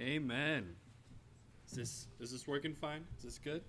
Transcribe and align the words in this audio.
Amen. 0.00 0.66
Is 1.68 1.76
this 1.76 2.06
is 2.20 2.32
this 2.32 2.48
working 2.48 2.74
fine? 2.74 3.04
Is 3.18 3.24
this 3.24 3.38
good? 3.38 3.60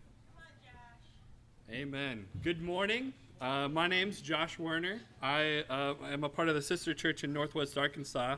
Amen. 1.69 2.25
Good 2.41 2.61
morning. 2.61 3.11
Uh, 3.41 3.67
my 3.67 3.85
name's 3.85 4.21
Josh 4.21 4.57
Werner. 4.57 5.01
I 5.21 5.65
uh, 5.69 5.95
am 6.09 6.23
a 6.23 6.29
part 6.29 6.47
of 6.47 6.55
the 6.55 6.61
sister 6.61 6.93
church 6.93 7.25
in 7.25 7.33
Northwest 7.33 7.77
Arkansas, 7.77 8.37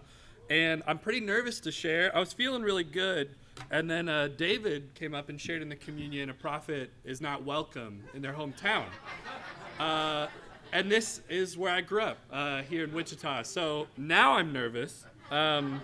and 0.49 0.81
I'm 0.87 0.97
pretty 0.97 1.19
nervous 1.19 1.59
to 1.61 1.71
share. 1.71 2.15
I 2.15 2.19
was 2.19 2.33
feeling 2.33 2.63
really 2.63 2.83
good, 2.83 3.29
and 3.69 3.87
then 3.87 4.09
uh, 4.09 4.29
David 4.37 4.95
came 4.95 5.13
up 5.13 5.29
and 5.29 5.39
shared 5.39 5.61
in 5.61 5.69
the 5.69 5.75
communion 5.75 6.31
a 6.31 6.33
prophet 6.33 6.89
is 7.03 7.21
not 7.21 7.43
welcome 7.43 8.03
in 8.15 8.23
their 8.23 8.33
hometown. 8.33 8.85
Uh, 9.79 10.27
and 10.71 10.91
this 10.91 11.21
is 11.29 11.59
where 11.59 11.71
I 11.71 11.81
grew 11.81 12.01
up 12.01 12.17
uh, 12.31 12.63
here 12.63 12.85
in 12.85 12.91
Wichita. 12.91 13.43
So 13.43 13.85
now 13.97 14.33
I'm 14.33 14.51
nervous. 14.51 15.05
Um, 15.29 15.79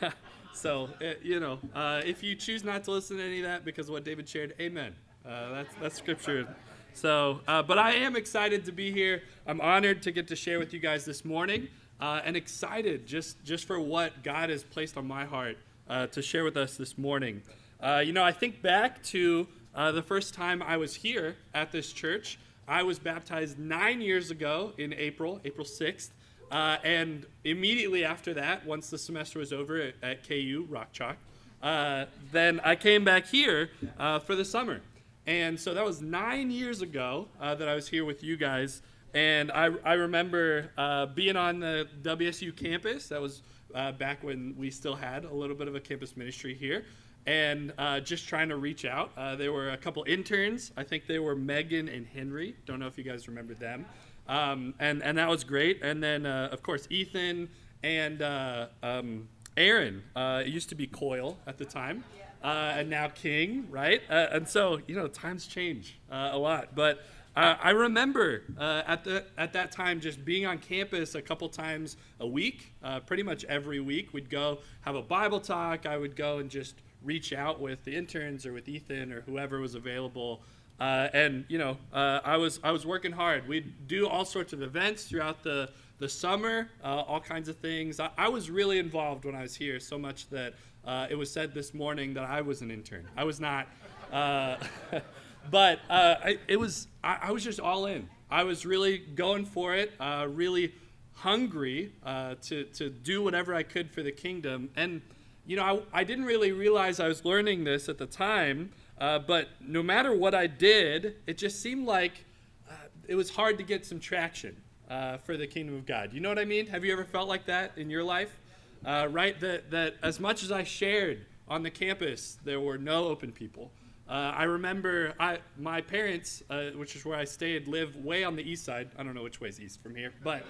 so 0.52 0.88
you 1.22 1.40
know, 1.40 1.58
uh, 1.74 2.02
if 2.04 2.22
you 2.22 2.34
choose 2.34 2.64
not 2.64 2.84
to 2.84 2.90
listen 2.90 3.16
to 3.18 3.22
any 3.22 3.38
of 3.38 3.44
that 3.44 3.64
because 3.64 3.88
of 3.88 3.92
what 3.92 4.04
David 4.04 4.28
shared, 4.28 4.54
Amen. 4.60 4.94
Uh, 5.26 5.52
that's 5.52 5.74
that's 5.80 5.98
scripture. 5.98 6.54
So, 6.92 7.40
uh, 7.46 7.62
but 7.62 7.78
I 7.78 7.92
am 7.92 8.16
excited 8.16 8.64
to 8.64 8.72
be 8.72 8.90
here. 8.90 9.22
I'm 9.46 9.60
honored 9.60 10.02
to 10.02 10.10
get 10.10 10.28
to 10.28 10.36
share 10.36 10.58
with 10.58 10.72
you 10.72 10.80
guys 10.80 11.04
this 11.04 11.24
morning, 11.24 11.68
uh, 12.00 12.20
and 12.24 12.36
excited 12.36 13.06
just 13.06 13.42
just 13.44 13.66
for 13.66 13.78
what 13.78 14.22
God 14.22 14.50
has 14.50 14.64
placed 14.64 14.96
on 14.96 15.06
my 15.06 15.24
heart 15.24 15.58
uh, 15.88 16.06
to 16.08 16.22
share 16.22 16.44
with 16.44 16.56
us 16.56 16.76
this 16.76 16.98
morning. 16.98 17.42
You 17.82 18.12
know, 18.12 18.24
I 18.24 18.32
think 18.32 18.60
back 18.60 19.02
to 19.04 19.46
the 19.74 20.02
first 20.02 20.34
time 20.34 20.62
I 20.62 20.76
was 20.76 20.94
here 20.94 21.36
at 21.54 21.72
this 21.72 21.92
church. 21.92 22.38
I 22.70 22.84
was 22.84 23.00
baptized 23.00 23.58
nine 23.58 24.00
years 24.00 24.30
ago 24.30 24.74
in 24.78 24.92
April, 24.92 25.40
April 25.44 25.66
6th. 25.66 26.10
Uh, 26.50 26.78
and 26.82 27.26
immediately 27.44 28.04
after 28.04 28.34
that, 28.34 28.66
once 28.66 28.90
the 28.90 28.98
semester 28.98 29.38
was 29.38 29.52
over 29.52 29.76
at, 29.80 29.94
at 30.02 30.26
KU, 30.26 30.66
Rock 30.68 30.92
Chalk, 30.92 31.16
uh, 31.62 32.06
then 32.32 32.60
I 32.64 32.74
came 32.74 33.04
back 33.04 33.26
here 33.26 33.70
uh, 33.98 34.18
for 34.18 34.34
the 34.34 34.44
summer. 34.44 34.80
And 35.26 35.60
so 35.60 35.74
that 35.74 35.84
was 35.84 36.00
nine 36.00 36.50
years 36.50 36.82
ago 36.82 37.28
uh, 37.40 37.54
that 37.54 37.68
I 37.68 37.74
was 37.74 37.86
here 37.86 38.04
with 38.04 38.24
you 38.24 38.36
guys. 38.36 38.82
And 39.14 39.52
I, 39.52 39.70
I 39.84 39.94
remember 39.94 40.70
uh, 40.76 41.06
being 41.06 41.36
on 41.36 41.60
the 41.60 41.86
WSU 42.02 42.56
campus. 42.56 43.08
That 43.08 43.20
was 43.20 43.42
uh, 43.74 43.92
back 43.92 44.24
when 44.24 44.54
we 44.58 44.70
still 44.70 44.96
had 44.96 45.24
a 45.24 45.32
little 45.32 45.54
bit 45.54 45.68
of 45.68 45.74
a 45.74 45.80
campus 45.80 46.16
ministry 46.16 46.54
here. 46.54 46.84
And 47.26 47.72
just 48.02 48.26
trying 48.26 48.48
to 48.48 48.56
reach 48.56 48.84
out. 48.86 49.14
there 49.38 49.52
were 49.52 49.70
a 49.70 49.76
couple 49.76 50.02
interns. 50.08 50.72
I 50.76 50.82
think 50.82 51.06
they 51.06 51.18
were 51.18 51.36
Megan 51.36 51.88
and 51.88 52.06
Henry. 52.06 52.56
Don't 52.64 52.80
know 52.80 52.86
if 52.86 52.96
you 52.96 53.04
guys 53.04 53.28
remember 53.28 53.54
them. 53.54 53.84
Um, 54.30 54.74
and, 54.78 55.02
and 55.02 55.18
that 55.18 55.28
was 55.28 55.42
great. 55.42 55.82
And 55.82 56.00
then, 56.00 56.24
uh, 56.24 56.50
of 56.52 56.62
course, 56.62 56.86
Ethan 56.88 57.48
and 57.82 58.22
uh, 58.22 58.66
um, 58.80 59.28
Aaron. 59.56 60.04
Uh, 60.14 60.44
it 60.46 60.52
used 60.52 60.68
to 60.68 60.76
be 60.76 60.86
Coyle 60.86 61.36
at 61.48 61.58
the 61.58 61.64
time, 61.64 62.04
uh, 62.44 62.74
and 62.76 62.88
now 62.88 63.08
King, 63.08 63.66
right? 63.70 64.00
Uh, 64.08 64.28
and 64.30 64.48
so, 64.48 64.80
you 64.86 64.94
know, 64.94 65.08
times 65.08 65.48
change 65.48 65.98
uh, 66.12 66.30
a 66.32 66.38
lot. 66.38 66.76
But 66.76 67.02
I 67.36 67.70
remember 67.70 68.42
at, 68.58 69.04
the, 69.04 69.24
at 69.38 69.54
that 69.54 69.72
time 69.72 70.00
just 70.00 70.24
being 70.26 70.44
on 70.44 70.58
campus 70.58 71.14
a 71.14 71.22
couple 71.22 71.48
times 71.48 71.96
a 72.18 72.26
week, 72.26 72.72
pretty 73.06 73.22
much 73.22 73.44
every 73.44 73.80
week. 73.80 74.12
We'd 74.12 74.28
go 74.28 74.58
have 74.82 74.94
a 74.94 75.00
Bible 75.00 75.40
talk. 75.40 75.86
I 75.86 75.96
would 75.96 76.16
go 76.16 76.38
and 76.38 76.50
just 76.50 76.74
reach 77.02 77.32
out 77.32 77.58
with 77.58 77.82
the 77.84 77.96
interns 77.96 78.44
or 78.44 78.52
with 78.52 78.68
Ethan 78.68 79.10
or 79.10 79.22
whoever 79.22 79.58
was 79.58 79.74
available. 79.74 80.42
Uh, 80.80 81.08
and 81.12 81.44
you 81.48 81.58
know, 81.58 81.76
uh, 81.92 82.20
I 82.24 82.38
was 82.38 82.58
I 82.64 82.70
was 82.70 82.86
working 82.86 83.12
hard. 83.12 83.46
We'd 83.46 83.86
do 83.86 84.08
all 84.08 84.24
sorts 84.24 84.54
of 84.54 84.62
events 84.62 85.04
throughout 85.04 85.42
the 85.42 85.68
the 85.98 86.08
summer, 86.08 86.70
uh, 86.82 87.02
all 87.06 87.20
kinds 87.20 87.50
of 87.50 87.56
things. 87.58 88.00
I, 88.00 88.08
I, 88.16 88.30
was 88.30 88.50
really 88.50 88.78
involved 88.78 89.26
when 89.26 89.34
I 89.34 89.42
was 89.42 89.54
here, 89.54 89.78
so 89.78 89.98
much 89.98 90.30
that 90.30 90.54
uh, 90.86 91.06
it 91.10 91.14
was 91.14 91.30
said 91.30 91.52
this 91.52 91.74
morning 91.74 92.14
that 92.14 92.24
I 92.24 92.40
was 92.40 92.62
an 92.62 92.70
intern. 92.70 93.06
I 93.14 93.24
was 93.24 93.38
not, 93.38 93.68
uh, 94.10 94.56
but 95.50 95.80
uh, 95.90 96.14
I, 96.24 96.38
it 96.48 96.58
was 96.58 96.88
I, 97.04 97.18
I, 97.24 97.30
was 97.32 97.44
just 97.44 97.60
all 97.60 97.84
in. 97.84 98.08
I 98.30 98.44
was 98.44 98.64
really 98.64 98.96
going 98.96 99.44
for 99.44 99.74
it, 99.74 99.92
really 100.00 100.72
hungry 101.12 101.92
to 102.06 102.64
to 102.64 102.88
do 102.88 103.22
whatever 103.22 103.54
I 103.54 103.64
could 103.64 103.90
for 103.90 104.02
the 104.02 104.12
kingdom. 104.12 104.70
And 104.76 105.02
you 105.44 105.56
know, 105.56 105.84
I, 105.92 106.00
I 106.00 106.04
didn't 106.04 106.24
really 106.24 106.52
realize 106.52 107.00
I 107.00 107.08
was 107.08 107.26
learning 107.26 107.64
this 107.64 107.90
at 107.90 107.98
the 107.98 108.06
time. 108.06 108.70
Uh, 109.00 109.18
but 109.18 109.48
no 109.66 109.82
matter 109.82 110.14
what 110.14 110.34
I 110.34 110.46
did, 110.46 111.16
it 111.26 111.38
just 111.38 111.62
seemed 111.62 111.86
like 111.86 112.24
uh, 112.68 112.74
it 113.08 113.14
was 113.14 113.30
hard 113.30 113.56
to 113.58 113.64
get 113.64 113.86
some 113.86 113.98
traction 113.98 114.54
uh, 114.90 115.16
for 115.16 115.38
the 115.38 115.46
kingdom 115.46 115.74
of 115.74 115.86
God. 115.86 116.12
You 116.12 116.20
know 116.20 116.28
what 116.28 116.38
I 116.38 116.44
mean? 116.44 116.66
Have 116.66 116.84
you 116.84 116.92
ever 116.92 117.04
felt 117.04 117.26
like 117.26 117.46
that 117.46 117.72
in 117.76 117.88
your 117.88 118.04
life? 118.04 118.36
Uh, 118.84 119.08
right? 119.10 119.38
That, 119.40 119.70
that 119.70 119.94
as 120.02 120.20
much 120.20 120.42
as 120.42 120.52
I 120.52 120.64
shared 120.64 121.24
on 121.48 121.62
the 121.62 121.70
campus, 121.70 122.38
there 122.44 122.60
were 122.60 122.76
no 122.76 123.06
open 123.06 123.32
people. 123.32 123.70
Uh, 124.06 124.34
I 124.36 124.42
remember 124.42 125.14
I, 125.18 125.38
my 125.56 125.80
parents, 125.80 126.42
uh, 126.50 126.70
which 126.70 126.96
is 126.96 127.04
where 127.04 127.16
I 127.16 127.24
stayed, 127.24 127.68
live 127.68 127.96
way 127.96 128.24
on 128.24 128.36
the 128.36 128.42
east 128.42 128.64
side. 128.64 128.90
I 128.98 129.02
don't 129.02 129.14
know 129.14 129.22
which 129.22 129.40
way 129.40 129.48
is 129.48 129.60
east 129.60 129.82
from 129.82 129.94
here, 129.94 130.12
but 130.22 130.44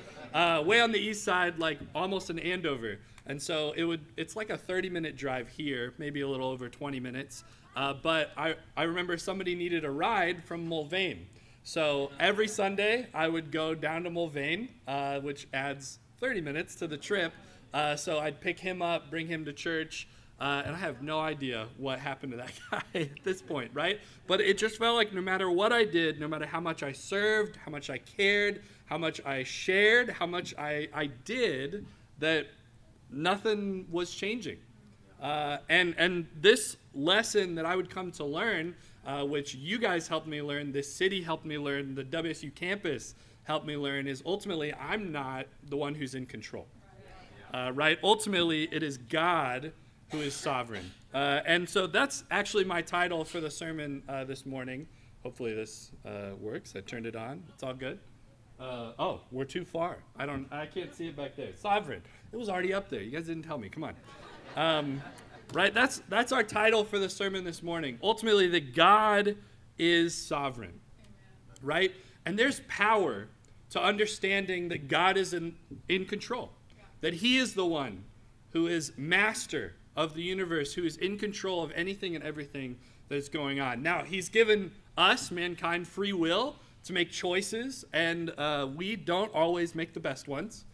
way 0.66 0.80
on 0.80 0.90
the 0.90 0.98
east 0.98 1.22
side, 1.22 1.58
like 1.58 1.78
almost 1.94 2.30
in 2.30 2.38
Andover. 2.38 2.98
And 3.26 3.40
so 3.40 3.74
it 3.76 3.84
would, 3.84 4.00
it's 4.16 4.34
like 4.34 4.50
a 4.50 4.56
30 4.56 4.88
minute 4.88 5.16
drive 5.16 5.48
here, 5.48 5.92
maybe 5.98 6.22
a 6.22 6.28
little 6.28 6.48
over 6.48 6.68
20 6.68 6.98
minutes. 6.98 7.44
Uh, 7.76 7.94
but 7.94 8.32
I, 8.36 8.56
I 8.76 8.84
remember 8.84 9.16
somebody 9.16 9.54
needed 9.54 9.84
a 9.84 9.90
ride 9.90 10.44
from 10.44 10.68
Mulvane. 10.68 11.26
So 11.62 12.10
every 12.18 12.48
Sunday, 12.48 13.06
I 13.14 13.28
would 13.28 13.52
go 13.52 13.74
down 13.74 14.04
to 14.04 14.10
Mulvane, 14.10 14.68
uh, 14.88 15.20
which 15.20 15.46
adds 15.52 15.98
30 16.18 16.40
minutes 16.40 16.74
to 16.76 16.86
the 16.86 16.96
trip. 16.96 17.32
Uh, 17.72 17.96
so 17.96 18.18
I'd 18.18 18.40
pick 18.40 18.58
him 18.58 18.82
up, 18.82 19.10
bring 19.10 19.26
him 19.26 19.44
to 19.44 19.52
church, 19.52 20.08
uh, 20.40 20.62
and 20.64 20.74
I 20.74 20.78
have 20.78 21.02
no 21.02 21.20
idea 21.20 21.68
what 21.76 21.98
happened 21.98 22.32
to 22.32 22.38
that 22.38 22.52
guy 22.70 23.00
at 23.00 23.24
this 23.24 23.42
point, 23.42 23.70
right? 23.74 24.00
But 24.26 24.40
it 24.40 24.58
just 24.58 24.78
felt 24.78 24.96
like 24.96 25.12
no 25.12 25.20
matter 25.20 25.50
what 25.50 25.72
I 25.72 25.84
did, 25.84 26.18
no 26.18 26.26
matter 26.26 26.46
how 26.46 26.60
much 26.60 26.82
I 26.82 26.92
served, 26.92 27.56
how 27.56 27.70
much 27.70 27.90
I 27.90 27.98
cared, 27.98 28.62
how 28.86 28.98
much 28.98 29.20
I 29.24 29.44
shared, 29.44 30.10
how 30.10 30.26
much 30.26 30.54
I, 30.58 30.88
I 30.94 31.06
did, 31.06 31.86
that 32.18 32.46
nothing 33.10 33.86
was 33.90 34.12
changing. 34.12 34.58
Uh, 35.20 35.58
and 35.68 35.94
and 35.98 36.26
this 36.34 36.76
lesson 36.94 37.54
that 37.54 37.66
I 37.66 37.76
would 37.76 37.90
come 37.90 38.10
to 38.12 38.24
learn, 38.24 38.74
uh, 39.06 39.24
which 39.24 39.54
you 39.54 39.78
guys 39.78 40.08
helped 40.08 40.26
me 40.26 40.40
learn, 40.40 40.72
this 40.72 40.92
city 40.92 41.22
helped 41.22 41.44
me 41.44 41.58
learn, 41.58 41.94
the 41.94 42.04
WSU 42.04 42.54
campus 42.54 43.14
helped 43.44 43.66
me 43.66 43.76
learn, 43.76 44.06
is 44.06 44.22
ultimately 44.24 44.72
I'm 44.74 45.12
not 45.12 45.46
the 45.68 45.76
one 45.76 45.94
who's 45.94 46.14
in 46.14 46.26
control. 46.26 46.66
Uh, 47.52 47.72
right? 47.74 47.98
Ultimately, 48.04 48.68
it 48.70 48.82
is 48.82 48.96
God 48.96 49.72
who 50.12 50.18
is 50.18 50.34
sovereign. 50.34 50.90
Uh, 51.12 51.40
and 51.44 51.68
so 51.68 51.86
that's 51.86 52.22
actually 52.30 52.64
my 52.64 52.80
title 52.80 53.24
for 53.24 53.40
the 53.40 53.50
sermon 53.50 54.02
uh, 54.08 54.22
this 54.24 54.46
morning. 54.46 54.86
Hopefully 55.24 55.52
this 55.52 55.90
uh, 56.06 56.30
works. 56.38 56.74
I 56.76 56.80
turned 56.80 57.06
it 57.06 57.16
on. 57.16 57.42
It's 57.52 57.62
all 57.64 57.74
good. 57.74 57.98
oh, 58.60 59.20
we're 59.32 59.44
too 59.44 59.64
far. 59.64 59.98
I 60.16 60.26
don't. 60.26 60.46
I 60.52 60.66
can't 60.66 60.94
see 60.94 61.08
it 61.08 61.16
back 61.16 61.36
there. 61.36 61.54
Sovereign. 61.56 62.02
It 62.32 62.36
was 62.36 62.48
already 62.48 62.72
up 62.72 62.88
there. 62.88 63.02
You 63.02 63.10
guys 63.10 63.26
didn't 63.26 63.42
tell 63.42 63.58
me. 63.58 63.68
Come 63.68 63.84
on. 63.84 63.94
Um, 64.56 65.02
right? 65.52 65.72
That's 65.72 66.02
that's 66.08 66.32
our 66.32 66.42
title 66.42 66.84
for 66.84 66.98
the 66.98 67.08
sermon 67.08 67.44
this 67.44 67.62
morning. 67.62 67.98
Ultimately, 68.02 68.48
that 68.48 68.74
God 68.74 69.36
is 69.78 70.14
sovereign, 70.14 70.80
right? 71.62 71.92
And 72.26 72.38
there's 72.38 72.60
power 72.68 73.28
to 73.70 73.82
understanding 73.82 74.68
that 74.68 74.88
God 74.88 75.16
is 75.16 75.32
in, 75.32 75.54
in 75.88 76.04
control, 76.04 76.50
that 77.00 77.14
He 77.14 77.38
is 77.38 77.54
the 77.54 77.66
one 77.66 78.04
who 78.52 78.66
is 78.66 78.92
master 78.96 79.74
of 79.96 80.14
the 80.14 80.22
universe, 80.22 80.74
who 80.74 80.84
is 80.84 80.96
in 80.96 81.16
control 81.18 81.62
of 81.62 81.72
anything 81.74 82.14
and 82.14 82.24
everything 82.24 82.76
that 83.08 83.16
is 83.16 83.28
going 83.28 83.60
on. 83.60 83.82
Now, 83.82 84.02
He's 84.02 84.28
given 84.28 84.72
us, 84.98 85.30
mankind, 85.30 85.86
free 85.86 86.12
will 86.12 86.56
to 86.84 86.92
make 86.92 87.10
choices, 87.10 87.84
and 87.92 88.30
uh, 88.38 88.68
we 88.74 88.96
don't 88.96 89.32
always 89.34 89.74
make 89.74 89.94
the 89.94 90.00
best 90.00 90.28
ones. 90.28 90.64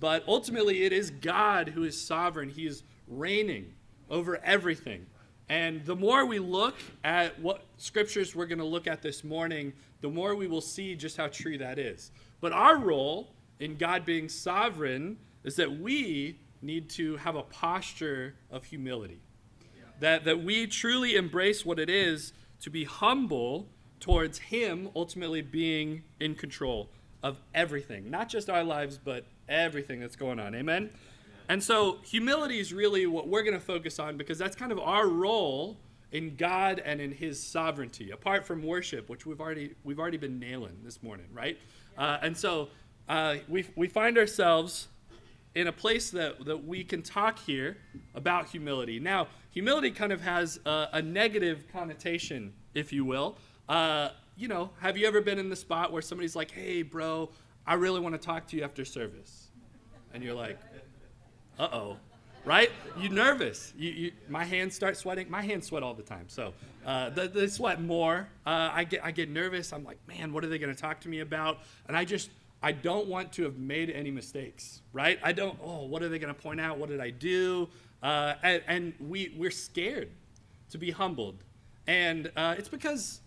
But 0.00 0.24
ultimately, 0.26 0.84
it 0.84 0.92
is 0.92 1.10
God 1.10 1.68
who 1.68 1.84
is 1.84 2.00
sovereign. 2.00 2.48
He 2.48 2.66
is 2.66 2.82
reigning 3.08 3.72
over 4.10 4.38
everything. 4.44 5.06
And 5.48 5.84
the 5.84 5.96
more 5.96 6.24
we 6.24 6.38
look 6.38 6.76
at 7.02 7.38
what 7.40 7.64
scriptures 7.76 8.34
we're 8.34 8.46
going 8.46 8.58
to 8.58 8.64
look 8.64 8.86
at 8.86 9.02
this 9.02 9.24
morning, 9.24 9.72
the 10.00 10.08
more 10.08 10.34
we 10.34 10.46
will 10.46 10.60
see 10.60 10.94
just 10.94 11.16
how 11.16 11.28
true 11.28 11.58
that 11.58 11.78
is. 11.78 12.10
But 12.40 12.52
our 12.52 12.78
role 12.78 13.34
in 13.60 13.76
God 13.76 14.04
being 14.04 14.28
sovereign 14.28 15.18
is 15.44 15.56
that 15.56 15.78
we 15.80 16.38
need 16.62 16.88
to 16.90 17.16
have 17.16 17.36
a 17.36 17.42
posture 17.42 18.34
of 18.50 18.64
humility. 18.64 19.20
That, 20.00 20.24
that 20.24 20.42
we 20.42 20.66
truly 20.66 21.14
embrace 21.14 21.64
what 21.64 21.78
it 21.78 21.88
is 21.88 22.32
to 22.60 22.70
be 22.70 22.84
humble 22.84 23.68
towards 24.00 24.38
Him 24.38 24.88
ultimately 24.96 25.40
being 25.40 26.02
in 26.18 26.34
control 26.34 26.90
of 27.22 27.38
everything, 27.54 28.10
not 28.10 28.28
just 28.28 28.50
our 28.50 28.64
lives, 28.64 28.98
but 29.02 29.24
everything 29.48 30.00
that's 30.00 30.16
going 30.16 30.40
on. 30.40 30.54
Amen? 30.54 30.90
And 31.48 31.62
so 31.62 31.98
humility 32.02 32.58
is 32.58 32.72
really 32.72 33.06
what 33.06 33.28
we're 33.28 33.42
going 33.42 33.54
to 33.54 33.64
focus 33.64 33.98
on 33.98 34.16
because 34.16 34.38
that's 34.38 34.56
kind 34.56 34.72
of 34.72 34.78
our 34.78 35.08
role 35.08 35.78
in 36.12 36.36
God 36.36 36.80
and 36.84 37.00
in 37.00 37.12
His 37.12 37.42
sovereignty, 37.42 38.10
apart 38.10 38.46
from 38.46 38.62
worship, 38.62 39.08
which 39.08 39.26
we've 39.26 39.40
already 39.40 39.74
we've 39.82 39.98
already 39.98 40.16
been 40.16 40.38
nailing 40.38 40.78
this 40.82 41.02
morning, 41.02 41.26
right? 41.32 41.58
Uh, 41.98 42.18
and 42.22 42.36
so 42.36 42.68
uh, 43.08 43.36
we 43.48 43.66
we 43.76 43.88
find 43.88 44.16
ourselves 44.16 44.88
in 45.54 45.68
a 45.68 45.72
place 45.72 46.10
that, 46.10 46.44
that 46.44 46.64
we 46.66 46.82
can 46.82 47.02
talk 47.02 47.38
here 47.38 47.76
about 48.14 48.48
humility. 48.48 48.98
Now, 48.98 49.28
humility 49.50 49.90
kind 49.90 50.12
of 50.12 50.20
has 50.20 50.58
a, 50.66 50.88
a 50.94 51.02
negative 51.02 51.66
connotation, 51.72 52.52
if 52.74 52.92
you 52.92 53.04
will. 53.04 53.38
Uh, 53.68 54.08
you 54.36 54.48
know, 54.48 54.70
have 54.80 54.96
you 54.96 55.06
ever 55.06 55.20
been 55.20 55.38
in 55.38 55.48
the 55.48 55.56
spot 55.56 55.92
where 55.92 56.02
somebody's 56.02 56.34
like, 56.34 56.50
hey, 56.50 56.82
bro, 56.82 57.30
I 57.66 57.74
really 57.74 58.00
want 58.00 58.14
to 58.14 58.20
talk 58.20 58.48
to 58.48 58.56
you 58.56 58.64
after 58.64 58.84
service? 58.84 59.48
And 60.12 60.22
you're 60.22 60.34
like, 60.34 60.58
uh 61.58 61.68
oh, 61.72 61.96
right? 62.44 62.70
You're 62.98 63.12
nervous. 63.12 63.72
You, 63.76 63.90
you, 63.90 64.12
my 64.28 64.44
hands 64.44 64.74
start 64.74 64.96
sweating. 64.96 65.30
My 65.30 65.42
hands 65.42 65.66
sweat 65.66 65.82
all 65.82 65.94
the 65.94 66.02
time, 66.02 66.24
so 66.28 66.52
uh, 66.86 67.10
they, 67.10 67.26
they, 67.28 67.46
sweat 67.46 67.80
more. 67.80 68.28
Uh, 68.46 68.70
I, 68.72 68.84
get, 68.84 69.04
I 69.04 69.10
get 69.10 69.30
nervous. 69.30 69.72
I'm 69.72 69.84
like, 69.84 69.98
man, 70.06 70.32
what 70.32 70.44
are 70.44 70.48
they 70.48 70.58
going 70.58 70.74
to 70.74 70.80
talk 70.80 71.00
to 71.00 71.08
me 71.08 71.20
about? 71.20 71.58
And 71.88 71.96
I 71.96 72.04
just, 72.04 72.30
I 72.62 72.72
don't 72.72 73.06
want 73.06 73.32
to 73.34 73.44
have 73.44 73.58
made 73.58 73.90
any 73.90 74.10
mistakes, 74.10 74.82
right? 74.92 75.18
I 75.22 75.32
don't, 75.32 75.58
oh, 75.62 75.84
what 75.84 76.02
are 76.02 76.08
they 76.08 76.18
going 76.18 76.34
to 76.34 76.40
point 76.40 76.60
out? 76.60 76.78
What 76.78 76.88
did 76.88 77.00
I 77.00 77.10
do? 77.10 77.68
Uh, 78.02 78.34
and, 78.42 78.62
and, 78.66 78.94
we, 79.00 79.34
we're 79.36 79.50
scared 79.50 80.10
to 80.70 80.78
be 80.78 80.90
humbled. 80.90 81.42
And 81.86 82.30
uh, 82.36 82.54
it's 82.58 82.68
because 82.68 83.20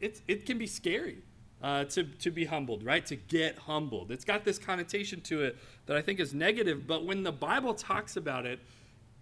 it's, 0.00 0.22
it 0.28 0.46
can 0.46 0.58
be 0.58 0.66
scary 0.66 1.18
uh, 1.62 1.84
to, 1.84 2.04
to 2.04 2.30
be 2.30 2.44
humbled, 2.44 2.82
right? 2.84 3.04
To 3.06 3.16
get 3.16 3.58
humbled. 3.58 4.10
It's 4.10 4.24
got 4.24 4.44
this 4.44 4.58
connotation 4.58 5.20
to 5.22 5.42
it 5.42 5.58
that 5.86 5.96
I 5.96 6.02
think 6.02 6.20
is 6.20 6.32
negative, 6.32 6.86
but 6.86 7.04
when 7.04 7.22
the 7.22 7.32
Bible 7.32 7.74
talks 7.74 8.16
about 8.16 8.46
it, 8.46 8.60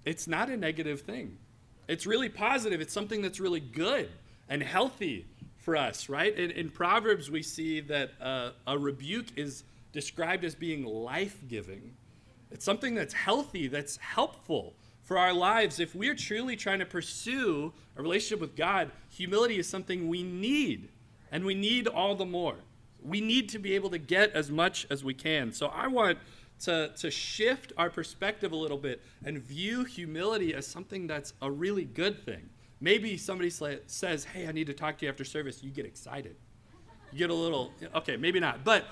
it's 0.05 0.27
not 0.27 0.49
a 0.49 0.57
negative 0.57 1.01
thing. 1.03 1.37
It's 1.89 2.07
really 2.07 2.29
positive. 2.29 2.81
It's 2.81 2.93
something 2.93 3.23
that's 3.23 3.41
really 3.41 3.61
good 3.61 4.09
and 4.49 4.63
healthy 4.63 5.27
for 5.59 5.77
us, 5.77 6.09
right? 6.09 6.37
In, 6.39 6.51
in 6.53 6.71
Proverbs, 6.71 7.31
we 7.31 7.43
see 7.43 7.81
that 7.81 8.11
uh, 8.21 8.51
a 8.67 8.79
rebuke 8.79 9.27
is 9.37 9.65
described 9.93 10.45
as 10.45 10.55
being 10.55 10.85
life 10.85 11.39
giving. 11.49 11.95
It's 12.51 12.65
something 12.65 12.95
that's 12.95 13.13
healthy, 13.13 13.69
that's 13.69 13.97
helpful 13.97 14.75
for 15.03 15.19
our 15.19 15.33
lives. 15.33 15.81
If 15.81 15.95
we're 15.95 16.15
truly 16.15 16.57
trying 16.57 16.79
to 16.79 16.87
pursue 16.87 17.73
a 17.97 18.03
relationship 18.03 18.41
with 18.41 18.57
God, 18.57 18.91
humility 19.11 19.59
is 19.59 19.69
something 19.69 20.09
we 20.09 20.23
need, 20.23 20.89
and 21.31 21.45
we 21.45 21.55
need 21.55 21.87
all 21.87 22.15
the 22.15 22.27
more. 22.27 22.57
We 23.03 23.21
need 23.21 23.49
to 23.51 23.59
be 23.59 23.75
able 23.75 23.91
to 23.91 23.99
get 23.99 24.33
as 24.33 24.51
much 24.51 24.87
as 24.91 25.05
we 25.05 25.15
can. 25.15 25.53
So 25.53 25.69
I 25.69 25.87
want 25.87 26.19
to, 26.61 26.91
to 26.97 27.11
shift 27.11 27.73
our 27.77 27.91
perspective 27.91 28.53
a 28.53 28.57
little 28.57 28.79
bit 28.79 29.03
and 29.25 29.39
view 29.39 29.85
humility 29.85 30.55
as 30.55 30.67
something 30.67 31.07
that's 31.07 31.33
a 31.41 31.51
really 31.51 31.85
good 31.85 32.25
thing. 32.25 32.49
Maybe 32.81 33.17
somebody 33.17 33.51
says, 33.51 34.25
Hey, 34.25 34.47
I 34.47 34.53
need 34.53 34.67
to 34.67 34.75
talk 34.75 34.99
to 34.99 35.07
you 35.07 35.11
after 35.11 35.25
service. 35.25 35.63
You 35.63 35.71
get 35.71 35.87
excited. 35.87 36.37
You 37.13 37.19
get 37.19 37.31
a 37.31 37.35
little, 37.35 37.73
okay, 37.95 38.17
maybe 38.17 38.39
not. 38.39 38.65
But 38.65 38.85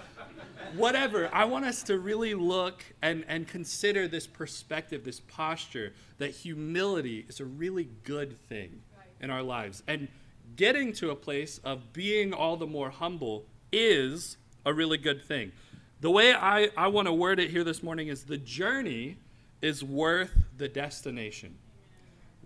whatever, 0.75 1.29
I 1.33 1.44
want 1.44 1.67
us 1.67 1.83
to 1.85 1.99
really 1.99 2.35
look 2.35 2.83
and, 3.03 3.25
and 3.29 3.47
consider 3.47 4.09
this 4.09 4.27
perspective, 4.27 5.05
this 5.05 5.21
posture, 5.21 5.93
that 6.19 6.31
humility 6.31 7.27
is 7.29 7.41
a 7.41 7.44
really 7.44 7.91
good 8.05 8.41
thing 8.49 8.81
in 9.21 9.31
our 9.31 9.43
lives. 9.43 9.83
And 9.87 10.09
getting 10.56 10.93
to 10.94 11.11
a 11.11 11.17
place 11.17 11.58
of 11.58 11.93
being 11.93 12.32
all 12.32 12.56
the 12.56 12.67
more 12.67 12.91
humble 12.91 13.47
is 13.70 14.37
a 14.64 14.73
really 14.73 14.99
good 14.99 15.25
thing. 15.25 15.53
The 16.00 16.11
way 16.11 16.35
I, 16.35 16.70
I 16.76 16.88
want 16.88 17.06
to 17.06 17.12
word 17.12 17.38
it 17.38 17.50
here 17.50 17.64
this 17.64 17.82
morning 17.82 18.08
is 18.08 18.25
the 18.25 18.37
journey 18.37 19.19
is 19.62 19.82
worth 19.82 20.32
the 20.56 20.69
destination 20.69 21.58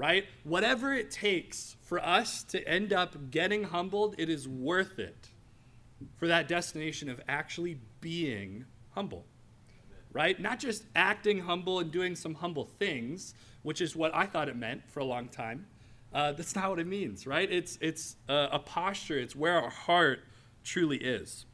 right? 0.00 0.24
Whatever 0.44 0.94
it 0.94 1.10
takes 1.10 1.76
for 1.82 2.02
us 2.02 2.42
to 2.44 2.66
end 2.66 2.90
up 2.90 3.30
getting 3.30 3.64
humbled, 3.64 4.14
it 4.16 4.30
is 4.30 4.48
worth 4.48 4.98
it 4.98 5.28
for 6.16 6.26
that 6.26 6.48
destination 6.48 7.10
of 7.10 7.20
actually 7.28 7.78
being 8.00 8.64
humble, 8.94 9.26
right? 10.10 10.40
Not 10.40 10.58
just 10.58 10.84
acting 10.96 11.40
humble 11.40 11.80
and 11.80 11.92
doing 11.92 12.16
some 12.16 12.32
humble 12.32 12.64
things, 12.64 13.34
which 13.60 13.82
is 13.82 13.94
what 13.94 14.10
I 14.14 14.24
thought 14.24 14.48
it 14.48 14.56
meant 14.56 14.88
for 14.88 15.00
a 15.00 15.04
long 15.04 15.28
time. 15.28 15.66
Uh, 16.12 16.32
that's 16.32 16.56
not 16.56 16.70
what 16.70 16.78
it 16.78 16.86
means, 16.86 17.26
right? 17.26 17.50
It's, 17.50 17.78
it's 17.80 18.16
a, 18.28 18.48
a 18.52 18.58
posture, 18.58 19.18
it's 19.18 19.36
where 19.36 19.60
our 19.62 19.70
heart 19.70 20.20
truly 20.64 20.98
is. 20.98 21.46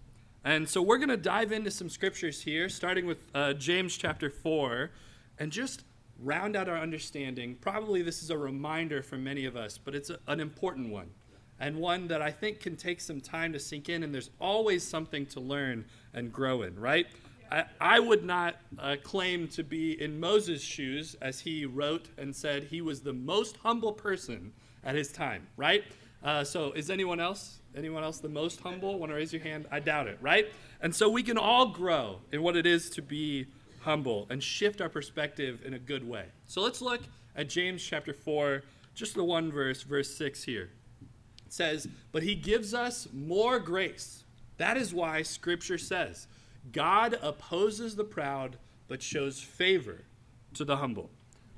And 0.45 0.69
so 0.69 0.81
we're 0.81 0.99
going 0.99 1.09
to 1.09 1.17
dive 1.17 1.53
into 1.53 1.71
some 1.71 1.91
scriptures 1.91 2.43
here, 2.43 2.69
starting 2.69 3.05
with 3.07 3.19
uh, 3.35 3.53
James 3.55 3.97
chapter 3.97 4.31
4, 4.31 4.91
and 5.39 5.51
just 5.51 5.85
round 6.21 6.57
out 6.57 6.69
our 6.69 6.79
understanding. 6.79 7.57
Probably 7.61 8.01
this 8.01 8.23
is 8.23 8.31
a 8.31 8.39
reminder 8.39 9.03
for 9.03 9.17
many 9.17 9.45
of 9.45 9.57
us, 9.57 9.77
but 9.77 9.95
it's 9.95 10.09
a, 10.09 10.19
an 10.29 10.41
important 10.41 10.91
one 10.91 11.11
and 11.59 11.77
one 11.77 12.09
that 12.09 12.23
I 12.23 12.31
think 12.31 12.61
can 12.61 12.77
take 12.77 13.01
some 13.01 13.21
time 13.21 13.53
to 13.53 13.59
sink 13.59 13.89
in, 13.89 14.03
and 14.03 14.13
there's 14.13 14.31
always 14.41 14.87
something 14.87 15.27
to 15.27 15.41
learn 15.41 15.85
and 16.13 16.33
grow 16.33 16.63
in, 16.63 16.79
right? 16.79 17.07
I, 17.51 17.65
I 17.81 18.01
would 18.01 18.25
not 18.25 18.57
uh, 18.79 18.97
claim 19.03 19.49
to 19.49 19.63
be 19.63 20.01
in 20.01 20.19
Moses' 20.19 20.63
shoes 20.63 21.17
as 21.21 21.41
he 21.41 21.65
wrote 21.65 22.09
and 22.19 22.35
said 22.35 22.65
he 22.65 22.81
was 22.81 23.01
the 23.01 23.13
most 23.13 23.57
humble 23.59 23.93
person 23.93 24.53
at 24.85 24.95
his 24.95 25.13
time, 25.13 25.47
right? 25.57 25.85
Uh, 26.23 26.45
so 26.45 26.73
is 26.73 26.91
anyone 26.91 27.21
else? 27.21 27.59
Anyone 27.77 28.03
else 28.03 28.19
the 28.19 28.29
most 28.29 28.61
humble? 28.61 28.99
Want 28.99 29.11
to 29.11 29.17
raise 29.17 29.33
your 29.33 29.43
hand? 29.43 29.67
I 29.71 29.81
doubt 29.81 30.07
it, 30.07 30.19
right? 30.21 30.47
And 30.81 30.95
so 30.95 31.09
we 31.09 31.23
can 31.23 31.39
all 31.39 31.69
grow 31.69 32.21
in 32.33 32.43
what 32.43 32.57
it 32.57 32.67
is 32.67 32.91
to 32.91 33.03
be 33.03 33.47
humble, 33.87 34.27
and 34.31 34.43
shift 34.43 34.81
our 34.81 34.89
perspective 34.89 35.61
in 35.65 35.75
a 35.75 35.79
good 35.79 36.07
way. 36.07 36.25
So 36.49 36.61
let's 36.61 36.83
look 36.83 37.03
at 37.37 37.49
James 37.49 37.83
chapter 37.85 38.13
4, 38.13 38.65
just 38.97 39.15
the 39.15 39.23
one 39.23 39.53
verse, 39.53 39.85
verse 39.85 40.13
6 40.17 40.43
here. 40.43 40.71
It 41.47 41.53
says, 41.53 41.87
But 42.11 42.25
he 42.25 42.35
gives 42.35 42.75
us 42.75 43.07
more 43.13 43.61
grace. 43.61 44.25
That 44.59 44.77
is 44.77 44.93
why 44.93 45.23
Scripture 45.23 45.79
says, 45.79 46.27
God 46.73 47.19
opposes 47.23 47.97
the 47.97 48.05
proud, 48.05 48.57
but 48.89 49.03
shows 49.03 49.41
favor 49.41 50.05
to 50.55 50.65
the 50.65 50.77
humble. 50.77 51.11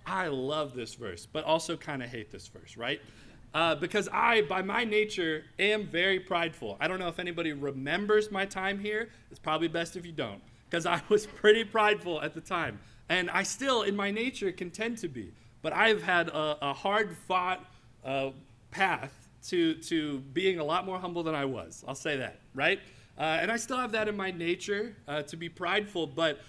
I 0.06 0.28
love 0.28 0.75
this 0.75 0.94
verse, 0.94 1.26
but 1.26 1.44
also 1.44 1.76
kind 1.76 2.02
of 2.02 2.08
hate 2.08 2.31
this 2.31 2.46
verse, 2.46 2.76
right? 2.76 3.00
Uh, 3.55 3.75
because 3.75 4.08
I, 4.12 4.43
by 4.43 4.62
my 4.62 4.84
nature, 4.84 5.44
am 5.58 5.87
very 5.87 6.20
prideful. 6.20 6.76
I 6.81 6.88
don't 6.88 6.99
know 6.99 7.08
if 7.08 7.19
anybody 7.19 7.52
remembers 7.52 8.31
my 8.31 8.44
time 8.44 8.78
here. 8.78 9.08
It's 9.31 9.40
probably 9.40 9.69
best 9.69 9.96
if 9.96 10.05
you 10.05 10.12
don't 10.12 10.40
because 10.69 10.87
I 10.87 11.00
was 11.08 11.26
pretty 11.26 11.64
prideful 11.64 12.20
at 12.20 12.34
the 12.34 12.40
time. 12.40 12.78
And 13.08 13.31
I 13.31 13.43
still, 13.43 13.82
in 13.82 13.96
my 13.96 14.10
nature, 14.10 14.52
can 14.52 14.70
tend 14.70 14.99
to 14.99 15.08
be. 15.08 15.32
But 15.62 15.72
I've 15.72 16.02
had 16.02 16.28
a, 16.28 16.58
a 16.62 16.72
hard 16.72 17.16
fought 17.26 17.64
uh, 18.05 18.31
path 18.70 19.12
to, 19.49 19.75
to 19.75 20.19
being 20.32 20.58
a 20.58 20.64
lot 20.64 20.84
more 20.84 20.99
humble 20.99 21.22
than 21.22 21.34
I 21.34 21.44
was. 21.44 21.84
I'll 21.88 21.94
say 21.94 22.19
that, 22.19 22.40
right? 22.55 22.81
Uh, 23.19 23.38
and 23.41 23.50
I 23.50 23.56
still 23.56 23.79
have 23.79 23.93
that 23.93 24.06
in 24.06 24.17
my 24.17 24.31
nature 24.31 24.94
uh, 25.09 25.23
to 25.23 25.37
be 25.37 25.49
prideful, 25.49 26.06
but 26.06 26.41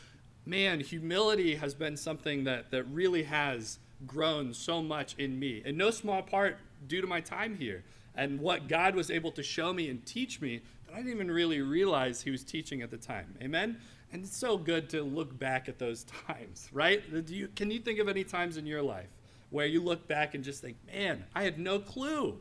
man, 0.45 0.79
humility 0.79 1.55
has 1.55 1.73
been 1.73 1.97
something 1.97 2.43
that, 2.43 2.69
that 2.71 2.83
really 2.85 3.23
has 3.23 3.79
grown 4.05 4.53
so 4.53 4.81
much 4.81 5.15
in 5.17 5.39
me, 5.39 5.63
in 5.65 5.77
no 5.77 5.89
small 5.89 6.21
part 6.21 6.57
due 6.87 7.01
to 7.01 7.07
my 7.07 7.21
time 7.21 7.55
here 7.55 7.83
and 8.15 8.39
what 8.39 8.67
God 8.67 8.95
was 8.95 9.09
able 9.09 9.31
to 9.31 9.43
show 9.43 9.71
me 9.73 9.89
and 9.89 10.05
teach 10.05 10.41
me 10.41 10.61
that 10.85 10.93
I 10.93 10.97
didn't 10.97 11.13
even 11.13 11.31
really 11.31 11.61
realize 11.61 12.21
He 12.21 12.31
was 12.31 12.43
teaching 12.43 12.81
at 12.81 12.91
the 12.91 12.97
time. 12.97 13.35
Amen? 13.41 13.77
And 14.11 14.23
it's 14.23 14.35
so 14.35 14.57
good 14.57 14.89
to 14.89 15.03
look 15.03 15.37
back 15.37 15.69
at 15.69 15.79
those 15.79 16.03
times, 16.27 16.69
right? 16.71 17.01
You, 17.27 17.47
can 17.55 17.71
you 17.71 17.79
think 17.79 17.99
of 17.99 18.07
any 18.07 18.23
times 18.23 18.57
in 18.57 18.65
your 18.65 18.81
life 18.81 19.09
where 19.49 19.65
you 19.65 19.81
look 19.81 20.07
back 20.07 20.35
and 20.35 20.43
just 20.43 20.61
think, 20.61 20.77
man, 20.91 21.23
I 21.33 21.43
had 21.43 21.59
no 21.59 21.79
clue 21.79 22.39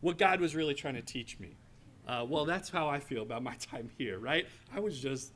what 0.00 0.18
God 0.18 0.40
was 0.40 0.54
really 0.54 0.74
trying 0.74 0.94
to 0.94 1.02
teach 1.02 1.38
me? 1.38 1.56
Uh, 2.10 2.24
well, 2.28 2.44
that's 2.44 2.68
how 2.68 2.88
I 2.88 2.98
feel 2.98 3.22
about 3.22 3.44
my 3.44 3.54
time 3.70 3.88
here, 3.96 4.18
right? 4.18 4.46
I 4.74 4.80
was 4.80 4.98
just 4.98 5.32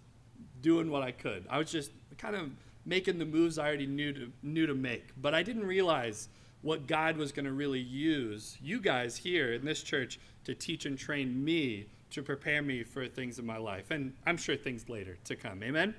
doing 0.60 0.90
what 0.90 1.04
I 1.04 1.12
could. 1.12 1.46
I 1.48 1.58
was 1.58 1.70
just 1.70 1.92
kind 2.18 2.34
of 2.34 2.50
making 2.84 3.18
the 3.18 3.24
moves 3.24 3.58
I 3.58 3.66
already 3.66 3.86
knew 3.86 4.12
to, 4.12 4.32
knew 4.42 4.66
to 4.66 4.74
make. 4.74 5.10
But 5.16 5.34
I 5.34 5.44
didn't 5.44 5.66
realize 5.66 6.28
what 6.62 6.88
God 6.88 7.16
was 7.16 7.30
going 7.30 7.44
to 7.44 7.52
really 7.52 7.78
use 7.80 8.58
you 8.60 8.80
guys 8.80 9.16
here 9.16 9.52
in 9.52 9.64
this 9.64 9.82
church 9.82 10.18
to 10.44 10.54
teach 10.54 10.84
and 10.84 10.98
train 10.98 11.44
me 11.44 11.86
to 12.10 12.22
prepare 12.22 12.60
me 12.60 12.82
for 12.82 13.06
things 13.06 13.38
in 13.38 13.46
my 13.46 13.56
life, 13.56 13.90
and 13.90 14.12
I'm 14.26 14.36
sure 14.36 14.56
things 14.56 14.88
later 14.88 15.16
to 15.24 15.36
come. 15.36 15.62
Amen? 15.62 15.94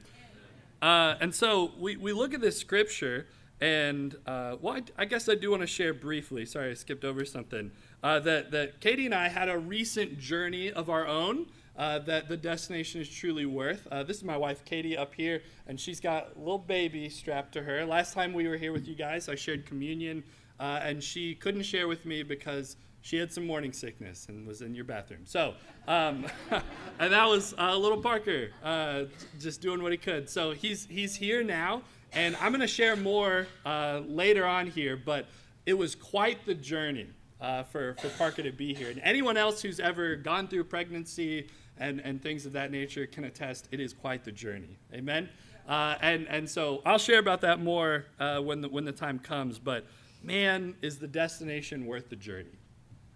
Uh, 0.81 1.15
and 1.21 1.33
so 1.33 1.71
we, 1.79 1.95
we 1.95 2.11
look 2.13 2.33
at 2.33 2.41
this 2.41 2.57
scripture, 2.57 3.27
and 3.61 4.15
uh, 4.25 4.57
well, 4.61 4.75
I, 4.75 5.03
I, 5.03 5.05
guess 5.05 5.29
I 5.29 5.35
do 5.35 5.51
want 5.51 5.61
to 5.61 5.67
share 5.67 5.93
briefly. 5.93 6.45
Sorry, 6.45 6.71
I 6.71 6.73
skipped 6.73 7.05
over 7.05 7.25
something. 7.25 7.71
Uh, 8.05 8.19
that, 8.19 8.51
that 8.51 8.79
Katie 8.81 9.07
and 9.07 9.15
I 9.15 9.29
had 9.29 9.49
a 9.49 9.57
recent 9.57 10.19
journey 10.19 10.71
of 10.71 10.91
our 10.91 11.07
own. 11.07 11.47
Uh, 11.75 11.99
that 11.99 12.29
the 12.29 12.37
destination 12.37 13.01
is 13.01 13.09
truly 13.09 13.45
worth. 13.45 13.85
Uh, 13.91 14.01
this 14.01 14.15
is 14.15 14.23
my 14.23 14.37
wife 14.37 14.63
Katie 14.63 14.95
up 14.95 15.13
here, 15.13 15.41
and 15.67 15.77
she's 15.77 15.99
got 15.99 16.29
a 16.33 16.39
little 16.39 16.57
baby 16.57 17.09
strapped 17.09 17.51
to 17.51 17.61
her. 17.63 17.85
Last 17.85 18.13
time 18.13 18.31
we 18.31 18.47
were 18.47 18.55
here 18.55 18.71
with 18.71 18.87
you 18.87 18.95
guys, 18.95 19.27
I 19.27 19.35
shared 19.35 19.65
communion, 19.65 20.23
uh, 20.57 20.79
and 20.83 21.03
she 21.03 21.35
couldn't 21.35 21.63
share 21.63 21.89
with 21.89 22.05
me 22.05 22.23
because 22.23 22.77
she 23.01 23.17
had 23.17 23.33
some 23.33 23.45
morning 23.45 23.73
sickness 23.73 24.27
and 24.29 24.47
was 24.47 24.61
in 24.61 24.73
your 24.73 24.85
bathroom. 24.85 25.23
So, 25.25 25.55
um, 25.85 26.27
and 26.99 27.11
that 27.11 27.25
was 27.25 27.53
uh, 27.57 27.75
little 27.75 28.01
Parker 28.01 28.51
uh, 28.63 29.03
just 29.37 29.59
doing 29.59 29.83
what 29.83 29.91
he 29.91 29.97
could. 29.97 30.29
So 30.29 30.51
he's 30.51 30.85
he's 30.85 31.13
here 31.13 31.43
now, 31.43 31.81
and 32.13 32.37
I'm 32.37 32.53
going 32.53 32.61
to 32.61 32.67
share 32.67 32.95
more 32.95 33.47
uh, 33.65 33.99
later 34.07 34.45
on 34.45 34.67
here. 34.67 34.95
But 34.95 35.25
it 35.65 35.73
was 35.73 35.93
quite 35.93 36.45
the 36.45 36.53
journey 36.53 37.07
uh, 37.41 37.63
for 37.63 37.95
for 37.95 38.09
Parker 38.09 38.43
to 38.43 38.51
be 38.51 38.73
here, 38.73 38.89
and 38.89 39.01
anyone 39.03 39.37
else 39.37 39.61
who's 39.61 39.79
ever 39.79 40.15
gone 40.15 40.47
through 40.47 40.63
pregnancy 40.65 41.47
and 41.77 41.99
and 42.01 42.21
things 42.21 42.45
of 42.45 42.53
that 42.53 42.71
nature 42.71 43.05
can 43.05 43.25
attest. 43.25 43.67
It 43.71 43.79
is 43.79 43.93
quite 43.93 44.23
the 44.23 44.31
journey. 44.31 44.77
Amen. 44.93 45.29
Uh, 45.67 45.95
and, 46.01 46.27
and 46.27 46.49
so 46.49 46.81
I'll 46.85 46.99
share 46.99 47.19
about 47.19 47.41
that 47.41 47.59
more 47.59 48.05
uh, 48.19 48.39
when, 48.39 48.61
the, 48.61 48.69
when 48.69 48.85
the 48.85 48.91
time 48.91 49.19
comes. 49.19 49.57
But 49.57 49.85
man, 50.23 50.75
is 50.81 50.99
the 50.99 51.07
destination 51.07 51.85
worth 51.85 52.09
the 52.09 52.15
journey? 52.15 52.57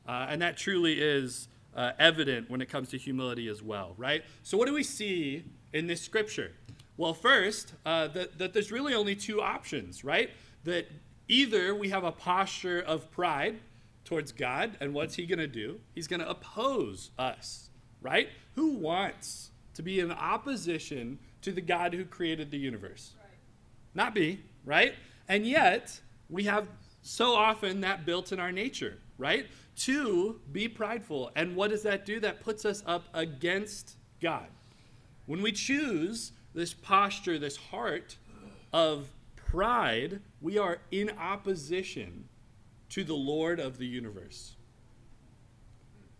Uh, 0.07 0.27
and 0.29 0.41
that 0.41 0.57
truly 0.57 0.99
is 0.99 1.47
uh, 1.75 1.91
evident 1.99 2.49
when 2.49 2.61
it 2.61 2.69
comes 2.69 2.89
to 2.89 2.97
humility 2.97 3.47
as 3.47 3.61
well, 3.61 3.93
right? 3.97 4.23
So, 4.41 4.57
what 4.57 4.67
do 4.67 4.73
we 4.73 4.83
see 4.83 5.43
in 5.71 5.85
this 5.85 6.01
scripture? 6.01 6.53
Well, 6.97 7.13
first, 7.13 7.73
uh, 7.85 8.07
that, 8.09 8.39
that 8.39 8.53
there's 8.53 8.71
really 8.71 8.95
only 8.95 9.15
two 9.15 9.39
options, 9.39 10.03
right? 10.03 10.31
That 10.63 10.88
either 11.27 11.75
we 11.75 11.89
have 11.89 12.03
a 12.03 12.11
posture 12.11 12.81
of 12.81 13.11
pride 13.11 13.59
towards 14.09 14.31
God, 14.31 14.75
and 14.81 14.91
what's 14.91 15.13
He 15.13 15.27
going 15.27 15.37
to 15.37 15.47
do? 15.47 15.79
He's 15.93 16.07
going 16.07 16.19
to 16.19 16.27
oppose 16.27 17.11
us, 17.19 17.69
right? 18.01 18.27
Who 18.55 18.71
wants 18.71 19.51
to 19.75 19.83
be 19.83 19.99
in 19.99 20.11
opposition 20.11 21.19
to 21.43 21.51
the 21.51 21.61
God 21.61 21.93
who 21.93 22.05
created 22.05 22.49
the 22.49 22.57
universe? 22.57 23.13
Right. 23.19 23.37
Not 23.93 24.15
me, 24.15 24.39
right? 24.65 24.95
And 25.27 25.45
yet, 25.45 26.01
we 26.27 26.45
have 26.45 26.67
so 27.03 27.35
often 27.35 27.81
that 27.81 28.03
built 28.03 28.31
in 28.31 28.39
our 28.39 28.51
nature, 28.51 28.97
right? 29.19 29.45
To 29.81 30.41
be 30.51 30.67
prideful. 30.67 31.29
And 31.35 31.55
what 31.55 31.69
does 31.69 31.83
that 31.83 32.03
do? 32.03 32.19
That 32.19 32.41
puts 32.41 32.65
us 32.65 32.81
up 32.87 33.03
against 33.13 33.95
God. 34.19 34.47
When 35.27 35.43
we 35.43 35.51
choose 35.51 36.31
this 36.55 36.73
posture, 36.73 37.37
this 37.37 37.57
heart 37.57 38.17
of 38.73 39.07
pride, 39.35 40.19
we 40.41 40.57
are 40.57 40.79
in 40.89 41.11
opposition 41.11 42.28
to 42.89 43.03
the 43.03 43.15
Lord 43.15 43.60
of 43.60 43.77
the 43.77 43.86
universe. 43.86 44.55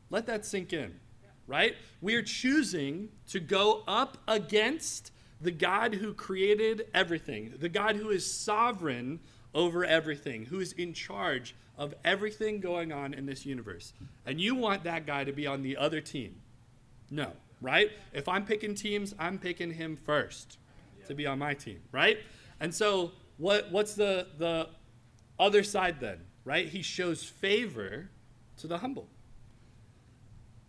Let 0.10 0.26
that 0.28 0.46
sink 0.46 0.74
in, 0.74 1.00
right? 1.48 1.76
We 2.02 2.16
are 2.16 2.24
choosing 2.24 3.10
to 3.30 3.40
go 3.40 3.84
up 3.88 4.18
against 4.28 5.12
the 5.42 5.52
God 5.52 5.96
who 5.96 6.14
created 6.14 6.88
everything, 6.94 7.54
the 7.60 7.70
God 7.70 7.96
who 7.96 8.10
is 8.10 8.32
sovereign 8.32 9.20
over 9.54 9.86
everything, 9.86 10.46
who 10.46 10.60
is 10.60 10.74
in 10.74 10.94
charge 10.94 11.56
of 11.78 11.94
everything 12.04 12.60
going 12.60 12.92
on 12.92 13.14
in 13.14 13.26
this 13.26 13.46
universe. 13.46 13.94
And 14.26 14.40
you 14.40 14.54
want 14.54 14.84
that 14.84 15.06
guy 15.06 15.24
to 15.24 15.32
be 15.32 15.48
on 15.48 15.64
the 15.64 15.78
other 15.78 16.02
team. 16.02 16.36
No, 17.10 17.32
right? 17.62 17.92
If 18.14 18.28
I'm 18.28 18.46
picking 18.46 18.76
teams, 18.76 19.16
I'm 19.18 19.40
picking 19.40 19.72
him 19.72 19.96
first 19.96 20.58
to 21.08 21.16
be 21.16 21.26
on 21.26 21.40
my 21.40 21.54
team, 21.54 21.80
right? 21.92 22.20
And 22.60 22.74
so 22.74 23.12
what 23.38 23.72
what's 23.72 23.96
the 23.96 24.28
the 24.38 24.68
other 25.40 25.64
side 25.64 26.00
then, 26.00 26.20
right? 26.50 26.68
He 26.68 26.82
shows 26.82 27.24
favor 27.24 28.10
to 28.58 28.65
the 28.65 28.79
humble. 28.79 29.08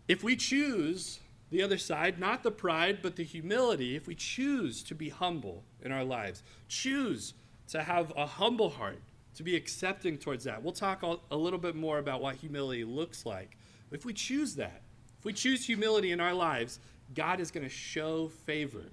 If 0.08 0.22
we 0.22 0.36
choose 0.36 1.20
the 1.48 1.62
other 1.62 1.78
side, 1.78 2.18
not 2.18 2.42
the 2.42 2.50
pride, 2.50 2.98
but 3.00 3.16
the 3.16 3.24
humility, 3.24 3.96
if 3.96 4.06
we 4.06 4.14
choose 4.14 4.82
to 4.82 4.94
be 4.94 5.08
humble 5.08 5.64
in 5.82 5.90
our 5.90 6.04
lives, 6.04 6.42
choose 6.68 7.32
to 7.68 7.82
have 7.82 8.12
a 8.14 8.26
humble 8.26 8.68
heart, 8.68 9.00
to 9.36 9.42
be 9.42 9.56
accepting 9.56 10.18
towards 10.18 10.44
that. 10.44 10.62
We'll 10.62 10.74
talk 10.74 11.02
a 11.02 11.36
little 11.36 11.58
bit 11.58 11.74
more 11.74 11.96
about 11.98 12.20
what 12.20 12.34
humility 12.34 12.84
looks 12.84 13.24
like. 13.24 13.56
If 13.90 14.04
we 14.04 14.12
choose 14.12 14.56
that, 14.56 14.82
if 15.18 15.24
we 15.24 15.32
choose 15.32 15.64
humility 15.64 16.12
in 16.12 16.20
our 16.20 16.34
lives, 16.34 16.78
God 17.14 17.40
is 17.40 17.50
going 17.50 17.64
to 17.64 17.74
show 17.74 18.28
favor 18.44 18.84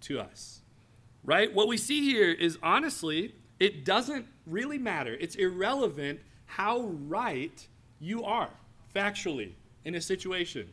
to 0.00 0.18
us. 0.18 0.62
Right? 1.22 1.54
What 1.54 1.68
we 1.68 1.76
see 1.76 2.02
here 2.02 2.32
is 2.32 2.58
honestly, 2.60 3.36
it 3.60 3.84
doesn't 3.84 4.26
really 4.48 4.78
matter. 4.78 5.16
It's 5.20 5.34
irrelevant 5.34 6.20
how 6.46 6.80
right 7.06 7.66
you 8.00 8.24
are 8.24 8.50
factually 8.94 9.52
in 9.84 9.94
a 9.94 10.00
situation. 10.00 10.68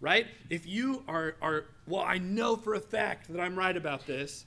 Right? 0.00 0.26
If 0.50 0.66
you 0.66 1.02
are, 1.08 1.36
are, 1.40 1.64
well, 1.86 2.02
I 2.02 2.18
know 2.18 2.56
for 2.56 2.74
a 2.74 2.80
fact 2.80 3.32
that 3.32 3.40
I'm 3.40 3.56
right 3.56 3.76
about 3.76 4.06
this, 4.06 4.44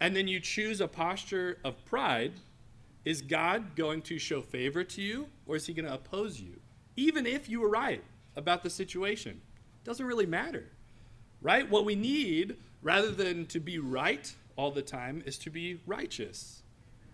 and 0.00 0.14
then 0.16 0.28
you 0.28 0.40
choose 0.40 0.80
a 0.80 0.88
posture 0.88 1.58
of 1.64 1.84
pride, 1.84 2.32
is 3.04 3.20
God 3.20 3.76
going 3.76 4.02
to 4.02 4.18
show 4.18 4.40
favor 4.40 4.82
to 4.82 5.02
you 5.02 5.26
or 5.46 5.56
is 5.56 5.66
he 5.66 5.74
going 5.74 5.86
to 5.86 5.94
oppose 5.94 6.40
you? 6.40 6.58
Even 6.96 7.26
if 7.26 7.48
you 7.48 7.60
were 7.60 7.68
right 7.68 8.02
about 8.36 8.62
the 8.62 8.70
situation. 8.70 9.32
it 9.32 9.84
Doesn't 9.84 10.06
really 10.06 10.26
matter. 10.26 10.64
Right? 11.42 11.68
What 11.68 11.84
we 11.84 11.94
need, 11.94 12.56
rather 12.82 13.10
than 13.10 13.46
to 13.46 13.60
be 13.60 13.78
right 13.78 14.32
all 14.56 14.70
the 14.70 14.82
time, 14.82 15.22
is 15.26 15.36
to 15.38 15.50
be 15.50 15.80
righteous. 15.86 16.62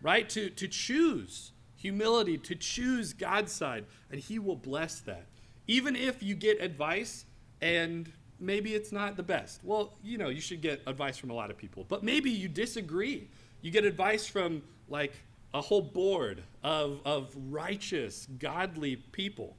Right? 0.02 0.28
To, 0.30 0.50
to 0.50 0.69
choose 0.69 1.52
humility, 1.76 2.37
to 2.37 2.54
choose 2.54 3.12
God's 3.12 3.52
side, 3.52 3.87
and 4.11 4.21
he 4.21 4.38
will 4.38 4.57
bless 4.57 5.00
that. 5.00 5.26
Even 5.66 5.97
if 5.97 6.23
you 6.23 6.35
get 6.35 6.61
advice 6.61 7.25
and 7.62 8.11
maybe 8.38 8.75
it's 8.75 8.92
not 8.92 9.16
the 9.16 9.23
best. 9.23 9.61
Well, 9.62 9.95
you 10.02 10.19
know, 10.19 10.28
you 10.28 10.40
should 10.40 10.61
get 10.61 10.83
advice 10.87 11.16
from 11.16 11.30
a 11.30 11.35
lot 11.35 11.50
of 11.50 11.57
people, 11.57 11.85
but 11.88 12.02
maybe 12.02 12.30
you 12.30 12.49
disagree. 12.49 13.28
You 13.62 13.71
get 13.71 13.85
advice 13.85 14.26
from 14.26 14.62
like 14.88 15.12
a 15.54 15.61
whole 15.61 15.83
board 15.83 16.42
of, 16.62 17.00
of 17.04 17.35
righteous, 17.49 18.26
godly 18.38 18.97
people. 18.97 19.57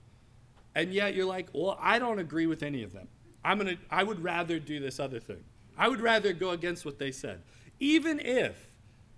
And 0.76 0.94
yet 0.94 1.16
you're 1.16 1.26
like, 1.26 1.50
well, 1.54 1.78
I 1.82 2.00
don't 2.00 2.20
agree 2.20 2.48
with 2.48 2.64
any 2.64 2.84
of 2.84 2.94
them. 2.94 3.08
I'm 3.44 3.58
gonna 3.58 3.76
I 3.90 4.04
would 4.04 4.24
rather 4.24 4.60
do 4.60 4.80
this 4.80 5.00
other 5.00 5.20
thing. 5.20 5.44
I 5.78 5.88
would 5.88 6.02
rather 6.02 6.34
go 6.34 6.52
against 6.52 6.86
what 6.86 7.00
they 7.00 7.12
said. 7.12 7.42
Even 7.80 8.20
if 8.20 8.68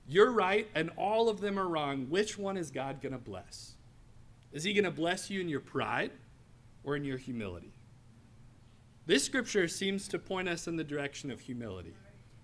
you're 0.08 0.32
right 0.32 0.68
and 0.76 0.90
all 0.98 1.30
of 1.30 1.40
them 1.40 1.58
are 1.58 1.68
wrong, 1.68 2.08
which 2.10 2.38
one 2.38 2.58
is 2.58 2.72
God 2.72 3.02
gonna 3.02 3.18
bless? 3.18 3.74
Is 4.52 4.64
he 4.64 4.74
gonna 4.74 4.92
bless 4.92 5.30
you 5.30 5.42
in 5.42 5.50
your 5.50 5.60
pride 5.60 6.12
or 6.84 6.96
in 6.96 7.04
your 7.04 7.18
humility? 7.18 7.74
This 9.06 9.24
scripture 9.24 9.68
seems 9.68 10.08
to 10.10 10.20
point 10.20 10.48
us 10.48 10.68
in 10.68 10.76
the 10.76 10.84
direction 10.84 11.30
of 11.32 11.42
humility, 11.42 11.94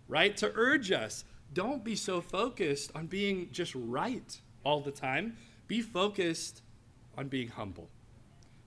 right? 0.07 0.35
To 0.37 0.51
urge 0.55 0.91
us, 0.91 1.23
don't 1.53 1.83
be 1.83 1.95
so 1.95 2.21
focused 2.21 2.91
on 2.95 3.07
being 3.07 3.49
just 3.51 3.73
right 3.75 4.39
all 4.63 4.81
the 4.81 4.91
time. 4.91 5.37
Be 5.67 5.81
focused 5.81 6.61
on 7.17 7.27
being 7.27 7.47
humble. 7.47 7.89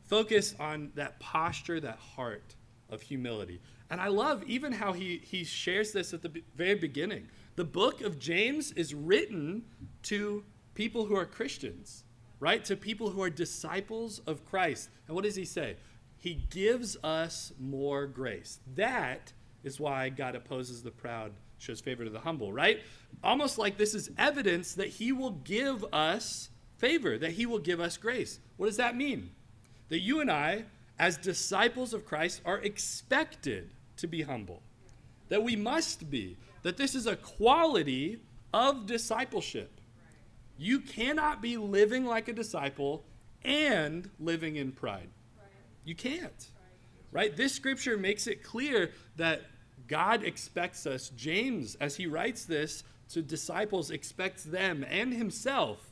Focus 0.05 0.55
on 0.59 0.91
that 0.95 1.19
posture, 1.21 1.81
that 1.81 1.99
heart 1.99 2.55
of 2.91 3.03
humility. 3.03 3.61
And 3.91 4.01
I 4.01 4.09
love 4.09 4.43
even 4.45 4.73
how 4.73 4.93
he, 4.93 5.21
he 5.25 5.45
shares 5.45 5.93
this 5.93 6.15
at 6.15 6.23
the 6.23 6.43
very 6.57 6.75
beginning. 6.75 7.29
The 7.55 7.65
book 7.65 8.01
of 8.01 8.19
James 8.19 8.73
is 8.73 8.95
written 8.95 9.65
to 10.05 10.45
people 10.75 11.05
who 11.05 11.17
are 11.17 11.27
Christians, 11.27 12.05
right? 12.41 12.65
To 12.65 12.77
people 12.77 13.11
who 13.11 13.23
are 13.23 13.31
disciples 13.31 14.21
of 14.27 14.45
Christ. 14.47 14.89
And 15.07 15.15
what 15.15 15.25
does 15.25 15.37
he 15.37 15.45
say? 15.45 15.77
He 16.19 16.35
gives 16.51 16.97
us 17.03 17.53
more 17.59 18.07
grace. 18.07 18.61
That 18.75 19.33
is 19.65 19.81
why 19.81 20.09
God 20.09 20.35
opposes 20.35 20.83
the 20.83 20.91
proud, 20.91 21.33
shows 21.59 21.81
favor 21.81 22.05
to 22.05 22.11
the 22.11 22.21
humble, 22.21 22.53
right? 22.53 22.81
Almost 23.23 23.59
like 23.59 23.77
this 23.77 23.95
is 23.95 24.11
evidence 24.17 24.75
that 24.75 24.89
He 24.89 25.13
will 25.13 25.33
give 25.33 25.85
us 25.93 26.51
favor, 26.79 27.19
that 27.19 27.33
He 27.33 27.45
will 27.45 27.59
give 27.59 27.81
us 27.81 27.97
grace. 27.97 28.41
What 28.57 28.67
does 28.67 28.77
that 28.77 28.97
mean? 28.97 29.31
That 29.89 30.01
you 30.01 30.21
and 30.21 30.31
I, 30.31 30.65
as 30.99 31.17
disciples 31.17 31.93
of 31.93 32.07
Christ, 32.07 32.41
are 32.45 32.59
expected 32.59 33.71
to 33.97 34.07
be 34.07 34.23
humble, 34.23 34.63
that 35.29 35.43
we 35.43 35.57
must 35.57 36.11
be, 36.11 36.37
that 36.63 36.77
this 36.77 36.95
is 36.95 37.07
a 37.07 37.17
quality 37.17 38.19
of 38.53 38.87
discipleship. 38.87 39.81
You 40.57 40.81
cannot 40.81 41.43
be 41.43 41.57
living 41.57 42.05
like 42.05 42.29
a 42.29 42.33
disciple 42.33 43.05
and 43.45 44.09
living 44.21 44.57
in 44.57 44.73
pride. 44.73 45.09
You 45.85 45.95
can't. 45.95 46.51
Right? 47.11 47.37
This 47.37 47.53
scripture 47.53 47.99
makes 47.99 48.27
it 48.27 48.43
clear 48.43 48.93
that 49.17 49.43
God 49.89 50.23
expects 50.23 50.87
us. 50.87 51.11
James, 51.11 51.75
as 51.81 51.97
he 51.97 52.07
writes 52.07 52.45
this 52.45 52.85
to 53.11 53.23
disciples, 53.23 53.91
expects 53.91 54.45
them 54.45 54.85
and 54.89 55.13
himself 55.13 55.91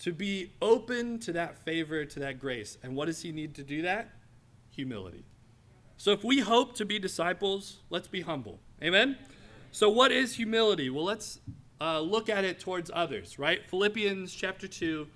to 0.00 0.12
be 0.12 0.52
open 0.60 1.18
to 1.20 1.32
that 1.32 1.56
favor, 1.64 2.04
to 2.04 2.20
that 2.20 2.38
grace. 2.38 2.76
And 2.82 2.94
what 2.94 3.06
does 3.06 3.22
he 3.22 3.32
need 3.32 3.54
to 3.54 3.62
do 3.62 3.82
that? 3.82 4.10
Humility. 4.70 5.24
So 5.96 6.10
if 6.10 6.22
we 6.22 6.40
hope 6.40 6.74
to 6.76 6.84
be 6.84 6.98
disciples, 6.98 7.78
let's 7.88 8.08
be 8.08 8.20
humble. 8.20 8.60
Amen? 8.82 9.16
So, 9.76 9.90
what 9.90 10.10
is 10.10 10.36
humility? 10.36 10.88
Well, 10.88 11.04
let's 11.04 11.38
uh, 11.82 12.00
look 12.00 12.30
at 12.30 12.46
it 12.46 12.58
towards 12.58 12.90
others, 12.94 13.38
right? 13.38 13.62
Philippians 13.68 14.34
chapter 14.34 14.66
2, 14.66 15.06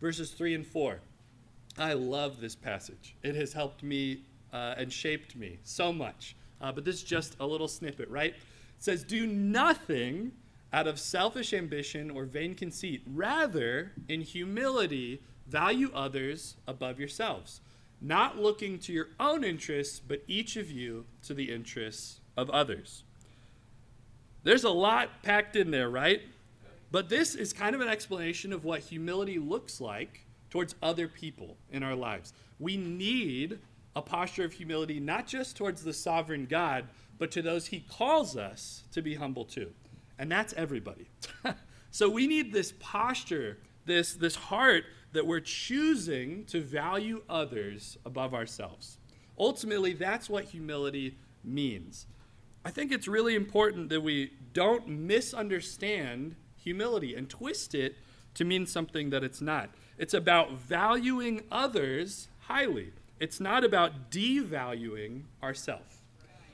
verses 0.00 0.30
3 0.30 0.54
and 0.54 0.66
4. 0.66 0.98
I 1.76 1.92
love 1.92 2.40
this 2.40 2.56
passage. 2.56 3.14
It 3.22 3.34
has 3.34 3.52
helped 3.52 3.82
me 3.82 4.22
uh, 4.50 4.76
and 4.78 4.90
shaped 4.90 5.36
me 5.36 5.58
so 5.62 5.92
much. 5.92 6.36
Uh, 6.58 6.72
but 6.72 6.86
this 6.86 6.96
is 6.96 7.02
just 7.02 7.36
a 7.38 7.46
little 7.46 7.68
snippet, 7.68 8.08
right? 8.08 8.32
It 8.32 8.40
says, 8.78 9.04
Do 9.04 9.26
nothing 9.26 10.32
out 10.72 10.86
of 10.86 10.98
selfish 10.98 11.52
ambition 11.52 12.10
or 12.10 12.24
vain 12.24 12.54
conceit. 12.54 13.02
Rather, 13.06 13.92
in 14.08 14.22
humility, 14.22 15.20
value 15.46 15.90
others 15.94 16.56
above 16.66 16.98
yourselves, 16.98 17.60
not 18.00 18.38
looking 18.38 18.78
to 18.78 18.92
your 18.94 19.08
own 19.20 19.44
interests, 19.44 20.00
but 20.00 20.22
each 20.26 20.56
of 20.56 20.70
you 20.70 21.04
to 21.24 21.34
the 21.34 21.52
interests 21.52 22.20
of 22.38 22.48
others. 22.48 23.04
There's 24.44 24.64
a 24.64 24.70
lot 24.70 25.22
packed 25.22 25.56
in 25.56 25.70
there, 25.70 25.88
right? 25.88 26.22
But 26.90 27.08
this 27.08 27.34
is 27.34 27.52
kind 27.52 27.74
of 27.74 27.80
an 27.80 27.88
explanation 27.88 28.52
of 28.52 28.64
what 28.64 28.80
humility 28.80 29.38
looks 29.38 29.80
like 29.80 30.26
towards 30.50 30.74
other 30.82 31.08
people 31.08 31.56
in 31.70 31.82
our 31.82 31.94
lives. 31.94 32.34
We 32.58 32.76
need 32.76 33.58
a 33.96 34.02
posture 34.02 34.44
of 34.44 34.52
humility, 34.52 35.00
not 35.00 35.26
just 35.26 35.56
towards 35.56 35.82
the 35.82 35.92
sovereign 35.92 36.46
God, 36.46 36.86
but 37.18 37.30
to 37.32 37.42
those 37.42 37.66
he 37.66 37.80
calls 37.80 38.36
us 38.36 38.84
to 38.92 39.02
be 39.02 39.14
humble 39.14 39.44
to. 39.46 39.72
and 40.18 40.30
that's 40.30 40.52
everybody. 40.54 41.08
so 41.90 42.08
we 42.08 42.26
need 42.26 42.52
this 42.52 42.74
posture, 42.78 43.58
this, 43.86 44.14
this 44.14 44.34
heart 44.34 44.84
that 45.12 45.26
we're 45.26 45.40
choosing 45.40 46.44
to 46.46 46.60
value 46.60 47.22
others 47.28 47.96
above 48.04 48.34
ourselves. 48.34 48.98
Ultimately, 49.38 49.94
that's 49.94 50.28
what 50.28 50.44
humility 50.44 51.16
means. 51.42 52.06
I 52.64 52.70
think 52.70 52.92
it's 52.92 53.08
really 53.08 53.34
important 53.34 53.88
that 53.88 54.02
we 54.02 54.32
don't 54.52 54.86
misunderstand 54.86 56.36
humility 56.56 57.14
and 57.14 57.28
twist 57.28 57.74
it 57.74 57.96
to 58.34 58.44
mean 58.44 58.66
something 58.66 59.10
that 59.10 59.24
it's 59.24 59.40
not. 59.40 59.70
It's 59.98 60.14
about 60.14 60.52
valuing 60.52 61.42
others 61.50 62.28
highly. 62.40 62.92
It's 63.18 63.40
not 63.40 63.64
about 63.64 64.10
devaluing 64.10 65.22
ourselves. 65.42 66.02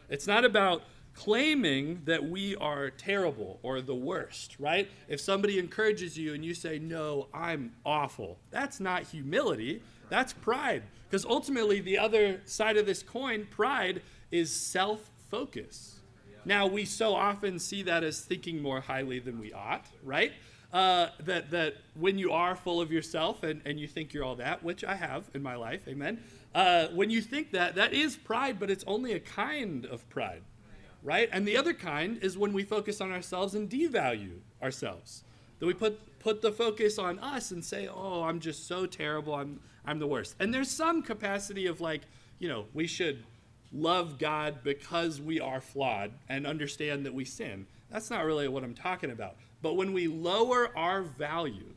It's 0.08 0.26
not 0.26 0.44
about 0.44 0.82
claiming 1.14 2.02
that 2.04 2.24
we 2.24 2.56
are 2.56 2.90
terrible 2.90 3.58
or 3.62 3.80
the 3.80 3.94
worst, 3.94 4.56
right? 4.58 4.88
If 5.08 5.20
somebody 5.20 5.58
encourages 5.58 6.16
you 6.16 6.32
and 6.32 6.44
you 6.44 6.54
say, 6.54 6.78
No, 6.78 7.28
I'm 7.34 7.72
awful, 7.84 8.38
that's 8.50 8.80
not 8.80 9.02
humility, 9.02 9.82
that's 10.08 10.32
pride. 10.32 10.84
Because 11.08 11.24
ultimately, 11.24 11.80
the 11.80 11.98
other 11.98 12.40
side 12.44 12.76
of 12.76 12.86
this 12.86 13.02
coin, 13.02 13.46
pride, 13.50 14.02
is 14.30 14.54
self 14.54 15.10
focus. 15.30 15.97
Now, 16.44 16.66
we 16.66 16.84
so 16.84 17.14
often 17.14 17.58
see 17.58 17.82
that 17.82 18.02
as 18.02 18.20
thinking 18.20 18.62
more 18.62 18.80
highly 18.80 19.18
than 19.18 19.38
we 19.38 19.52
ought, 19.52 19.86
right? 20.02 20.32
Uh, 20.72 21.08
that, 21.20 21.50
that 21.50 21.76
when 21.94 22.18
you 22.18 22.32
are 22.32 22.54
full 22.54 22.80
of 22.80 22.92
yourself 22.92 23.42
and, 23.42 23.62
and 23.64 23.80
you 23.80 23.88
think 23.88 24.12
you're 24.12 24.24
all 24.24 24.36
that, 24.36 24.62
which 24.62 24.84
I 24.84 24.94
have 24.94 25.24
in 25.34 25.42
my 25.42 25.56
life, 25.56 25.88
amen. 25.88 26.22
Uh, 26.54 26.88
when 26.88 27.10
you 27.10 27.20
think 27.22 27.52
that, 27.52 27.74
that 27.76 27.92
is 27.92 28.16
pride, 28.16 28.58
but 28.60 28.70
it's 28.70 28.84
only 28.86 29.12
a 29.12 29.20
kind 29.20 29.86
of 29.86 30.08
pride, 30.10 30.42
right? 31.02 31.28
And 31.32 31.46
the 31.48 31.56
other 31.56 31.72
kind 31.72 32.18
is 32.22 32.36
when 32.36 32.52
we 32.52 32.64
focus 32.64 33.00
on 33.00 33.12
ourselves 33.12 33.54
and 33.54 33.68
devalue 33.68 34.40
ourselves. 34.62 35.24
That 35.58 35.66
we 35.66 35.74
put, 35.74 36.18
put 36.18 36.42
the 36.42 36.52
focus 36.52 36.98
on 36.98 37.18
us 37.18 37.50
and 37.50 37.64
say, 37.64 37.88
oh, 37.88 38.22
I'm 38.22 38.38
just 38.38 38.66
so 38.66 38.86
terrible, 38.86 39.34
I'm, 39.34 39.60
I'm 39.86 39.98
the 39.98 40.06
worst. 40.06 40.36
And 40.38 40.52
there's 40.52 40.70
some 40.70 41.02
capacity 41.02 41.66
of 41.66 41.80
like, 41.80 42.02
you 42.38 42.48
know, 42.48 42.66
we 42.74 42.86
should 42.86 43.24
love 43.72 44.18
God 44.18 44.62
because 44.62 45.20
we 45.20 45.40
are 45.40 45.60
flawed 45.60 46.12
and 46.28 46.46
understand 46.46 47.06
that 47.06 47.14
we 47.14 47.24
sin. 47.24 47.66
That's 47.90 48.10
not 48.10 48.24
really 48.24 48.48
what 48.48 48.64
I'm 48.64 48.74
talking 48.74 49.10
about. 49.10 49.36
But 49.62 49.74
when 49.74 49.92
we 49.92 50.06
lower 50.06 50.76
our 50.76 51.02
value, 51.02 51.74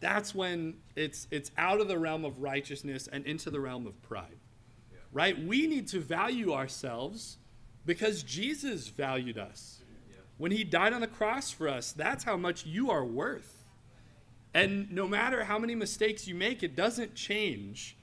that's 0.00 0.34
when 0.34 0.74
it's 0.96 1.28
it's 1.30 1.50
out 1.56 1.80
of 1.80 1.88
the 1.88 1.98
realm 1.98 2.24
of 2.24 2.40
righteousness 2.40 3.08
and 3.12 3.24
into 3.26 3.50
the 3.50 3.60
realm 3.60 3.86
of 3.86 4.00
pride. 4.02 4.38
Yeah. 4.90 4.98
Right? 5.12 5.44
We 5.44 5.66
need 5.66 5.88
to 5.88 6.00
value 6.00 6.52
ourselves 6.52 7.38
because 7.84 8.22
Jesus 8.22 8.88
valued 8.88 9.38
us. 9.38 9.82
Yeah. 10.10 10.16
When 10.38 10.50
he 10.50 10.64
died 10.64 10.92
on 10.92 11.02
the 11.02 11.06
cross 11.06 11.50
for 11.50 11.68
us, 11.68 11.92
that's 11.92 12.24
how 12.24 12.36
much 12.36 12.66
you 12.66 12.90
are 12.90 13.04
worth. 13.04 13.64
And 14.54 14.90
no 14.90 15.08
matter 15.08 15.44
how 15.44 15.58
many 15.58 15.74
mistakes 15.74 16.26
you 16.26 16.34
make, 16.34 16.62
it 16.62 16.76
doesn't 16.76 17.14
change 17.14 17.96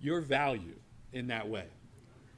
your 0.00 0.20
value 0.20 0.76
in 1.12 1.28
that 1.28 1.48
way. 1.48 1.66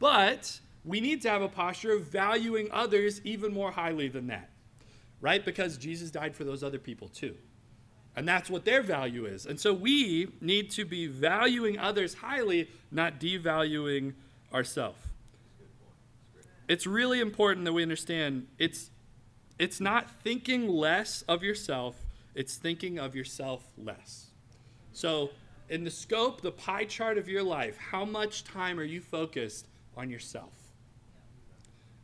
But 0.04 0.61
we 0.84 1.00
need 1.00 1.23
to 1.23 1.30
have 1.30 1.40
a 1.40 1.49
posture 1.49 1.94
of 1.94 2.02
valuing 2.02 2.68
others 2.70 3.23
even 3.25 3.54
more 3.54 3.70
highly 3.70 4.08
than 4.08 4.26
that, 4.26 4.50
right? 5.23 5.42
Because 5.42 5.78
Jesus 5.78 6.11
died 6.11 6.37
for 6.37 6.44
those 6.44 6.62
other 6.62 6.78
people 6.78 7.08
too. 7.08 7.34
And 8.14 8.28
that's 8.28 8.50
what 8.50 8.66
their 8.66 8.82
value 8.82 9.25
is. 9.25 9.46
And 9.46 9.58
so 9.58 9.73
we 9.73 10.28
need 10.42 10.70
to 10.73 10.84
be 10.84 11.06
valuing 11.06 11.78
others 11.78 12.12
highly, 12.12 12.68
not 12.90 13.18
devaluing 13.18 14.12
ourselves. 14.52 14.99
It's 16.68 16.87
really 16.87 17.20
important 17.20 17.64
that 17.64 17.73
we 17.73 17.80
understand 17.80 18.46
it's 18.58 18.90
it's 19.58 19.80
not 19.80 20.11
thinking 20.23 20.68
less 20.68 21.23
of 21.23 21.42
yourself, 21.42 21.96
it's 22.34 22.56
thinking 22.56 22.99
of 22.99 23.14
yourself 23.16 23.64
less. 23.78 24.26
So, 24.92 25.30
in 25.70 25.82
the 25.82 25.90
scope, 25.90 26.43
the 26.43 26.52
pie 26.52 26.84
chart 26.84 27.17
of 27.17 27.26
your 27.26 27.43
life, 27.43 27.78
how 27.78 28.04
much 28.04 28.45
time 28.45 28.78
are 28.78 28.84
you 28.84 29.00
focused 29.00 29.67
on 29.97 30.11
yourself. 30.11 30.52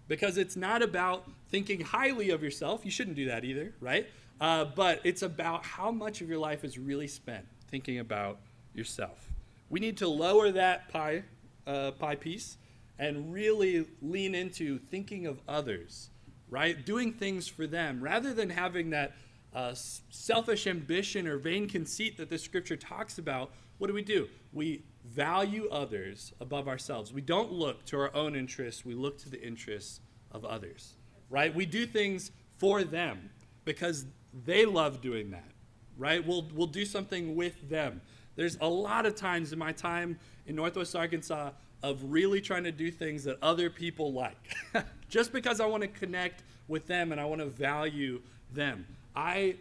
Because 0.08 0.38
it's 0.38 0.56
not 0.56 0.82
about 0.82 1.30
thinking 1.50 1.80
highly 1.80 2.30
of 2.30 2.42
yourself. 2.42 2.84
You 2.84 2.90
shouldn't 2.90 3.16
do 3.16 3.26
that 3.26 3.44
either, 3.44 3.72
right? 3.80 4.08
Uh, 4.40 4.64
but 4.64 5.00
it's 5.04 5.22
about 5.22 5.64
how 5.64 5.90
much 5.90 6.20
of 6.20 6.28
your 6.28 6.38
life 6.38 6.64
is 6.64 6.78
really 6.78 7.06
spent 7.06 7.44
thinking 7.68 7.98
about 7.98 8.38
yourself. 8.74 9.28
We 9.68 9.78
need 9.78 9.98
to 9.98 10.08
lower 10.08 10.50
that 10.50 10.88
pie, 10.88 11.22
uh, 11.66 11.92
pie 11.92 12.16
piece 12.16 12.56
and 12.98 13.32
really 13.32 13.86
lean 14.02 14.34
into 14.34 14.78
thinking 14.78 15.26
of 15.26 15.40
others, 15.48 16.10
right? 16.48 16.84
Doing 16.84 17.12
things 17.12 17.46
for 17.46 17.66
them 17.66 18.00
rather 18.02 18.34
than 18.34 18.50
having 18.50 18.90
that 18.90 19.14
uh, 19.54 19.74
selfish 19.74 20.66
ambition 20.66 21.26
or 21.26 21.38
vain 21.38 21.68
conceit 21.68 22.16
that 22.18 22.30
the 22.30 22.38
scripture 22.38 22.76
talks 22.76 23.18
about. 23.18 23.52
What 23.78 23.86
do 23.86 23.94
we 23.94 24.02
do? 24.02 24.28
We 24.52 24.82
value 25.04 25.68
others 25.70 26.32
above 26.40 26.68
ourselves. 26.68 27.12
We 27.12 27.20
don't 27.20 27.52
look 27.52 27.84
to 27.86 27.98
our 27.98 28.14
own 28.14 28.36
interests, 28.36 28.84
we 28.84 28.94
look 28.94 29.18
to 29.18 29.30
the 29.30 29.40
interests 29.42 30.00
of 30.30 30.44
others, 30.44 30.94
right? 31.28 31.54
We 31.54 31.66
do 31.66 31.86
things 31.86 32.30
for 32.58 32.84
them 32.84 33.30
because 33.64 34.06
they 34.44 34.64
love 34.64 35.00
doing 35.00 35.30
that, 35.30 35.50
right? 35.96 36.24
We'll, 36.24 36.46
we'll 36.54 36.66
do 36.66 36.84
something 36.84 37.34
with 37.34 37.68
them. 37.68 38.00
There's 38.36 38.56
a 38.60 38.68
lot 38.68 39.06
of 39.06 39.16
times 39.16 39.52
in 39.52 39.58
my 39.58 39.72
time 39.72 40.18
in 40.46 40.54
Northwest 40.56 40.94
Arkansas 40.94 41.50
of 41.82 42.12
really 42.12 42.40
trying 42.40 42.64
to 42.64 42.72
do 42.72 42.90
things 42.90 43.24
that 43.24 43.38
other 43.42 43.70
people 43.70 44.12
like, 44.12 44.56
just 45.08 45.32
because 45.32 45.60
I 45.60 45.66
want 45.66 45.82
to 45.82 45.88
connect 45.88 46.42
with 46.68 46.86
them 46.86 47.10
and 47.10 47.20
I 47.20 47.24
want 47.24 47.40
to 47.40 47.46
value 47.46 48.20
them. 48.52 48.86
I 49.16 49.56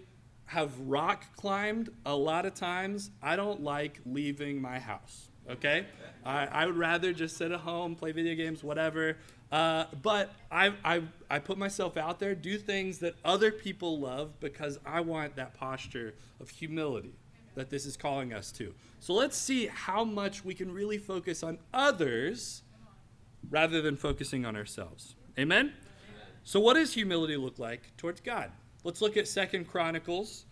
have 0.45 0.78
rock 0.82 1.23
climbed 1.36 1.89
a 2.06 2.15
lot 2.15 2.45
of 2.45 2.54
times. 2.54 3.12
I 3.21 3.36
don't 3.36 3.63
like 3.63 3.99
leaving 4.06 4.62
my 4.62 4.80
house 4.80 5.29
okay? 5.49 5.85
I, 6.25 6.45
I 6.45 6.65
would 6.65 6.77
rather 6.77 7.13
just 7.13 7.38
sit 7.38 7.51
at 7.51 7.62
home, 7.62 7.95
play 7.95 8.12
video 8.12 8.35
games, 8.35 8.63
whatever. 8.63 9.17
Uh, 9.51 9.85
but 10.01 10.33
I, 10.51 10.73
I, 10.83 11.01
I 11.29 11.39
put 11.39 11.57
myself 11.57 11.97
out 11.97 12.19
there, 12.19 12.35
do 12.35 12.57
things 12.57 12.99
that 12.99 13.15
other 13.25 13.51
people 13.51 13.99
love 13.99 14.39
because 14.39 14.79
I 14.85 15.01
want 15.01 15.35
that 15.38 15.53
posture 15.53 16.13
of 16.39 16.49
humility 16.49 17.13
that 17.55 17.69
this 17.69 17.85
is 17.85 17.97
calling 17.97 18.31
us 18.31 18.51
to. 18.53 18.73
So 18.99 19.13
let's 19.13 19.38
see 19.38 19.67
how 19.67 20.03
much 20.03 20.45
we 20.45 20.53
can 20.53 20.71
really 20.71 20.97
focus 20.97 21.41
on 21.41 21.57
others 21.73 22.62
rather 23.49 23.81
than 23.81 23.95
focusing 23.95 24.45
on 24.45 24.55
ourselves. 24.55 25.15
Amen? 25.38 25.73
So 26.43 26.59
what 26.59 26.75
does 26.75 26.93
humility 26.93 27.38
look 27.38 27.59
like 27.59 27.95
towards 27.97 28.21
God? 28.21 28.51
Let's 28.83 29.01
look 29.01 29.17
at 29.17 29.27
Second 29.27 29.67
Chronicles 29.67 30.45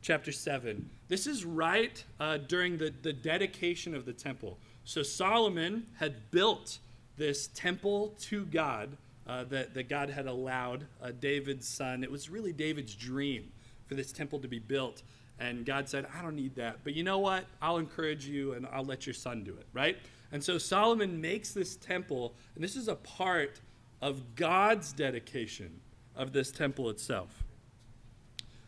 chapter 0.00 0.32
7. 0.32 0.88
This 1.14 1.28
is 1.28 1.44
right 1.44 2.04
uh, 2.18 2.38
during 2.38 2.76
the, 2.76 2.92
the 3.02 3.12
dedication 3.12 3.94
of 3.94 4.04
the 4.04 4.12
temple. 4.12 4.58
So 4.82 5.04
Solomon 5.04 5.86
had 6.00 6.32
built 6.32 6.80
this 7.16 7.46
temple 7.54 8.16
to 8.22 8.44
God 8.46 8.96
uh, 9.28 9.44
that, 9.44 9.74
that 9.74 9.88
God 9.88 10.10
had 10.10 10.26
allowed 10.26 10.88
uh, 11.00 11.12
David's 11.20 11.68
son. 11.68 12.02
It 12.02 12.10
was 12.10 12.28
really 12.28 12.52
David's 12.52 12.96
dream 12.96 13.52
for 13.86 13.94
this 13.94 14.10
temple 14.10 14.40
to 14.40 14.48
be 14.48 14.58
built. 14.58 15.04
And 15.38 15.64
God 15.64 15.88
said, 15.88 16.08
I 16.18 16.20
don't 16.20 16.34
need 16.34 16.56
that. 16.56 16.78
But 16.82 16.94
you 16.94 17.04
know 17.04 17.20
what? 17.20 17.44
I'll 17.62 17.78
encourage 17.78 18.26
you 18.26 18.54
and 18.54 18.66
I'll 18.72 18.84
let 18.84 19.06
your 19.06 19.14
son 19.14 19.44
do 19.44 19.52
it, 19.52 19.68
right? 19.72 19.96
And 20.32 20.42
so 20.42 20.58
Solomon 20.58 21.20
makes 21.20 21.52
this 21.52 21.76
temple, 21.76 22.34
and 22.56 22.64
this 22.64 22.74
is 22.74 22.88
a 22.88 22.96
part 22.96 23.60
of 24.02 24.34
God's 24.34 24.92
dedication 24.92 25.78
of 26.16 26.32
this 26.32 26.50
temple 26.50 26.90
itself. 26.90 27.44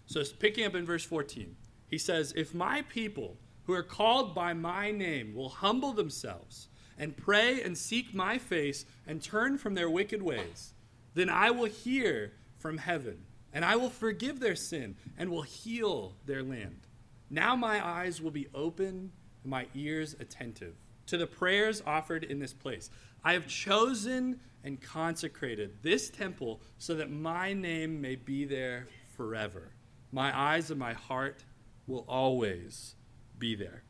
So, 0.07 0.23
picking 0.39 0.65
up 0.65 0.77
in 0.77 0.87
verse 0.87 1.03
14, 1.03 1.57
he 1.89 1.99
says, 1.99 2.33
If 2.37 2.55
my 2.55 2.83
people 2.83 3.37
who 3.65 3.73
are 3.73 3.83
called 3.83 4.35
by 4.35 4.55
my 4.55 4.91
name 4.91 5.35
will 5.35 5.49
humble 5.49 5.93
themselves 5.93 6.69
and 6.99 7.17
pray 7.17 7.63
and 7.63 7.77
seek 7.77 8.15
my 8.15 8.39
face 8.39 8.85
and 9.07 9.23
turn 9.23 9.59
from 9.59 9.75
their 9.75 9.91
wicked 9.91 10.23
ways, 10.23 10.75
then 11.15 11.29
I 11.29 11.51
will 11.51 11.67
hear 11.67 12.33
from 12.59 12.79
heaven 12.79 13.25
and 13.53 13.65
I 13.65 13.77
will 13.77 13.91
forgive 13.91 14.41
their 14.41 14.57
sin 14.57 14.97
and 15.17 15.31
will 15.31 15.43
heal 15.43 16.15
their 16.27 16.43
land. 16.43 16.87
Now 17.31 17.57
my 17.57 17.85
eyes 17.85 18.21
will 18.21 18.31
be 18.31 18.49
open 18.55 19.13
and 19.43 19.51
my 19.51 19.67
ears 19.75 20.15
attentive 20.21 20.75
to 21.07 21.17
the 21.17 21.27
prayers 21.27 21.83
offered 21.87 22.25
in 22.25 22.39
this 22.39 22.53
place. 22.53 22.91
I 23.25 23.33
have 23.33 23.47
chosen 23.47 24.41
and 24.65 24.81
consecrated 24.81 25.83
this 25.83 26.11
temple 26.11 26.61
so 26.79 26.95
that 26.97 27.11
my 27.11 27.53
name 27.53 28.01
may 28.01 28.17
be 28.17 28.45
there 28.45 28.89
forever. 29.17 29.71
My 30.13 30.37
eyes 30.37 30.71
and 30.71 30.79
my 30.79 30.93
heart 30.93 31.45
will 31.87 32.05
always 32.09 32.95
be 33.39 33.55
there. 33.55 33.83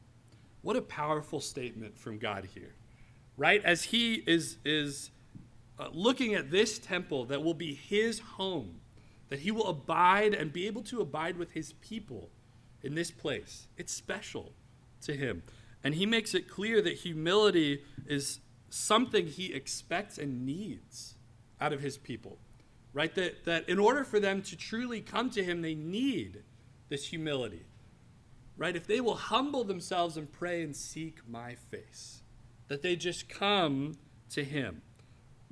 What 0.63 0.77
a 0.77 0.83
powerful 0.83 1.41
statement 1.41 1.97
from 1.99 2.19
God 2.19 2.49
here, 2.55 2.75
right? 3.37 3.65
As 3.65 3.85
He 3.85 4.15
is, 4.27 4.59
is 4.65 5.11
uh, 5.79 5.89
looking 5.93 6.35
at 6.35 6.51
this 6.51 6.79
temple 6.79 7.27
that 7.27 7.43
will 7.43 7.55
be 7.55 7.75
His 7.75 8.19
home, 8.19 8.81
that 9.29 9.41
He 9.41 9.51
will 9.51 9.69
abide 9.69 10.35
and 10.35 10.53
be 10.53 10.67
able 10.67 10.83
to 10.83 11.01
abide 11.01 11.37
with 11.37 11.53
His 11.53 11.73
people 11.75 12.31
in 12.83 12.95
this 12.95 13.11
place. 13.11 13.69
It's 13.77 13.93
special 13.93 14.53
to 15.03 15.15
Him. 15.15 15.43
And 15.85 15.95
He 15.95 16.07
makes 16.07 16.35
it 16.35 16.49
clear 16.49 16.83
that 16.83 16.95
humility 16.95 17.85
is 18.07 18.41
something 18.69 19.27
He 19.27 19.53
expects 19.53 20.19
and 20.19 20.45
needs 20.45 21.15
out 21.61 21.73
of 21.73 21.81
His 21.81 21.97
people 21.97 22.39
right? 22.97 23.15
That, 23.15 23.45
that 23.45 23.69
in 23.69 23.79
order 23.79 24.05
for 24.05 24.19
them 24.19 24.41
to 24.41 24.57
truly 24.57 25.03
come 25.03 25.29
to 25.31 25.45
Him, 25.45 25.61
they 25.61 25.75
need 25.75 26.43
this 26.89 27.07
humility, 27.09 27.67
right? 28.57 28.77
If 28.77 28.87
they 28.87 29.01
will 29.01 29.15
humble 29.15 29.65
themselves 29.65 30.17
and 30.17 30.31
pray 30.31 30.63
and 30.63 30.75
seek 30.75 31.19
my 31.29 31.55
face, 31.55 32.23
that 32.69 32.83
they 32.83 32.97
just 32.97 33.29
come 33.29 33.97
to 34.31 34.45
Him. 34.45 34.83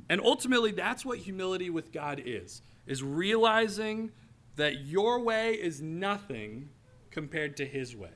And 0.08 0.20
ultimately, 0.20 0.72
that's 0.72 1.04
what 1.04 1.18
humility 1.18 1.70
with 1.70 1.92
God 1.92 2.22
is, 2.24 2.62
is 2.86 3.02
realizing 3.02 4.12
that 4.56 4.80
your 4.84 5.20
way 5.20 5.54
is 5.54 5.80
nothing 5.80 6.68
compared 7.10 7.56
to 7.58 7.66
His 7.66 7.96
way. 7.96 8.10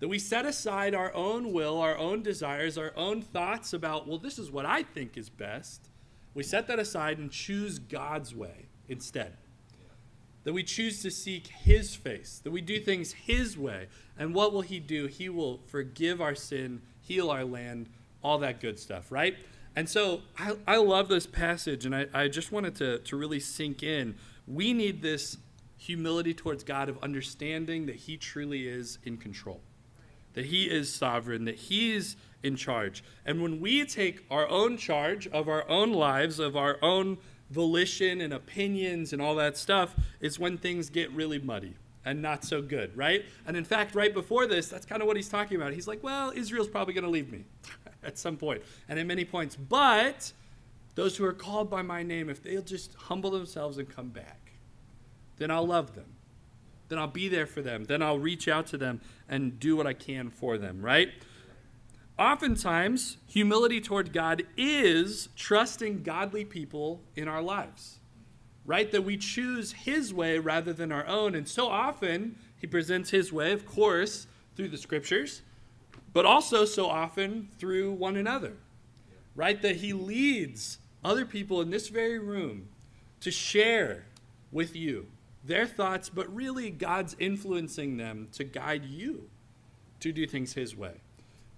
That 0.00 0.08
we 0.08 0.18
set 0.18 0.46
aside 0.46 0.94
our 0.94 1.12
own 1.14 1.52
will, 1.52 1.80
our 1.80 1.96
own 1.96 2.22
desires, 2.22 2.78
our 2.78 2.92
own 2.96 3.20
thoughts 3.20 3.72
about, 3.72 4.06
well, 4.06 4.18
this 4.18 4.38
is 4.38 4.50
what 4.50 4.64
I 4.64 4.82
think 4.82 5.16
is 5.16 5.28
best. 5.28 5.90
We 6.34 6.44
set 6.44 6.68
that 6.68 6.78
aside 6.78 7.18
and 7.18 7.30
choose 7.30 7.78
God's 7.80 8.34
way 8.34 8.68
instead. 8.88 9.36
That 10.48 10.54
we 10.54 10.62
choose 10.62 11.02
to 11.02 11.10
seek 11.10 11.48
His 11.48 11.94
face, 11.94 12.40
that 12.42 12.50
we 12.50 12.62
do 12.62 12.80
things 12.80 13.12
His 13.12 13.58
way. 13.58 13.88
And 14.18 14.34
what 14.34 14.50
will 14.50 14.62
He 14.62 14.80
do? 14.80 15.04
He 15.04 15.28
will 15.28 15.60
forgive 15.66 16.22
our 16.22 16.34
sin, 16.34 16.80
heal 17.02 17.30
our 17.30 17.44
land, 17.44 17.90
all 18.24 18.38
that 18.38 18.58
good 18.58 18.78
stuff, 18.78 19.12
right? 19.12 19.36
And 19.76 19.86
so 19.86 20.22
I, 20.38 20.56
I 20.66 20.76
love 20.78 21.08
this 21.08 21.26
passage, 21.26 21.84
and 21.84 21.94
I, 21.94 22.06
I 22.14 22.28
just 22.28 22.50
wanted 22.50 22.76
to, 22.76 23.00
to 23.00 23.14
really 23.14 23.40
sink 23.40 23.82
in. 23.82 24.14
We 24.46 24.72
need 24.72 25.02
this 25.02 25.36
humility 25.76 26.32
towards 26.32 26.64
God 26.64 26.88
of 26.88 26.96
understanding 27.02 27.84
that 27.84 27.96
He 27.96 28.16
truly 28.16 28.66
is 28.68 28.98
in 29.04 29.18
control 29.18 29.60
that 30.32 30.46
He 30.46 30.70
is 30.70 30.94
sovereign, 30.94 31.44
that 31.44 31.56
He's 31.56 32.16
in 32.42 32.56
charge. 32.56 33.02
And 33.26 33.42
when 33.42 33.60
we 33.60 33.84
take 33.84 34.24
our 34.30 34.48
own 34.48 34.78
charge 34.78 35.26
of 35.26 35.46
our 35.46 35.68
own 35.68 35.92
lives, 35.92 36.38
of 36.38 36.56
our 36.56 36.78
own 36.80 37.18
volition 37.50 38.20
and 38.20 38.32
opinions 38.32 39.12
and 39.12 39.22
all 39.22 39.34
that 39.36 39.56
stuff, 39.56 39.94
is 40.20 40.38
when 40.38 40.58
things 40.58 40.90
get 40.90 41.10
really 41.12 41.38
muddy 41.38 41.74
and 42.04 42.22
not 42.22 42.44
so 42.44 42.62
good, 42.62 42.96
right? 42.96 43.24
And 43.46 43.56
in 43.56 43.64
fact, 43.64 43.94
right 43.94 44.12
before 44.12 44.46
this, 44.46 44.68
that's 44.68 44.86
kind 44.86 45.02
of 45.02 45.08
what 45.08 45.16
he's 45.16 45.28
talking 45.28 45.56
about. 45.56 45.72
He's 45.72 45.88
like, 45.88 46.02
well, 46.02 46.32
Israel's 46.34 46.68
probably 46.68 46.94
going 46.94 47.04
to 47.04 47.10
leave 47.10 47.30
me 47.30 47.44
at 48.02 48.18
some 48.18 48.36
point 48.36 48.62
and 48.88 48.98
at 48.98 49.06
many 49.06 49.24
points. 49.24 49.56
But 49.56 50.32
those 50.94 51.16
who 51.16 51.24
are 51.24 51.32
called 51.32 51.70
by 51.70 51.82
my 51.82 52.02
name, 52.02 52.30
if 52.30 52.42
they'll 52.42 52.62
just 52.62 52.94
humble 52.94 53.30
themselves 53.30 53.78
and 53.78 53.88
come 53.88 54.08
back, 54.08 54.52
then 55.36 55.50
I'll 55.50 55.66
love 55.66 55.94
them 55.94 56.16
then 56.88 56.98
I'll 56.98 57.06
be 57.06 57.28
there 57.28 57.46
for 57.46 57.62
them. 57.62 57.84
Then 57.84 58.02
I'll 58.02 58.18
reach 58.18 58.48
out 58.48 58.66
to 58.68 58.78
them 58.78 59.00
and 59.28 59.58
do 59.60 59.76
what 59.76 59.86
I 59.86 59.92
can 59.92 60.30
for 60.30 60.58
them, 60.58 60.80
right? 60.82 61.10
Oftentimes, 62.18 63.18
humility 63.28 63.80
toward 63.80 64.12
God 64.12 64.42
is 64.56 65.28
trusting 65.36 66.02
godly 66.02 66.44
people 66.44 67.00
in 67.14 67.28
our 67.28 67.40
lives, 67.40 68.00
right? 68.66 68.90
That 68.90 69.04
we 69.04 69.16
choose 69.16 69.70
His 69.70 70.12
way 70.12 70.40
rather 70.40 70.72
than 70.72 70.90
our 70.90 71.06
own. 71.06 71.36
And 71.36 71.46
so 71.46 71.68
often, 71.68 72.36
He 72.60 72.66
presents 72.66 73.10
His 73.10 73.32
way, 73.32 73.52
of 73.52 73.64
course, 73.64 74.26
through 74.56 74.68
the 74.68 74.78
scriptures, 74.78 75.42
but 76.12 76.26
also 76.26 76.64
so 76.64 76.86
often 76.86 77.50
through 77.56 77.92
one 77.92 78.16
another, 78.16 78.54
right? 79.36 79.62
That 79.62 79.76
He 79.76 79.92
leads 79.92 80.78
other 81.04 81.24
people 81.24 81.60
in 81.60 81.70
this 81.70 81.86
very 81.88 82.18
room 82.18 82.68
to 83.20 83.30
share 83.30 84.06
with 84.50 84.74
you 84.74 85.06
their 85.44 85.66
thoughts, 85.66 86.08
but 86.08 86.34
really 86.34 86.70
God's 86.70 87.14
influencing 87.20 87.96
them 87.96 88.26
to 88.32 88.42
guide 88.42 88.84
you 88.84 89.30
to 90.00 90.10
do 90.10 90.26
things 90.26 90.54
His 90.54 90.76
way. 90.76 90.94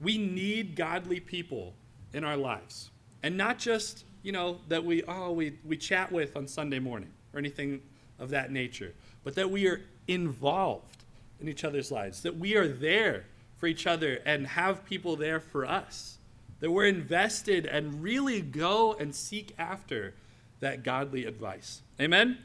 We 0.00 0.18
need 0.18 0.76
godly 0.76 1.20
people 1.20 1.74
in 2.12 2.24
our 2.24 2.36
lives. 2.36 2.90
And 3.22 3.36
not 3.36 3.58
just, 3.58 4.04
you 4.22 4.32
know, 4.32 4.58
that 4.68 4.84
we, 4.84 5.02
oh, 5.04 5.32
we, 5.32 5.54
we 5.64 5.76
chat 5.76 6.10
with 6.10 6.36
on 6.36 6.46
Sunday 6.46 6.78
morning 6.78 7.10
or 7.32 7.38
anything 7.38 7.82
of 8.18 8.30
that 8.30 8.50
nature, 8.50 8.94
but 9.24 9.34
that 9.34 9.50
we 9.50 9.66
are 9.66 9.82
involved 10.08 11.04
in 11.40 11.48
each 11.48 11.64
other's 11.64 11.90
lives, 11.90 12.22
that 12.22 12.36
we 12.36 12.56
are 12.56 12.68
there 12.68 13.24
for 13.56 13.66
each 13.66 13.86
other 13.86 14.20
and 14.24 14.46
have 14.46 14.84
people 14.84 15.16
there 15.16 15.40
for 15.40 15.66
us, 15.66 16.18
that 16.60 16.70
we're 16.70 16.86
invested 16.86 17.66
and 17.66 18.02
really 18.02 18.40
go 18.40 18.94
and 18.94 19.14
seek 19.14 19.54
after 19.58 20.14
that 20.60 20.82
godly 20.82 21.24
advice. 21.24 21.82
Amen? 22.00 22.38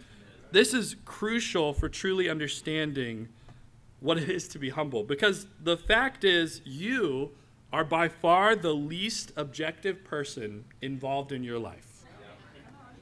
This 0.51 0.73
is 0.73 0.95
crucial 1.05 1.73
for 1.73 1.89
truly 1.89 2.29
understanding 2.29 3.27
what 3.99 4.17
it 4.17 4.29
is 4.29 4.47
to 4.49 4.59
be 4.59 4.69
humble 4.69 5.03
because 5.03 5.47
the 5.61 5.77
fact 5.77 6.23
is, 6.23 6.61
you 6.63 7.31
are 7.75 7.83
by 7.83 8.07
far 8.07 8.55
the 8.55 8.71
least 8.71 9.33
objective 9.35 10.01
person 10.05 10.63
involved 10.81 11.33
in 11.33 11.43
your 11.43 11.59
life. 11.59 12.05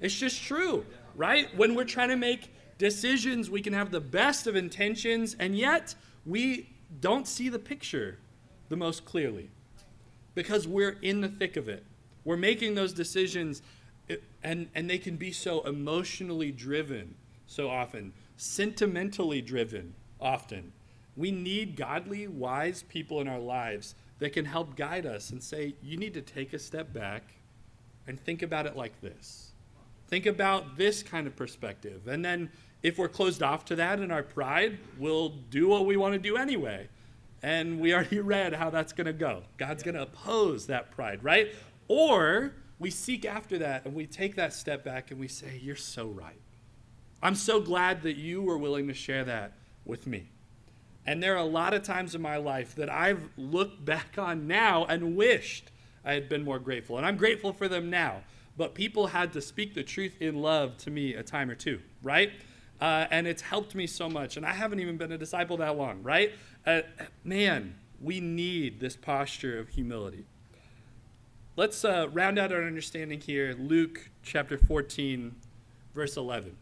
It's 0.02 0.18
just 0.18 0.42
true, 0.42 0.84
right? 1.16 1.48
When 1.56 1.76
we're 1.76 1.84
trying 1.84 2.10
to 2.10 2.16
make 2.16 2.52
decisions, 2.80 3.52
we 3.52 3.62
can 3.62 3.74
have 3.74 3.92
the 3.92 4.00
best 4.00 4.48
of 4.48 4.56
intentions, 4.56 5.36
and 5.40 5.56
yet 5.56 5.94
we 6.26 6.70
don't 7.02 7.28
see 7.28 7.50
the 7.50 7.60
picture 7.60 8.18
the 8.70 8.76
most 8.76 9.06
clearly 9.06 9.52
because 10.34 10.68
we're 10.68 10.98
in 11.04 11.22
the 11.22 11.30
thick 11.30 11.56
of 11.56 11.70
it. 11.70 11.86
We're 12.26 12.36
making 12.36 12.74
those 12.74 12.94
decisions, 12.94 13.62
eh, 14.10 14.16
and, 14.42 14.70
and 14.74 14.90
they 14.90 14.98
can 14.98 15.18
be 15.18 15.32
so 15.32 15.62
emotionally 15.68 16.52
driven 16.52 17.14
so 17.46 17.70
often, 17.70 18.12
sentimentally 18.38 19.40
driven 19.40 19.94
often. 20.20 20.72
We 21.16 21.30
need 21.30 21.76
godly, 21.76 22.28
wise 22.28 22.82
people 22.82 23.22
in 23.22 23.28
our 23.28 23.38
lives 23.38 23.94
that 24.24 24.32
can 24.32 24.46
help 24.46 24.78
guide 24.78 25.06
us 25.06 25.32
and 25.32 25.44
say, 25.44 25.76
you 25.84 25.98
need 25.98 26.14
to 26.14 26.22
take 26.22 26.54
a 26.54 26.58
step 26.58 26.94
back 26.94 27.34
and 28.08 28.18
think 28.18 28.42
about 28.42 28.66
it 28.66 28.74
like 28.74 29.02
this. 29.02 29.52
Think 30.08 30.26
about 30.26 30.78
this 30.78 31.04
kind 31.04 31.28
of 31.28 31.36
perspective. 31.36 32.08
And 32.08 32.24
then 32.24 32.50
if 32.84 32.98
we're 32.98 33.10
closed 33.10 33.44
off 33.44 33.66
to 33.66 33.76
that 33.76 34.00
in 34.00 34.12
our 34.12 34.24
pride, 34.24 34.80
we'll 34.98 35.28
do 35.28 35.68
what 35.68 35.86
we 35.86 35.98
want 35.98 36.14
to 36.14 36.20
do 36.20 36.38
anyway. 36.38 36.88
And 37.42 37.82
we 37.82 37.94
already 37.94 38.20
read 38.22 38.54
how 38.54 38.70
that's 38.70 38.94
going 38.94 39.08
to 39.08 39.12
go. 39.14 39.44
God's 39.58 39.84
going 39.84 39.96
to 39.96 40.04
oppose 40.04 40.68
that 40.68 40.92
pride, 40.92 41.22
right? 41.22 41.54
Or 41.90 42.54
we 42.80 42.92
seek 42.92 43.26
after 43.26 43.58
that 43.58 43.84
and 43.84 43.94
we 43.94 44.06
take 44.06 44.38
that 44.38 44.54
step 44.54 44.86
back 44.86 45.12
and 45.12 45.20
we 45.20 45.28
say, 45.28 45.60
You're 45.62 45.76
so 45.76 46.08
right. 46.08 46.40
I'm 47.22 47.36
so 47.36 47.60
glad 47.60 48.04
that 48.04 48.16
you 48.16 48.42
were 48.42 48.58
willing 48.58 48.88
to 48.88 48.94
share 48.94 49.26
that 49.26 49.52
with 49.84 50.08
me. 50.08 50.30
And 51.06 51.22
there 51.22 51.34
are 51.34 51.40
a 51.40 51.44
lot 51.44 51.74
of 51.74 51.84
times 51.84 52.16
in 52.16 52.22
my 52.22 52.38
life 52.38 52.76
that 52.76 52.90
I've 52.90 53.30
looked 53.38 53.84
back 53.84 54.18
on 54.18 54.48
now 54.48 54.86
and 54.86 55.16
wished 55.16 55.72
I 56.06 56.14
had 56.14 56.30
been 56.30 56.44
more 56.44 56.60
grateful. 56.60 56.98
And 56.98 57.06
I'm 57.06 57.18
grateful 57.18 57.54
for 57.54 57.68
them 57.68 57.90
now. 57.90 58.22
But 58.58 58.76
people 58.76 59.08
had 59.08 59.34
to 59.34 59.42
speak 59.42 59.74
the 59.74 59.84
truth 59.84 60.16
in 60.22 60.42
love 60.42 60.78
to 60.80 60.92
me 60.92 61.16
a 61.16 61.24
time 61.24 61.50
or 61.50 61.56
two, 61.56 61.80
right? 62.04 62.32
Uh, 62.80 63.08
and 63.10 63.26
it's 63.26 63.42
helped 63.42 63.74
me 63.74 63.88
so 63.88 64.10
much. 64.10 64.38
And 64.38 64.46
I 64.46 64.54
haven't 64.54 64.80
even 64.80 64.98
been 64.98 65.12
a 65.12 65.18
disciple 65.18 65.58
that 65.58 65.78
long, 65.78 66.04
right? 66.04 66.34
Uh, 66.66 66.82
man, 67.24 67.76
we 68.00 68.20
need 68.20 68.80
this 68.80 68.96
posture 68.96 69.58
of 69.58 69.70
humility. 69.70 70.26
Let's 71.56 71.84
uh, 71.86 72.08
round 72.12 72.38
out 72.38 72.52
our 72.52 72.64
understanding 72.64 73.22
here. 73.22 73.56
Luke 73.58 74.10
chapter 74.24 74.58
14, 74.58 75.36
verse 75.94 76.18
11. 76.18 76.58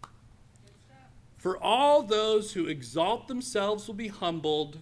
For 1.41 1.57
all 1.57 2.03
those 2.03 2.53
who 2.53 2.67
exalt 2.67 3.27
themselves 3.27 3.87
will 3.87 3.95
be 3.95 4.09
humbled, 4.09 4.77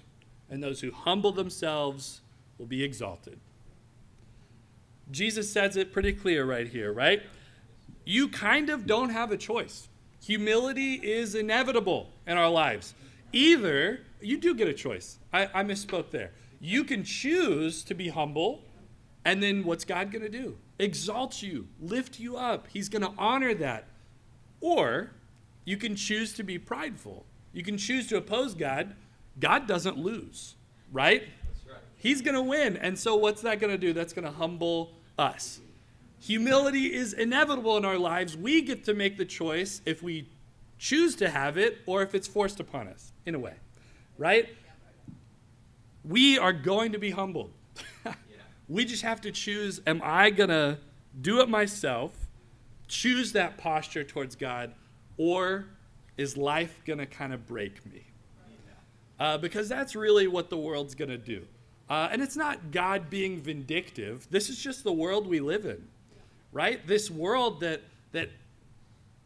and 0.49 0.61
those 0.61 0.81
who 0.81 0.91
humble 0.91 1.31
themselves 1.31 2.19
will 2.57 2.65
be 2.65 2.83
exalted. 2.83 3.39
Jesus 5.09 5.49
says 5.49 5.77
it 5.77 5.93
pretty 5.93 6.11
clear 6.11 6.43
right 6.43 6.67
here, 6.67 6.91
right? 6.91 7.23
You 8.03 8.27
kind 8.27 8.69
of 8.69 8.85
don't 8.85 9.11
have 9.11 9.31
a 9.31 9.37
choice. 9.37 9.87
Humility 10.21 10.95
is 10.95 11.33
inevitable 11.33 12.09
in 12.27 12.37
our 12.37 12.49
lives. 12.49 12.93
Either, 13.31 14.01
you 14.19 14.37
do 14.37 14.53
get 14.53 14.67
a 14.67 14.73
choice. 14.73 15.17
I, 15.31 15.45
I 15.53 15.63
misspoke 15.63 16.09
there. 16.09 16.33
You 16.59 16.83
can 16.83 17.05
choose 17.05 17.83
to 17.83 17.93
be 17.93 18.09
humble, 18.09 18.65
and 19.23 19.41
then 19.41 19.63
what's 19.63 19.85
God 19.85 20.11
going 20.11 20.23
to 20.23 20.29
do? 20.29 20.57
Exalt 20.77 21.41
you, 21.41 21.69
lift 21.79 22.19
you 22.19 22.35
up. 22.35 22.67
He's 22.67 22.89
going 22.89 23.03
to 23.03 23.13
honor 23.17 23.53
that. 23.53 23.87
Or 24.59 25.11
you 25.65 25.77
can 25.77 25.95
choose 25.95 26.33
to 26.33 26.43
be 26.43 26.57
prideful. 26.57 27.25
You 27.53 27.63
can 27.63 27.77
choose 27.77 28.07
to 28.07 28.17
oppose 28.17 28.53
God. 28.53 28.95
God 29.39 29.67
doesn't 29.67 29.97
lose, 29.97 30.55
right? 30.91 31.23
right. 31.67 31.77
He's 31.97 32.21
going 32.21 32.35
to 32.35 32.41
win. 32.41 32.77
And 32.77 32.97
so, 32.97 33.15
what's 33.15 33.41
that 33.41 33.59
going 33.59 33.71
to 33.71 33.77
do? 33.77 33.93
That's 33.93 34.13
going 34.13 34.25
to 34.25 34.31
humble 34.31 34.93
us. 35.17 35.59
Humility 36.21 36.93
is 36.93 37.13
inevitable 37.13 37.77
in 37.77 37.85
our 37.85 37.97
lives. 37.97 38.35
We 38.35 38.61
get 38.61 38.83
to 38.85 38.93
make 38.93 39.17
the 39.17 39.25
choice 39.25 39.81
if 39.85 40.03
we 40.03 40.27
choose 40.77 41.15
to 41.17 41.29
have 41.29 41.57
it 41.57 41.79
or 41.85 42.01
if 42.01 42.13
it's 42.13 42.27
forced 42.27 42.59
upon 42.59 42.87
us, 42.87 43.11
in 43.25 43.35
a 43.35 43.39
way, 43.39 43.55
right? 44.17 44.49
We 46.03 46.37
are 46.37 46.53
going 46.53 46.91
to 46.93 46.97
be 46.97 47.11
humbled. 47.11 47.51
we 48.67 48.85
just 48.85 49.03
have 49.03 49.21
to 49.21 49.31
choose 49.31 49.81
am 49.87 50.01
I 50.03 50.29
going 50.29 50.49
to 50.49 50.77
do 51.21 51.41
it 51.41 51.49
myself, 51.49 52.27
choose 52.87 53.33
that 53.33 53.57
posture 53.57 54.03
towards 54.03 54.35
God, 54.35 54.73
or 55.19 55.65
is 56.17 56.35
life 56.35 56.81
going 56.85 56.97
to 56.97 57.05
kind 57.05 57.31
of 57.33 57.45
break 57.45 57.85
me? 57.85 58.05
Uh, 59.19 59.37
because 59.37 59.69
that's 59.69 59.95
really 59.95 60.27
what 60.27 60.49
the 60.49 60.57
world's 60.57 60.95
going 60.95 61.09
to 61.09 61.17
do. 61.17 61.45
Uh, 61.89 62.07
and 62.11 62.21
it's 62.21 62.37
not 62.37 62.71
God 62.71 63.09
being 63.09 63.41
vindictive. 63.41 64.27
This 64.31 64.49
is 64.49 64.57
just 64.57 64.83
the 64.83 64.93
world 64.93 65.27
we 65.27 65.41
live 65.41 65.65
in, 65.65 65.87
right? 66.51 66.85
This 66.87 67.11
world 67.11 67.59
that 67.59 67.81
that 68.11 68.29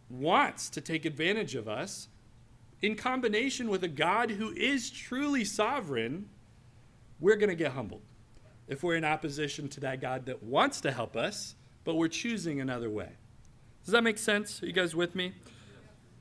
wants 0.09 0.69
to 0.69 0.81
take 0.81 1.05
advantage 1.05 1.55
of 1.55 1.67
us 1.67 2.07
in 2.81 2.95
combination 2.95 3.69
with 3.69 3.83
a 3.83 3.87
God 3.87 4.31
who 4.31 4.51
is 4.51 4.89
truly 4.89 5.45
sovereign, 5.45 6.27
we're 7.19 7.37
going 7.37 7.49
to 7.49 7.55
get 7.55 7.71
humbled. 7.71 8.01
If 8.67 8.83
we're 8.83 8.95
in 8.95 9.05
opposition 9.05 9.69
to 9.69 9.79
that 9.81 10.01
God 10.01 10.25
that 10.25 10.43
wants 10.43 10.81
to 10.81 10.91
help 10.91 11.15
us, 11.15 11.55
but 11.83 11.95
we're 11.95 12.09
choosing 12.09 12.59
another 12.61 12.89
way. 12.89 13.09
Does 13.85 13.91
that 13.91 14.03
make 14.03 14.17
sense? 14.17 14.61
Are 14.63 14.65
you 14.65 14.73
guys 14.73 14.95
with 14.95 15.15
me? 15.15 15.33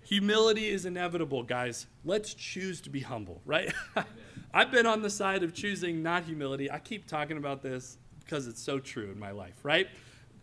Humility 0.04 0.68
is 0.68 0.84
inevitable, 0.84 1.42
guys. 1.42 1.86
Let's 2.04 2.34
choose 2.34 2.80
to 2.82 2.90
be 2.90 3.00
humble, 3.00 3.40
right? 3.44 3.72
I've 4.54 4.70
been 4.70 4.86
on 4.86 5.02
the 5.02 5.10
side 5.10 5.42
of 5.42 5.54
choosing 5.54 6.02
not 6.02 6.24
humility. 6.24 6.70
I 6.70 6.78
keep 6.78 7.06
talking 7.06 7.36
about 7.36 7.62
this 7.62 7.98
because 8.20 8.46
it's 8.46 8.62
so 8.62 8.78
true 8.78 9.10
in 9.10 9.18
my 9.18 9.30
life, 9.30 9.58
right? 9.62 9.88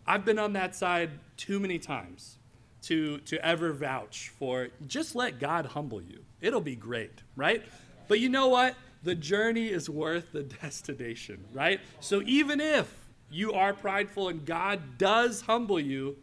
I've 0.06 0.24
been 0.24 0.38
on 0.38 0.54
that 0.54 0.74
side 0.74 1.10
too 1.36 1.60
many 1.60 1.78
times 1.78 2.38
to, 2.82 3.18
to 3.18 3.44
ever 3.44 3.72
vouch 3.72 4.32
for 4.38 4.68
just 4.86 5.14
let 5.14 5.38
God 5.38 5.66
humble 5.66 6.02
you. 6.02 6.24
It'll 6.40 6.60
be 6.60 6.76
great, 6.76 7.22
right? 7.36 7.62
But 8.08 8.20
you 8.20 8.28
know 8.28 8.48
what? 8.48 8.74
The 9.02 9.14
journey 9.14 9.68
is 9.68 9.88
worth 9.88 10.32
the 10.32 10.42
destination, 10.62 11.44
right? 11.52 11.80
So 12.00 12.22
even 12.24 12.60
if 12.60 12.92
you 13.30 13.52
are 13.52 13.72
prideful 13.72 14.28
and 14.28 14.44
God 14.44 14.98
does 14.98 15.42
humble 15.42 15.78
you, 15.78 16.16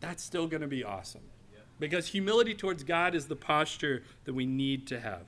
that's 0.00 0.22
still 0.22 0.46
going 0.46 0.62
to 0.62 0.68
be 0.68 0.84
awesome. 0.84 1.22
Because 1.78 2.08
humility 2.08 2.54
towards 2.54 2.84
God 2.84 3.14
is 3.14 3.26
the 3.26 3.36
posture 3.36 4.02
that 4.24 4.34
we 4.34 4.46
need 4.46 4.86
to 4.88 5.00
have. 5.00 5.22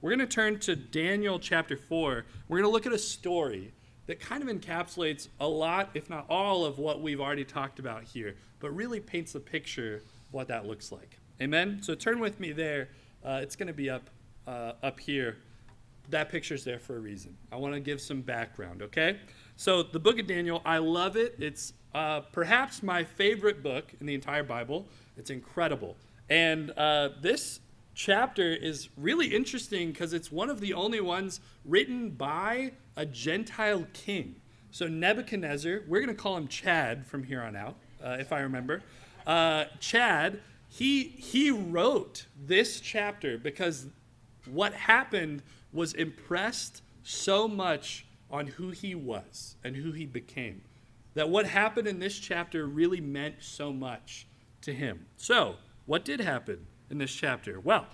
We're 0.00 0.10
going 0.10 0.18
to 0.18 0.26
turn 0.26 0.58
to 0.60 0.74
Daniel 0.74 1.38
chapter 1.38 1.76
4. 1.76 2.24
We're 2.48 2.58
going 2.58 2.68
to 2.68 2.72
look 2.72 2.86
at 2.86 2.92
a 2.92 2.98
story 2.98 3.72
that 4.06 4.18
kind 4.18 4.42
of 4.42 4.48
encapsulates 4.48 5.28
a 5.38 5.46
lot, 5.46 5.90
if 5.94 6.10
not 6.10 6.26
all, 6.28 6.64
of 6.64 6.78
what 6.78 7.00
we've 7.00 7.20
already 7.20 7.44
talked 7.44 7.78
about 7.78 8.02
here, 8.02 8.34
but 8.58 8.74
really 8.74 8.98
paints 8.98 9.34
a 9.36 9.40
picture 9.40 9.96
of 9.96 10.02
what 10.32 10.48
that 10.48 10.66
looks 10.66 10.90
like. 10.90 11.18
Amen? 11.40 11.80
So 11.82 11.94
turn 11.94 12.18
with 12.18 12.40
me 12.40 12.52
there. 12.52 12.88
Uh, 13.24 13.40
it's 13.42 13.54
going 13.54 13.68
to 13.68 13.72
be 13.72 13.88
up, 13.88 14.10
uh, 14.46 14.72
up 14.82 14.98
here. 14.98 15.36
That 16.10 16.30
picture's 16.30 16.64
there 16.64 16.80
for 16.80 16.96
a 16.96 17.00
reason. 17.00 17.36
I 17.52 17.56
want 17.56 17.74
to 17.74 17.80
give 17.80 18.00
some 18.00 18.22
background, 18.22 18.82
okay? 18.82 19.18
So, 19.54 19.84
the 19.84 20.00
book 20.00 20.18
of 20.18 20.26
Daniel, 20.26 20.60
I 20.64 20.78
love 20.78 21.16
it. 21.16 21.36
It's 21.38 21.72
uh, 21.94 22.20
perhaps 22.20 22.82
my 22.82 23.04
favorite 23.04 23.62
book 23.62 23.92
in 24.00 24.06
the 24.06 24.14
entire 24.14 24.42
Bible. 24.42 24.88
It's 25.16 25.30
incredible. 25.30 25.96
And 26.28 26.70
uh, 26.76 27.10
this 27.20 27.60
chapter 27.94 28.54
is 28.54 28.88
really 28.96 29.34
interesting 29.34 29.92
because 29.92 30.12
it's 30.12 30.32
one 30.32 30.48
of 30.48 30.60
the 30.60 30.74
only 30.74 31.00
ones 31.00 31.40
written 31.64 32.10
by 32.10 32.72
a 32.96 33.04
Gentile 33.04 33.86
king. 33.92 34.36
So 34.70 34.88
Nebuchadnezzar, 34.88 35.82
we're 35.86 36.00
going 36.00 36.14
to 36.14 36.22
call 36.22 36.36
him 36.36 36.48
Chad 36.48 37.06
from 37.06 37.24
here 37.24 37.42
on 37.42 37.54
out, 37.54 37.76
uh, 38.02 38.16
if 38.18 38.32
I 38.32 38.40
remember. 38.40 38.82
Uh, 39.26 39.66
Chad, 39.80 40.40
he, 40.68 41.04
he 41.04 41.50
wrote 41.50 42.26
this 42.42 42.80
chapter 42.80 43.36
because 43.36 43.86
what 44.50 44.72
happened 44.72 45.42
was 45.72 45.92
impressed 45.92 46.82
so 47.02 47.46
much 47.46 48.06
on 48.30 48.46
who 48.46 48.70
he 48.70 48.94
was 48.94 49.56
and 49.62 49.76
who 49.76 49.92
he 49.92 50.06
became 50.06 50.62
that 51.14 51.28
what 51.28 51.46
happened 51.46 51.86
in 51.86 51.98
this 51.98 52.18
chapter 52.18 52.66
really 52.66 53.00
meant 53.00 53.36
so 53.40 53.72
much 53.72 54.26
to 54.62 54.72
him. 54.72 55.06
So, 55.16 55.56
what 55.86 56.04
did 56.04 56.20
happen 56.20 56.66
in 56.90 56.98
this 56.98 57.12
chapter? 57.12 57.60
Well, 57.60 57.86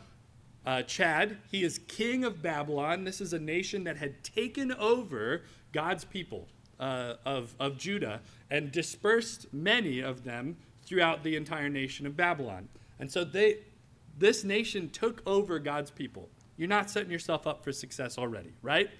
uh, 0.66 0.82
Chad, 0.82 1.38
he 1.50 1.64
is 1.64 1.80
king 1.88 2.24
of 2.24 2.42
Babylon. 2.42 3.04
This 3.04 3.20
is 3.20 3.32
a 3.32 3.38
nation 3.38 3.84
that 3.84 3.96
had 3.96 4.22
taken 4.22 4.72
over 4.72 5.42
God's 5.72 6.04
people 6.04 6.48
uh, 6.78 7.14
of, 7.24 7.54
of 7.58 7.78
Judah 7.78 8.20
and 8.50 8.70
dispersed 8.70 9.46
many 9.52 10.00
of 10.00 10.24
them 10.24 10.56
throughout 10.84 11.22
the 11.24 11.36
entire 11.36 11.68
nation 11.68 12.06
of 12.06 12.16
Babylon. 12.16 12.68
And 12.98 13.10
so 13.10 13.24
they, 13.24 13.58
this 14.16 14.44
nation 14.44 14.90
took 14.90 15.22
over 15.26 15.58
God's 15.58 15.90
people. 15.90 16.28
You're 16.56 16.68
not 16.68 16.90
setting 16.90 17.10
yourself 17.10 17.46
up 17.46 17.62
for 17.62 17.72
success 17.72 18.18
already, 18.18 18.52
right? 18.62 18.90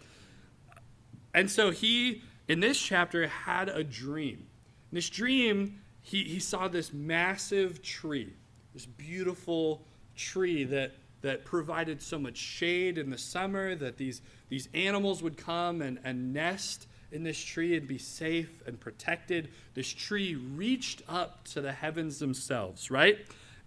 And 1.35 1.51
so 1.51 1.71
he, 1.71 2.23
in 2.47 2.61
this 2.61 2.81
chapter, 2.81 3.27
had 3.27 3.69
a 3.69 3.83
dream. 3.83 4.47
In 4.91 4.95
this 4.95 5.11
dream, 5.11 5.81
he, 6.09 6.25
he 6.25 6.39
saw 6.39 6.69
this 6.69 6.91
massive 6.91 7.83
tree, 7.83 8.33
this 8.73 8.87
beautiful 8.87 9.83
tree 10.17 10.65
that 10.65 10.93
that 11.21 11.45
provided 11.45 12.01
so 12.01 12.19
much 12.19 12.37
shade 12.37 12.97
in 12.97 13.11
the 13.11 13.19
summer 13.19 13.75
that 13.75 13.97
these, 13.97 14.23
these 14.49 14.69
animals 14.73 15.23
would 15.23 15.37
come 15.37 15.83
and, 15.83 15.99
and 16.05 16.33
nest 16.33 16.87
in 17.11 17.25
this 17.25 17.39
tree 17.39 17.77
and 17.77 17.89
be 17.89 17.99
safe 17.99 18.63
and 18.67 18.79
protected. 18.79 19.51
This 19.75 19.89
tree 19.89 20.37
reached 20.37 21.03
up 21.09 21.45
to 21.49 21.61
the 21.61 21.73
heavens 21.73 22.21
themselves, 22.21 22.91
right? 22.91 23.19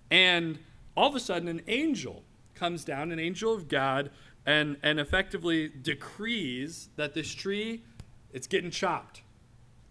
And 0.10 0.60
all 0.96 1.10
of 1.10 1.16
a 1.16 1.20
sudden, 1.20 1.50
an 1.50 1.62
angel 1.68 2.24
comes 2.56 2.86
down, 2.86 3.12
an 3.12 3.20
angel 3.20 3.54
of 3.54 3.68
God, 3.68 4.12
and, 4.46 4.78
and 4.82 5.00
effectively 5.00 5.68
decrees 5.68 6.90
that 6.96 7.14
this 7.14 7.34
tree, 7.34 7.84
it's 8.32 8.48
getting 8.48 8.72
chopped. 8.72 9.24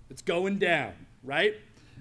It's 0.08 0.22
going 0.22 0.58
down, 0.58 0.94
right? 1.22 1.56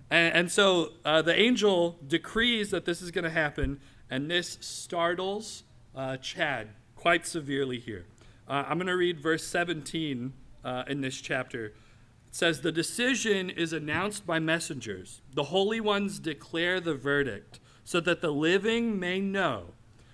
And, 0.09 0.35
and 0.35 0.51
so 0.51 0.93
uh, 1.05 1.21
the 1.21 1.37
angel 1.37 1.97
decrees 2.05 2.71
that 2.71 2.85
this 2.85 3.01
is 3.01 3.11
going 3.11 3.23
to 3.23 3.29
happen, 3.29 3.79
and 4.09 4.29
this 4.29 4.57
startles 4.61 5.63
uh, 5.95 6.17
Chad 6.17 6.69
quite 6.95 7.25
severely 7.25 7.79
here. 7.79 8.05
Uh, 8.47 8.65
I'm 8.67 8.77
going 8.77 8.87
to 8.87 8.95
read 8.95 9.19
verse 9.19 9.45
17 9.45 10.33
uh, 10.63 10.83
in 10.87 11.01
this 11.01 11.21
chapter. 11.21 11.67
It 11.67 11.73
says, 12.31 12.61
The 12.61 12.71
decision 12.71 13.49
is 13.49 13.73
announced 13.73 14.25
by 14.25 14.39
messengers. 14.39 15.21
The 15.33 15.45
holy 15.45 15.79
ones 15.79 16.19
declare 16.19 16.79
the 16.79 16.95
verdict, 16.95 17.59
so 17.83 17.99
that 18.01 18.21
the 18.21 18.31
living 18.31 18.99
may 18.99 19.19
know 19.19 19.73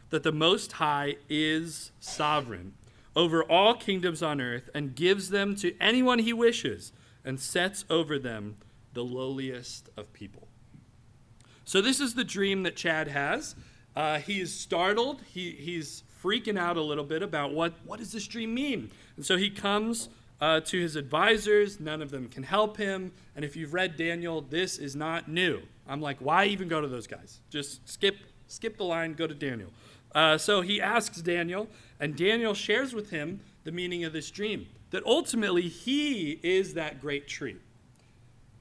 that 0.09 0.23
the 0.23 0.31
Most 0.31 0.73
High 0.73 1.15
is 1.29 1.91
sovereign 1.99 2.73
over 3.15 3.43
all 3.43 3.73
kingdoms 3.73 4.21
on 4.21 4.41
earth 4.41 4.69
and 4.73 4.95
gives 4.95 5.29
them 5.29 5.55
to 5.55 5.75
anyone 5.79 6.19
he 6.19 6.33
wishes 6.33 6.91
and 7.23 7.39
sets 7.39 7.85
over 7.89 8.19
them 8.19 8.57
the 8.95 9.03
lowliest 9.03 9.89
of 9.95 10.11
people. 10.11 10.47
So, 11.63 11.81
this 11.81 11.99
is 11.99 12.15
the 12.15 12.23
dream 12.23 12.63
that 12.63 12.75
Chad 12.75 13.07
has. 13.07 13.55
Uh, 13.95 14.19
he 14.19 14.41
is 14.41 14.53
startled. 14.53 15.21
He, 15.31 15.51
he's 15.51 16.03
freaking 16.21 16.57
out 16.57 16.75
a 16.75 16.81
little 16.81 17.03
bit 17.03 17.21
about 17.21 17.53
what, 17.53 17.73
what 17.85 17.99
does 17.99 18.11
this 18.11 18.27
dream 18.27 18.53
mean? 18.53 18.91
And 19.15 19.25
so 19.25 19.37
he 19.37 19.49
comes 19.49 20.09
uh, 20.41 20.59
to 20.61 20.79
his 20.79 20.95
advisors. 20.95 21.79
None 21.79 22.01
of 22.01 22.11
them 22.11 22.27
can 22.27 22.43
help 22.43 22.77
him. 22.77 23.11
And 23.35 23.45
if 23.45 23.55
you've 23.55 23.73
read 23.73 23.95
Daniel, 23.95 24.41
this 24.41 24.77
is 24.77 24.95
not 24.95 25.29
new. 25.29 25.61
I'm 25.87 26.01
like, 26.01 26.17
why 26.19 26.45
even 26.45 26.67
go 26.67 26.81
to 26.81 26.87
those 26.87 27.07
guys? 27.07 27.39
Just 27.49 27.87
skip, 27.87 28.17
skip 28.47 28.77
the 28.77 28.83
line, 28.83 29.13
go 29.13 29.27
to 29.27 29.35
Daniel. 29.35 29.69
Uh, 30.13 30.37
so 30.37 30.61
he 30.61 30.81
asks 30.81 31.21
Daniel, 31.21 31.67
and 31.99 32.15
Daniel 32.15 32.53
shares 32.53 32.93
with 32.93 33.11
him 33.11 33.41
the 33.63 33.71
meaning 33.71 34.03
of 34.03 34.13
this 34.13 34.31
dream 34.31 34.67
that 34.91 35.05
ultimately 35.05 35.63
he 35.63 36.39
is 36.41 36.73
that 36.73 37.01
great 37.01 37.27
tree. 37.27 37.57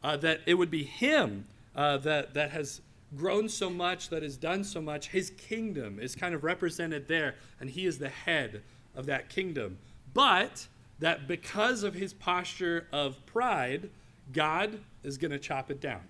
Uh, 0.04 0.18
that 0.18 0.42
it 0.44 0.52
would 0.52 0.70
be 0.70 0.84
him 0.84 1.46
uh, 1.74 1.96
that, 1.96 2.34
that 2.34 2.50
has 2.50 2.82
grown 3.16 3.48
so 3.48 3.70
much, 3.70 4.10
that 4.10 4.22
has 4.22 4.36
done 4.36 4.62
so 4.62 4.78
much, 4.78 5.08
his 5.08 5.30
kingdom 5.30 5.98
is 5.98 6.14
kind 6.14 6.34
of 6.34 6.44
represented 6.44 7.08
there, 7.08 7.36
and 7.58 7.70
he 7.70 7.86
is 7.86 7.98
the 7.98 8.10
head 8.10 8.62
of 8.94 9.06
that 9.06 9.30
kingdom. 9.30 9.78
But 10.12 10.68
that 10.98 11.26
because 11.26 11.82
of 11.82 11.94
his 11.94 12.12
posture 12.12 12.86
of 12.92 13.24
pride, 13.24 13.88
God 14.30 14.80
is 15.02 15.16
going 15.16 15.30
to 15.30 15.38
chop 15.38 15.70
it 15.70 15.80
down. 15.80 16.02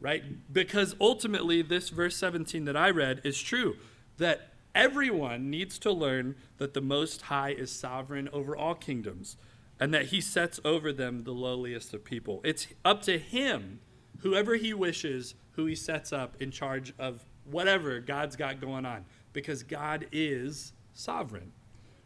Right? 0.00 0.24
Because 0.52 0.96
ultimately, 1.00 1.62
this 1.62 1.88
verse 1.90 2.16
17 2.16 2.64
that 2.64 2.76
I 2.76 2.90
read 2.90 3.20
is 3.22 3.40
true 3.40 3.76
that 4.18 4.48
everyone 4.74 5.48
needs 5.48 5.78
to 5.78 5.92
learn 5.92 6.34
that 6.58 6.74
the 6.74 6.80
Most 6.80 7.22
High 7.22 7.50
is 7.50 7.70
sovereign 7.70 8.28
over 8.32 8.56
all 8.56 8.74
kingdoms 8.74 9.36
and 9.78 9.92
that 9.92 10.06
he 10.06 10.20
sets 10.20 10.58
over 10.64 10.92
them 10.92 11.24
the 11.24 11.32
lowliest 11.32 11.92
of 11.92 12.04
people. 12.04 12.40
It's 12.44 12.68
up 12.84 13.02
to 13.02 13.18
him, 13.18 13.80
whoever 14.20 14.56
he 14.56 14.72
wishes, 14.72 15.34
who 15.52 15.66
he 15.66 15.74
sets 15.74 16.12
up 16.12 16.40
in 16.40 16.50
charge 16.50 16.94
of 16.98 17.24
whatever 17.44 18.00
God's 18.00 18.36
got 18.36 18.60
going 18.60 18.86
on 18.86 19.04
because 19.32 19.62
God 19.62 20.06
is 20.12 20.72
sovereign, 20.94 21.52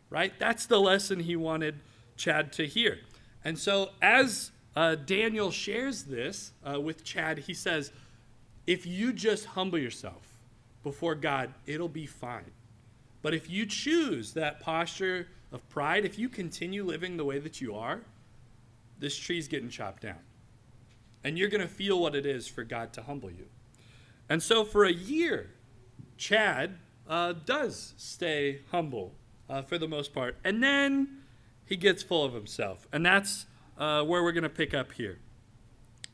right? 0.09 0.33
That's 0.39 0.67
the 0.67 0.81
lesson 0.81 1.21
he 1.21 1.37
wanted 1.37 1.81
Chad 2.17 2.53
to 2.55 2.67
hear. 2.67 2.99
And 3.45 3.59
so, 3.59 3.91
as 4.03 4.51
uh, 4.77 4.97
Daniel 4.97 5.51
shares 5.51 6.05
this 6.05 6.53
uh, 6.69 6.81
with 6.81 7.05
Chad, 7.05 7.39
he 7.39 7.55
says, 7.55 7.93
If 8.67 8.87
you 8.87 9.13
just 9.13 9.47
humble 9.47 9.79
yourself 9.79 10.23
before 10.83 11.15
God, 11.15 11.55
it'll 11.67 11.89
be 11.89 12.07
fine. 12.07 12.51
But 13.23 13.35
if 13.35 13.49
you 13.51 13.67
choose 13.67 14.33
that 14.35 14.61
posture 14.61 15.29
of 15.53 15.69
pride, 15.69 16.05
if 16.05 16.19
you 16.19 16.29
continue 16.29 16.85
living 16.85 17.17
the 17.17 17.25
way 17.25 17.39
that 17.39 17.61
you 17.61 17.75
are, 17.75 18.01
this 18.99 19.17
tree's 19.17 19.49
getting 19.49 19.69
chopped 19.69 20.03
down. 20.03 20.19
And 21.25 21.39
you're 21.39 21.49
going 21.49 21.61
to 21.61 21.69
feel 21.69 22.01
what 22.01 22.15
it 22.15 22.25
is 22.25 22.47
for 22.47 22.65
God 22.65 22.93
to 22.95 23.03
humble 23.03 23.31
you. 23.31 23.47
And 24.29 24.43
so 24.43 24.65
for 24.65 24.85
a 24.85 24.93
year, 24.93 25.51
Chad 26.17 26.79
uh, 27.09 27.35
does 27.45 27.95
stay 27.97 28.61
humble 28.71 29.13
uh, 29.49 29.63
for 29.63 29.77
the 29.77 29.89
most 29.89 30.15
part. 30.15 30.37
And 30.45 30.63
then 30.63 31.23
he 31.67 31.77
gets 31.77 32.03
full 32.03 32.25
of 32.25 32.33
himself. 32.33 32.87
And 32.93 33.05
that's 33.05 33.47
uh, 33.77 34.03
where 34.05 34.23
we're 34.23 34.33
going 34.33 34.45
to 34.45 34.49
pick 34.49 34.73
up 34.75 34.93
here. 34.93 35.19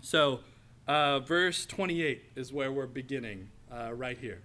So, 0.01 0.41
uh, 0.87 1.19
verse 1.21 1.67
28 1.67 2.23
is 2.37 2.53
where 2.53 2.71
we're 2.71 2.87
beginning 2.87 3.49
uh, 3.73 3.93
right 3.93 4.17
here. 4.17 4.43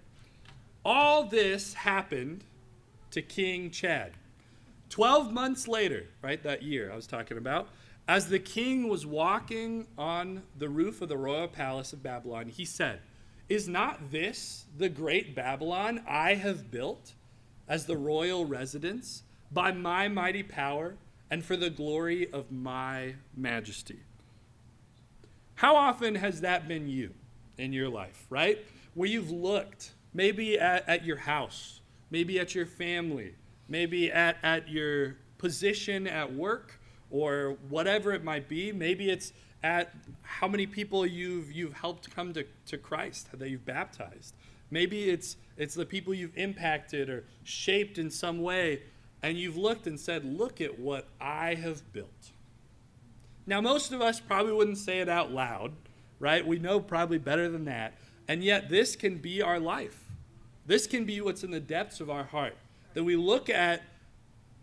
All 0.84 1.24
this 1.24 1.74
happened 1.74 2.44
to 3.12 3.22
King 3.22 3.70
Chad. 3.70 4.12
Twelve 4.92 5.32
months 5.32 5.66
later, 5.66 6.04
right, 6.20 6.42
that 6.42 6.62
year 6.62 6.92
I 6.92 6.96
was 6.96 7.06
talking 7.06 7.38
about, 7.38 7.68
as 8.06 8.28
the 8.28 8.38
king 8.38 8.90
was 8.90 9.06
walking 9.06 9.86
on 9.96 10.42
the 10.58 10.68
roof 10.68 11.00
of 11.00 11.08
the 11.08 11.16
royal 11.16 11.48
palace 11.48 11.94
of 11.94 12.02
Babylon, 12.02 12.48
he 12.48 12.66
said, 12.66 13.00
Is 13.48 13.66
not 13.66 14.10
this 14.10 14.66
the 14.76 14.90
great 14.90 15.34
Babylon 15.34 16.02
I 16.06 16.34
have 16.34 16.70
built 16.70 17.14
as 17.66 17.86
the 17.86 17.96
royal 17.96 18.44
residence 18.44 19.22
by 19.50 19.72
my 19.72 20.08
mighty 20.08 20.42
power 20.42 20.96
and 21.30 21.42
for 21.42 21.56
the 21.56 21.70
glory 21.70 22.30
of 22.30 22.52
my 22.52 23.14
majesty? 23.34 24.00
How 25.54 25.74
often 25.74 26.16
has 26.16 26.42
that 26.42 26.68
been 26.68 26.86
you 26.86 27.14
in 27.56 27.72
your 27.72 27.88
life, 27.88 28.26
right? 28.28 28.58
Where 28.92 29.08
you've 29.08 29.30
looked, 29.30 29.92
maybe 30.12 30.58
at, 30.58 30.86
at 30.86 31.06
your 31.06 31.16
house, 31.16 31.80
maybe 32.10 32.38
at 32.38 32.54
your 32.54 32.66
family, 32.66 33.36
maybe 33.72 34.12
at, 34.12 34.36
at 34.42 34.68
your 34.68 35.16
position 35.38 36.06
at 36.06 36.32
work 36.32 36.78
or 37.10 37.56
whatever 37.70 38.12
it 38.12 38.22
might 38.22 38.46
be. 38.46 38.70
Maybe 38.70 39.08
it's 39.08 39.32
at 39.62 39.94
how 40.20 40.46
many 40.46 40.66
people 40.66 41.06
you've, 41.06 41.50
you've 41.50 41.72
helped 41.72 42.14
come 42.14 42.34
to, 42.34 42.44
to 42.66 42.76
Christ 42.76 43.28
that 43.32 43.48
you've 43.48 43.64
baptized. 43.64 44.34
Maybe 44.70 45.08
it's, 45.08 45.36
it's 45.56 45.74
the 45.74 45.86
people 45.86 46.12
you've 46.12 46.36
impacted 46.36 47.08
or 47.08 47.24
shaped 47.44 47.96
in 47.96 48.10
some 48.10 48.42
way, 48.42 48.82
and 49.22 49.38
you've 49.38 49.56
looked 49.56 49.86
and 49.86 49.98
said, 49.98 50.24
Look 50.24 50.60
at 50.60 50.78
what 50.78 51.08
I 51.20 51.54
have 51.54 51.92
built. 51.94 52.32
Now, 53.46 53.60
most 53.60 53.92
of 53.92 54.02
us 54.02 54.20
probably 54.20 54.52
wouldn't 54.52 54.78
say 54.78 55.00
it 55.00 55.08
out 55.08 55.32
loud, 55.32 55.72
right? 56.18 56.46
We 56.46 56.58
know 56.58 56.78
probably 56.78 57.18
better 57.18 57.48
than 57.48 57.64
that. 57.64 57.94
And 58.28 58.44
yet, 58.44 58.68
this 58.68 58.96
can 58.96 59.16
be 59.16 59.40
our 59.40 59.58
life. 59.58 60.10
This 60.66 60.86
can 60.86 61.04
be 61.04 61.20
what's 61.20 61.42
in 61.42 61.50
the 61.50 61.60
depths 61.60 62.00
of 62.00 62.10
our 62.10 62.24
heart. 62.24 62.56
That 62.94 63.04
we 63.04 63.16
look 63.16 63.48
at 63.48 63.82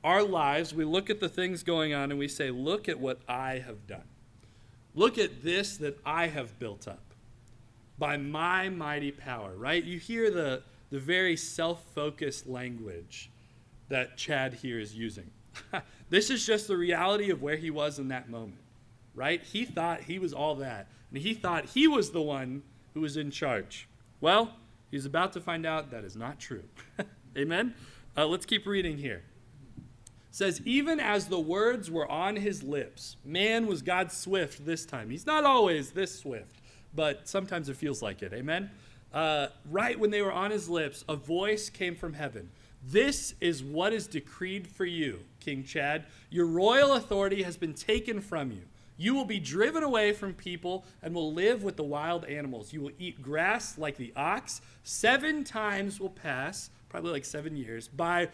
our 0.04 0.24
lives, 0.24 0.74
we 0.74 0.86
look 0.86 1.10
at 1.10 1.20
the 1.20 1.30
things 1.30 1.64
going 1.64 1.94
on, 1.94 2.12
and 2.12 2.20
we 2.20 2.28
say, 2.28 2.52
Look 2.52 2.88
at 2.88 3.00
what 3.00 3.20
I 3.28 3.60
have 3.66 3.88
done. 3.88 4.04
Look 4.96 5.18
at 5.18 5.44
this 5.44 5.78
that 5.78 6.00
I 6.06 6.28
have 6.28 6.58
built 6.60 6.88
up 6.88 7.02
by 7.98 8.18
my 8.18 8.70
mighty 8.70 9.12
power, 9.12 9.54
right? 9.56 9.84
You 9.84 10.00
hear 10.00 10.32
the, 10.32 10.64
the 10.90 11.00
very 11.00 11.36
self 11.36 11.84
focused 11.94 12.48
language 12.48 13.30
that 13.90 14.18
Chad 14.18 14.54
here 14.54 14.80
is 14.80 14.96
using. 14.96 15.30
this 16.10 16.30
is 16.30 16.46
just 16.46 16.68
the 16.68 16.78
reality 16.78 17.30
of 17.30 17.42
where 17.42 17.58
he 17.58 17.70
was 17.70 18.00
in 18.00 18.08
that 18.08 18.30
moment, 18.30 18.62
right? 19.14 19.44
He 19.44 19.66
thought 19.66 20.02
he 20.02 20.18
was 20.18 20.34
all 20.34 20.56
that, 20.56 20.88
and 21.12 21.22
he 21.22 21.34
thought 21.34 21.66
he 21.66 21.88
was 21.88 22.12
the 22.12 22.22
one 22.22 22.64
who 22.94 23.02
was 23.02 23.18
in 23.18 23.32
charge. 23.32 23.88
Well, 24.22 24.54
he's 24.90 25.06
about 25.06 25.34
to 25.34 25.42
find 25.42 25.66
out 25.66 25.92
that 25.92 26.04
is 26.04 26.16
not 26.16 26.40
true. 26.40 26.64
Amen? 27.38 27.74
Uh, 28.18 28.26
let's 28.26 28.46
keep 28.46 28.66
reading 28.66 28.98
here 28.98 29.24
says, 30.32 30.62
Even 30.66 31.00
as 31.00 31.28
the 31.28 31.40
words 31.40 31.92
were 31.92 32.10
on 32.10 32.36
his 32.36 32.64
lips, 32.64 33.18
man 33.24 33.68
was 33.68 33.82
God 33.82 34.12
swift 34.12 34.66
this 34.66 34.86
time. 34.86 35.10
He's 35.10 35.26
not 35.26 35.44
always 35.44 35.92
this 35.92 36.18
swift, 36.20 36.56
but 36.96 37.28
sometimes 37.28 37.70
it 37.70 37.76
feels 37.76 38.02
like 38.02 38.22
it. 38.22 38.34
Amen? 38.34 38.72
Uh, 39.14 39.48
right 39.70 40.00
when 40.00 40.12
they 40.12 40.22
were 40.22 40.32
on 40.32 40.52
his 40.52 40.70
lips, 40.70 41.04
a 41.10 41.16
voice 41.16 41.70
came 41.70 41.96
from 41.96 42.14
heaven. 42.14 42.50
This 42.88 43.34
is 43.42 43.64
what 43.64 43.92
is 43.92 44.08
decreed 44.08 44.68
for 44.68 44.86
you, 44.86 45.20
King 45.40 45.64
Chad. 45.64 46.06
Your 46.30 46.46
royal 46.46 46.94
authority 46.94 47.44
has 47.44 47.58
been 47.58 47.74
taken 47.74 48.22
from 48.22 48.52
you. 48.52 48.62
You 48.98 49.16
will 49.16 49.26
be 49.26 49.40
driven 49.40 49.84
away 49.84 50.14
from 50.14 50.34
people 50.34 50.86
and 51.02 51.14
will 51.14 51.34
live 51.34 51.64
with 51.64 51.78
the 51.78 51.84
wild 51.84 52.26
animals. 52.26 52.72
You 52.72 52.82
will 52.82 52.92
eat 53.00 53.22
grass 53.22 53.78
like 53.78 53.98
the 53.98 54.14
ox. 54.16 54.62
Seven 54.84 55.44
times 55.44 56.00
will 56.00 56.10
pass, 56.10 56.70
probably 56.90 57.12
like 57.12 57.26
seven 57.26 57.56
years, 57.56 57.88
by 57.88 58.30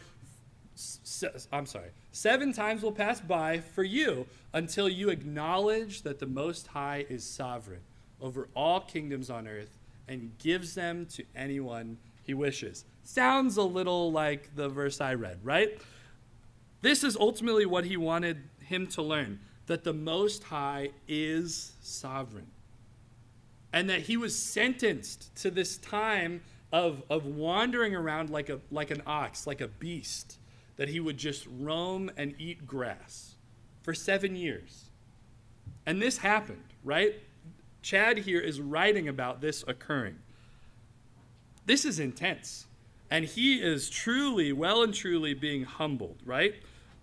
I'm 1.54 1.66
sorry, 1.66 1.90
seven 2.12 2.52
times 2.52 2.84
will 2.84 2.92
pass 2.92 3.22
by 3.22 3.60
for 3.60 3.84
you 3.84 4.28
until 4.54 4.90
you 4.90 5.10
acknowledge 5.10 6.02
that 6.02 6.20
the 6.20 6.26
Most 6.26 6.68
High 6.68 7.06
is 7.10 7.24
sovereign 7.24 7.80
over 8.22 8.50
all 8.56 8.82
kingdoms 8.82 9.30
on 9.30 9.48
earth 9.48 9.70
and 10.08 10.38
gives 10.38 10.76
them 10.76 11.06
to 11.14 11.24
anyone 11.36 11.98
he 12.24 12.34
wishes. 12.34 12.84
Sounds 13.04 13.56
a 13.58 13.64
little 13.64 14.12
like 14.12 14.56
the 14.56 14.68
verse 14.68 15.00
I 15.00 15.14
read, 15.14 15.40
right? 15.44 15.80
This 16.82 17.04
is 17.04 17.16
ultimately 17.16 17.66
what 17.66 17.86
he 17.86 17.98
wanted 17.98 18.38
him 18.60 18.88
to 18.88 19.02
learn 19.02 19.40
that 19.68 19.84
the 19.84 19.94
Most 19.94 20.44
High 20.44 20.90
is 21.08 21.72
sovereign 21.82 22.48
and 23.72 23.90
that 23.90 24.02
he 24.02 24.18
was 24.18 24.38
sentenced 24.38 25.34
to 25.38 25.52
this 25.52 25.78
time 25.78 26.42
of, 26.76 27.04
of 27.10 27.26
wandering 27.26 27.96
around 27.96 28.30
like, 28.30 28.50
a, 28.50 28.60
like 28.70 28.92
an 28.92 29.02
ox, 29.08 29.48
like 29.48 29.62
a 29.62 29.68
beast 29.68 30.40
that 30.76 30.90
he 30.90 31.00
would 31.00 31.16
just 31.16 31.48
roam 31.58 32.12
and 32.18 32.36
eat 32.38 32.68
grass 32.68 33.36
for 33.82 33.94
seven 33.94 34.36
years. 34.36 34.90
And 35.86 36.02
this 36.02 36.18
happened, 36.18 36.66
right? 36.84 37.16
Chad 37.82 38.18
here 38.18 38.42
is 38.42 38.60
writing 38.60 39.08
about 39.08 39.40
this 39.40 39.64
occurring. 39.70 40.18
This 41.66 41.86
is 41.86 41.98
intense. 41.98 42.66
And 43.10 43.24
he 43.24 43.62
is 43.62 43.90
truly, 43.90 44.52
well 44.52 44.84
and 44.84 44.94
truly 44.94 45.34
being 45.34 45.64
humbled, 45.64 46.18
right? 46.26 46.56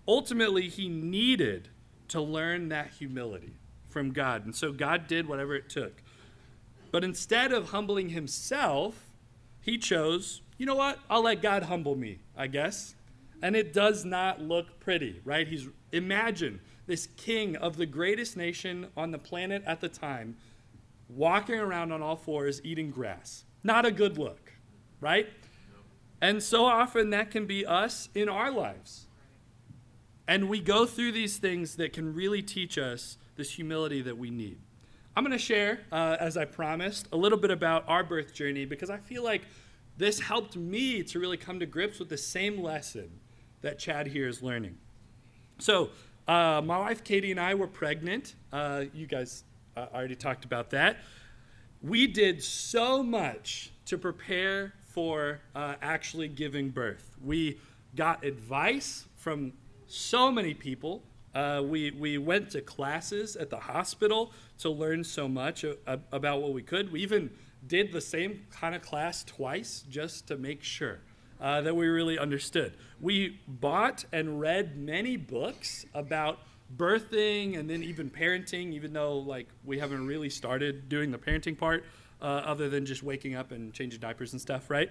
Ultimately, 0.07 0.69
he 0.69 0.87
needed 0.87 1.69
to 2.09 2.21
learn 2.21 2.69
that 2.69 2.91
humility 2.91 3.55
from 3.89 4.11
God. 4.11 4.45
And 4.45 4.55
so 4.55 4.71
God 4.71 5.07
did 5.07 5.27
whatever 5.27 5.55
it 5.55 5.67
took. 5.67 6.03
But 6.91 7.03
instead 7.03 7.51
of 7.51 7.71
humbling 7.71 8.09
himself, 8.09 9.12
he 9.63 9.79
chose, 9.79 10.41
you 10.57 10.67
know 10.67 10.75
what? 10.75 10.99
I'll 11.09 11.23
let 11.23 11.41
God 11.41 11.63
humble 11.63 11.95
me, 11.95 12.19
I 12.37 12.45
guess 12.47 12.93
and 13.43 13.57
it 13.57 13.73
does 13.73 14.05
not 14.05 14.41
look 14.41 14.79
pretty, 14.79 15.19
right? 15.25 15.45
He's 15.45 15.67
imagine 15.91 16.61
this 16.87 17.07
king 17.17 17.57
of 17.57 17.75
the 17.75 17.85
greatest 17.85 18.37
nation 18.37 18.87
on 18.95 19.11
the 19.11 19.19
planet 19.19 19.61
at 19.67 19.81
the 19.81 19.89
time 19.89 20.37
walking 21.09 21.59
around 21.59 21.91
on 21.91 22.01
all 22.01 22.15
fours 22.15 22.61
eating 22.63 22.89
grass. 22.89 23.43
Not 23.61 23.85
a 23.85 23.91
good 23.91 24.17
look, 24.17 24.53
right? 25.01 25.27
And 26.21 26.41
so 26.41 26.63
often 26.63 27.09
that 27.09 27.31
can 27.31 27.45
be 27.45 27.65
us 27.65 28.07
in 28.15 28.29
our 28.29 28.49
lives. 28.49 29.07
And 30.25 30.47
we 30.47 30.61
go 30.61 30.85
through 30.85 31.11
these 31.11 31.37
things 31.37 31.75
that 31.75 31.91
can 31.91 32.15
really 32.15 32.41
teach 32.41 32.77
us 32.77 33.17
this 33.35 33.51
humility 33.51 34.01
that 34.03 34.17
we 34.17 34.31
need. 34.31 34.57
I'm 35.15 35.23
going 35.23 35.31
to 35.31 35.37
share, 35.37 35.81
uh, 35.91 36.17
as 36.19 36.37
I 36.37 36.45
promised, 36.45 37.07
a 37.11 37.17
little 37.17 37.37
bit 37.37 37.51
about 37.51 37.83
our 37.87 38.03
birth 38.03 38.33
journey 38.33 38.65
because 38.65 38.89
I 38.89 38.97
feel 38.97 39.23
like 39.23 39.43
this 39.95 40.19
helped 40.19 40.55
me 40.55 41.03
to 41.03 41.19
really 41.19 41.37
come 41.37 41.59
to 41.59 41.67
grips 41.67 41.99
with 41.99 42.09
the 42.09 42.17
same 42.17 42.61
lesson 42.61 43.19
that 43.61 43.77
Chad 43.77 44.07
here 44.07 44.27
is 44.27 44.41
learning. 44.41 44.77
So, 45.59 45.89
uh, 46.27 46.61
my 46.63 46.79
wife 46.79 47.03
Katie 47.03 47.29
and 47.29 47.39
I 47.39 47.53
were 47.53 47.67
pregnant. 47.67 48.35
Uh, 48.51 48.85
you 48.93 49.05
guys 49.05 49.43
uh, 49.77 49.87
already 49.93 50.15
talked 50.15 50.45
about 50.45 50.71
that. 50.71 50.97
We 51.81 52.07
did 52.07 52.41
so 52.41 53.03
much 53.03 53.71
to 53.85 53.97
prepare 53.97 54.73
for 54.93 55.41
uh, 55.53 55.75
actually 55.81 56.29
giving 56.29 56.69
birth. 56.69 57.17
We 57.23 57.59
got 57.95 58.23
advice 58.23 59.05
from 59.15 59.53
so 59.85 60.31
many 60.31 60.53
people. 60.53 61.03
Uh, 61.33 61.61
we, 61.65 61.91
we 61.91 62.17
went 62.17 62.49
to 62.51 62.61
classes 62.61 63.35
at 63.35 63.49
the 63.49 63.57
hospital 63.57 64.31
to 64.59 64.69
learn 64.69 65.03
so 65.03 65.27
much 65.27 65.65
about 66.11 66.41
what 66.41 66.53
we 66.53 66.61
could. 66.61 66.91
We 66.91 67.01
even 67.01 67.31
did 67.65 67.91
the 67.91 68.01
same 68.01 68.45
kind 68.51 68.75
of 68.75 68.81
class 68.81 69.23
twice 69.23 69.83
just 69.89 70.27
to 70.27 70.37
make 70.37 70.63
sure 70.63 70.99
uh, 71.41 71.61
that 71.61 71.75
we 71.75 71.87
really 71.87 72.17
understood. 72.17 72.73
We 73.01 73.41
bought 73.47 74.05
and 74.11 74.39
read 74.39 74.77
many 74.77 75.17
books 75.17 75.85
about 75.93 76.39
birthing 76.75 77.57
and 77.57 77.69
then 77.69 77.83
even 77.83 78.09
parenting, 78.09 78.73
even 78.73 78.93
though 78.93 79.17
like 79.17 79.47
we 79.63 79.79
haven't 79.79 80.07
really 80.07 80.29
started 80.29 80.89
doing 80.89 81.11
the 81.11 81.17
parenting 81.17 81.57
part, 81.57 81.85
uh, 82.21 82.25
other 82.25 82.69
than 82.69 82.85
just 82.85 83.03
waking 83.03 83.35
up 83.35 83.51
and 83.51 83.73
changing 83.73 83.99
diapers 83.99 84.31
and 84.31 84.41
stuff, 84.41 84.69
right? 84.69 84.89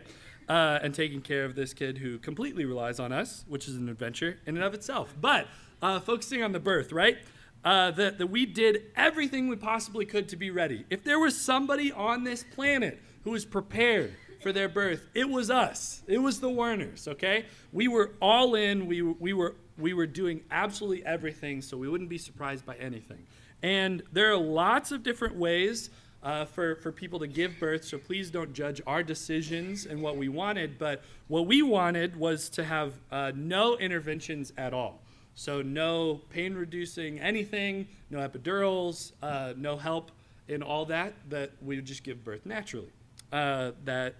Uh, 0.49 0.79
and 0.83 0.95
taking 0.95 1.23
care 1.23 1.45
of 1.45 1.55
this 1.55 1.73
kid 1.73 1.99
who 1.99 2.19
completely 2.19 2.64
relies 2.64 3.01
on 3.01 3.12
us, 3.12 3.45
which 3.49 3.69
is 3.69 3.77
an 3.77 3.89
adventure 3.89 4.39
in 4.47 4.57
and 4.57 4.64
of 4.64 4.75
itself. 4.75 5.14
But 5.21 5.47
uh, 5.83 6.01
focusing 6.01 6.43
on 6.43 6.53
the 6.53 6.61
birth, 6.61 6.93
right? 6.93 7.18
Uh, 7.64 7.91
that, 7.93 8.18
that 8.18 8.26
we 8.26 8.47
did 8.47 8.85
everything 8.97 9.49
we 9.49 9.57
possibly 9.57 10.05
could 10.05 10.28
to 10.28 10.37
be 10.37 10.51
ready. 10.51 10.85
If 10.91 11.05
there 11.05 11.18
was 11.18 11.39
somebody 11.41 11.93
on 11.93 12.24
this 12.24 12.45
planet 12.55 13.01
who 13.24 13.30
was 13.33 13.45
prepared 13.45 14.14
for 14.43 14.53
their 14.53 14.68
birth. 14.68 15.07
It 15.14 15.28
was 15.28 15.51
us. 15.51 16.03
It 16.07 16.18
was 16.18 16.41
the 16.41 16.51
Werners, 16.51 17.07
okay? 17.07 17.47
We 17.72 17.89
were 17.89 18.12
all 18.20 18.55
in. 18.55 18.87
We, 18.87 19.01
we, 19.01 19.33
were, 19.33 19.55
we 19.78 19.95
were 19.95 20.07
doing 20.07 20.43
absolutely 20.51 21.07
everything 21.07 21.62
so 21.62 21.76
we 21.76 21.89
wouldn't 21.89 22.11
be 22.11 22.18
surprised 22.18 22.66
by 22.66 22.74
anything. 22.76 23.24
And 23.62 24.03
there 24.12 24.33
are 24.33 24.37
lots 24.37 24.91
of 24.91 25.05
different 25.05 25.37
ways 25.37 25.91
uh, 26.22 26.45
for, 26.45 26.76
for 26.76 26.93
people 26.93 27.18
to 27.20 27.26
give 27.26 27.59
birth, 27.59 27.85
so 27.85 27.99
please 27.99 28.30
don't 28.30 28.53
judge 28.53 28.80
our 28.87 29.03
decisions 29.03 29.87
and 29.87 30.01
what 30.03 30.16
we 30.16 30.28
wanted. 30.28 30.78
But 30.78 31.03
what 31.28 31.47
we 31.47 31.62
wanted 31.62 32.16
was 32.16 32.49
to 32.51 32.64
have 32.64 32.95
uh, 33.11 33.33
no 33.35 33.76
interventions 33.76 34.53
at 34.57 34.74
all. 34.74 35.02
So, 35.35 35.62
no 35.62 36.20
pain 36.30 36.55
reducing 36.55 37.18
anything, 37.20 37.89
no 38.11 38.18
epidurals, 38.18 39.12
uh, 39.22 39.55
no 39.57 39.76
help 39.76 40.11
in 40.49 40.62
all 40.62 40.85
that, 40.87 41.14
that 41.30 41.53
we 41.62 41.76
would 41.76 41.87
just 41.87 42.03
give 42.05 42.22
birth 42.24 42.45
naturally. 42.45 42.91
uh, 43.33 43.72
that 43.85 44.14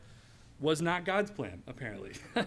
was 0.60 0.80
not 0.80 1.04
God's 1.04 1.30
plan, 1.30 1.62
apparently. 1.66 2.12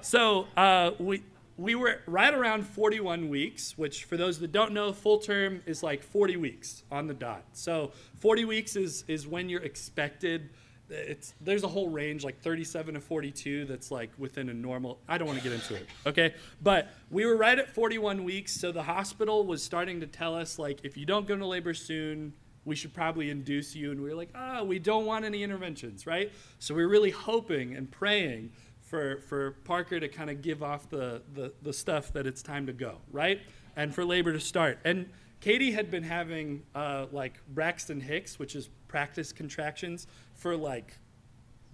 so 0.00 0.46
uh, 0.56 0.92
we, 0.98 1.22
we 1.56 1.74
were 1.74 2.00
right 2.06 2.32
around 2.32 2.66
41 2.66 3.28
weeks, 3.28 3.76
which 3.76 4.04
for 4.04 4.16
those 4.16 4.38
that 4.38 4.52
don't 4.52 4.72
know, 4.72 4.92
full 4.92 5.18
term 5.18 5.60
is 5.66 5.82
like 5.82 6.02
40 6.02 6.36
weeks 6.36 6.84
on 6.90 7.06
the 7.08 7.14
dot. 7.14 7.42
So 7.52 7.92
40 8.20 8.44
weeks 8.44 8.76
is, 8.76 9.04
is 9.08 9.26
when 9.26 9.48
you're 9.48 9.62
expected 9.62 10.50
it's 10.90 11.34
there's 11.40 11.64
a 11.64 11.68
whole 11.68 11.88
range 11.88 12.24
like 12.24 12.40
37 12.40 12.94
to 12.94 13.00
42 13.00 13.66
that's 13.66 13.90
like 13.90 14.10
within 14.18 14.48
a 14.48 14.54
normal 14.54 14.98
i 15.08 15.18
don't 15.18 15.26
want 15.26 15.38
to 15.38 15.44
get 15.44 15.52
into 15.52 15.74
it 15.74 15.86
okay? 16.06 16.34
But 16.62 16.88
we 17.10 17.26
were 17.26 17.36
right 17.36 17.58
at 17.58 17.74
41 17.74 18.24
weeks 18.24 18.52
so 18.52 18.72
the 18.72 18.82
hospital 18.82 19.46
was 19.46 19.62
starting 19.62 20.00
to 20.00 20.06
tell 20.06 20.34
us 20.34 20.58
like 20.58 20.80
if 20.84 20.96
you 20.96 21.06
don't 21.06 21.26
go 21.26 21.34
into 21.34 21.46
labor 21.46 21.74
soon 21.74 22.32
we 22.64 22.76
should 22.76 22.92
probably 22.92 23.30
induce 23.30 23.74
you. 23.74 23.90
And 23.90 24.00
we 24.00 24.10
were 24.10 24.16
like 24.16 24.30
ah 24.34 24.58
oh, 24.60 24.64
we 24.64 24.78
don't 24.78 25.06
want 25.06 25.24
any 25.24 25.42
interventions 25.42 26.06
right? 26.06 26.30
So 26.58 26.74
we 26.74 26.82
are 26.82 26.88
really 26.88 27.10
hoping 27.10 27.74
and 27.76 27.90
praying 27.90 28.52
for 28.80 29.18
for 29.28 29.52
parker 29.64 29.98
to 29.98 30.08
kind 30.08 30.30
of 30.30 30.42
give 30.42 30.62
off 30.62 30.88
the, 30.88 31.22
the 31.34 31.52
the 31.62 31.72
stuff 31.72 32.12
that 32.12 32.26
it's 32.26 32.42
time 32.42 32.66
to 32.66 32.72
go 32.72 32.98
right? 33.10 33.40
And 33.76 33.94
for 33.94 34.04
labor 34.04 34.32
to 34.32 34.40
start. 34.40 34.78
And 34.84 35.08
katie 35.40 35.72
had 35.72 35.90
been 35.90 36.02
having 36.02 36.62
uh, 36.74 37.06
like 37.12 37.40
braxton 37.48 38.00
hicks 38.00 38.38
which 38.38 38.56
is 38.56 38.68
practice 38.88 39.32
contractions 39.32 40.06
for 40.34 40.56
like 40.56 40.98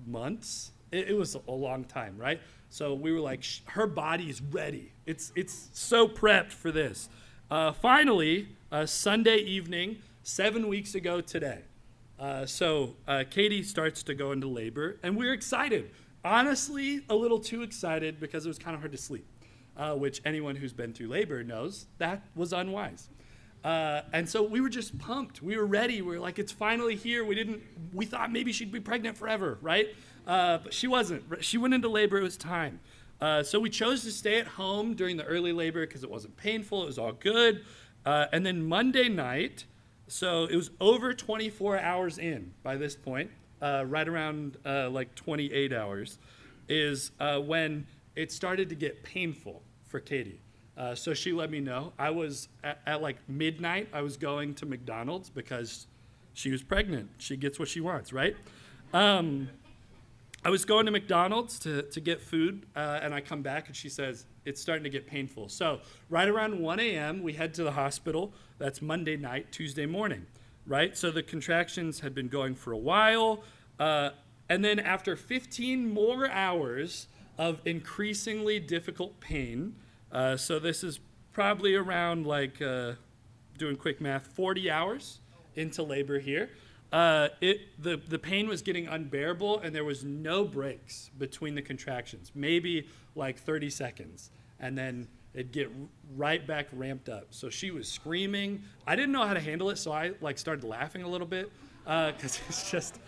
months. 0.06 0.72
It, 0.92 1.08
it 1.08 1.14
was 1.14 1.36
a 1.48 1.52
long 1.52 1.84
time, 1.84 2.18
right? 2.18 2.40
So 2.68 2.94
we 2.94 3.12
were 3.12 3.20
like, 3.20 3.44
her 3.66 3.86
body 3.86 4.28
is 4.28 4.42
ready. 4.42 4.92
It's 5.06 5.32
it's 5.36 5.70
so 5.72 6.08
prepped 6.08 6.52
for 6.52 6.72
this. 6.72 7.08
Uh, 7.50 7.72
finally, 7.72 8.48
uh, 8.72 8.86
Sunday 8.86 9.36
evening, 9.36 9.98
seven 10.24 10.66
weeks 10.68 10.94
ago 10.94 11.20
today. 11.20 11.60
Uh, 12.18 12.46
so 12.46 12.96
uh, 13.06 13.24
Katie 13.28 13.62
starts 13.62 14.02
to 14.04 14.14
go 14.14 14.32
into 14.32 14.46
labor, 14.46 14.98
and 15.02 15.16
we're 15.16 15.32
excited. 15.32 15.90
Honestly, 16.24 17.02
a 17.10 17.14
little 17.14 17.38
too 17.38 17.62
excited 17.62 18.18
because 18.18 18.46
it 18.46 18.48
was 18.48 18.58
kind 18.58 18.74
of 18.74 18.80
hard 18.80 18.92
to 18.92 18.98
sleep, 18.98 19.26
uh, 19.76 19.94
which 19.94 20.22
anyone 20.24 20.56
who's 20.56 20.72
been 20.72 20.92
through 20.92 21.08
labor 21.08 21.44
knows 21.44 21.86
that 21.98 22.22
was 22.34 22.52
unwise. 22.52 23.08
Uh, 23.64 24.02
and 24.12 24.28
so 24.28 24.42
we 24.42 24.60
were 24.60 24.68
just 24.68 24.98
pumped. 24.98 25.42
We 25.42 25.56
were 25.56 25.66
ready. 25.66 26.02
We 26.02 26.14
were 26.14 26.20
like, 26.20 26.38
it's 26.38 26.52
finally 26.52 26.96
here. 26.96 27.24
We 27.24 27.34
didn't. 27.34 27.62
We 27.94 28.04
thought 28.04 28.30
maybe 28.30 28.52
she'd 28.52 28.70
be 28.70 28.80
pregnant 28.80 29.16
forever, 29.16 29.58
right? 29.62 29.88
Uh, 30.26 30.58
but 30.58 30.74
she 30.74 30.86
wasn't. 30.86 31.24
She 31.42 31.56
went 31.56 31.72
into 31.72 31.88
labor. 31.88 32.18
It 32.18 32.22
was 32.22 32.36
time. 32.36 32.80
Uh, 33.20 33.42
so 33.42 33.58
we 33.58 33.70
chose 33.70 34.02
to 34.04 34.10
stay 34.10 34.38
at 34.38 34.46
home 34.46 34.94
during 34.94 35.16
the 35.16 35.24
early 35.24 35.52
labor 35.52 35.86
because 35.86 36.04
it 36.04 36.10
wasn't 36.10 36.36
painful. 36.36 36.82
It 36.82 36.86
was 36.86 36.98
all 36.98 37.12
good. 37.12 37.64
Uh, 38.04 38.26
and 38.32 38.44
then 38.44 38.62
Monday 38.62 39.08
night, 39.08 39.64
so 40.08 40.44
it 40.44 40.56
was 40.56 40.70
over 40.78 41.14
24 41.14 41.78
hours 41.78 42.18
in 42.18 42.52
by 42.62 42.76
this 42.76 42.94
point, 42.94 43.30
uh, 43.62 43.84
right 43.86 44.06
around 44.06 44.58
uh, 44.66 44.90
like 44.90 45.14
28 45.14 45.72
hours, 45.72 46.18
is 46.68 47.12
when 47.18 47.86
it 48.14 48.30
started 48.30 48.68
to 48.68 48.74
get 48.74 49.02
painful 49.02 49.62
for 49.86 50.00
Katie. 50.00 50.43
Uh, 50.76 50.94
so 50.94 51.14
she 51.14 51.32
let 51.32 51.50
me 51.50 51.60
know. 51.60 51.92
I 51.98 52.10
was 52.10 52.48
at, 52.62 52.80
at, 52.86 53.00
like 53.00 53.16
midnight. 53.28 53.88
I 53.92 54.02
was 54.02 54.16
going 54.16 54.54
to 54.54 54.66
McDonald's 54.66 55.30
because 55.30 55.86
she 56.32 56.50
was 56.50 56.62
pregnant. 56.62 57.10
She 57.18 57.36
gets 57.36 57.58
what 57.58 57.68
she 57.68 57.80
wants, 57.80 58.12
right? 58.12 58.36
Um, 58.92 59.48
I 60.44 60.50
was 60.50 60.64
going 60.64 60.84
to 60.86 60.92
McDonald's 60.92 61.58
to, 61.60 61.82
to 61.82 62.00
get 62.00 62.20
food, 62.20 62.66
uh, 62.76 63.00
and 63.02 63.14
I 63.14 63.22
come 63.22 63.40
back 63.40 63.68
and 63.68 63.74
she 63.74 63.88
says 63.88 64.26
it's 64.44 64.60
starting 64.60 64.84
to 64.84 64.90
get 64.90 65.06
painful. 65.06 65.48
So 65.48 65.80
right 66.10 66.28
around 66.28 66.60
1 66.60 66.80
a.m., 66.80 67.22
we 67.22 67.32
head 67.32 67.54
to 67.54 67.64
the 67.64 67.72
hospital. 67.72 68.32
That's 68.58 68.82
Monday 68.82 69.16
night, 69.16 69.52
Tuesday 69.52 69.86
morning, 69.86 70.26
right? 70.66 70.96
So 70.98 71.10
the 71.10 71.22
contractions 71.22 72.00
had 72.00 72.14
been 72.14 72.28
going 72.28 72.56
for 72.56 72.72
a 72.72 72.78
while, 72.78 73.42
uh, 73.78 74.10
and 74.48 74.62
then 74.62 74.78
after 74.78 75.16
15 75.16 75.88
more 75.88 76.28
hours 76.28 77.06
of 77.38 77.60
increasingly 77.64 78.60
difficult 78.60 79.20
pain. 79.20 79.74
Uh, 80.14 80.36
so 80.36 80.60
this 80.60 80.84
is 80.84 81.00
probably 81.32 81.74
around 81.74 82.24
like 82.24 82.62
uh, 82.62 82.92
doing 83.58 83.76
quick 83.76 84.00
math, 84.00 84.28
40 84.28 84.70
hours 84.70 85.18
into 85.56 85.82
labor 85.82 86.20
here. 86.20 86.50
Uh, 86.92 87.28
it 87.40 87.82
the 87.82 87.96
the 87.96 88.18
pain 88.18 88.46
was 88.46 88.62
getting 88.62 88.86
unbearable, 88.86 89.58
and 89.58 89.74
there 89.74 89.82
was 89.82 90.04
no 90.04 90.44
breaks 90.44 91.10
between 91.18 91.56
the 91.56 91.62
contractions. 91.62 92.30
Maybe 92.36 92.86
like 93.16 93.36
30 93.36 93.68
seconds, 93.70 94.30
and 94.60 94.78
then 94.78 95.08
it'd 95.34 95.50
get 95.50 95.72
right 96.14 96.46
back 96.46 96.68
ramped 96.72 97.08
up. 97.08 97.26
So 97.30 97.50
she 97.50 97.72
was 97.72 97.88
screaming. 97.88 98.62
I 98.86 98.94
didn't 98.94 99.10
know 99.10 99.26
how 99.26 99.34
to 99.34 99.40
handle 99.40 99.70
it, 99.70 99.78
so 99.78 99.90
I 99.90 100.12
like 100.20 100.38
started 100.38 100.64
laughing 100.64 101.02
a 101.02 101.08
little 101.08 101.26
bit 101.26 101.50
because 101.82 102.38
uh, 102.38 102.44
it's 102.48 102.70
just 102.70 103.00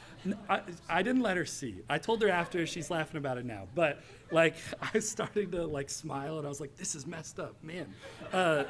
I, 0.49 0.61
I 0.89 1.03
didn't 1.03 1.23
let 1.23 1.37
her 1.37 1.45
see. 1.45 1.83
I 1.89 1.99
told 1.99 2.23
her 2.23 2.29
after. 2.29 2.67
She's 2.67 2.91
laughing 2.91 3.19
about 3.19 3.39
it 3.39 3.45
now. 3.45 3.69
But 3.75 4.01
like, 4.31 4.57
I 4.95 4.99
starting 4.99 5.51
to 5.53 5.67
like 5.67 5.91
smile, 5.91 6.39
and 6.39 6.47
I 6.47 6.49
was 6.49 6.61
like, 6.61 6.77
"This 6.77 6.95
is 6.95 7.07
messed 7.07 7.39
up, 7.39 7.63
man." 7.63 7.93
Uh, 8.33 8.65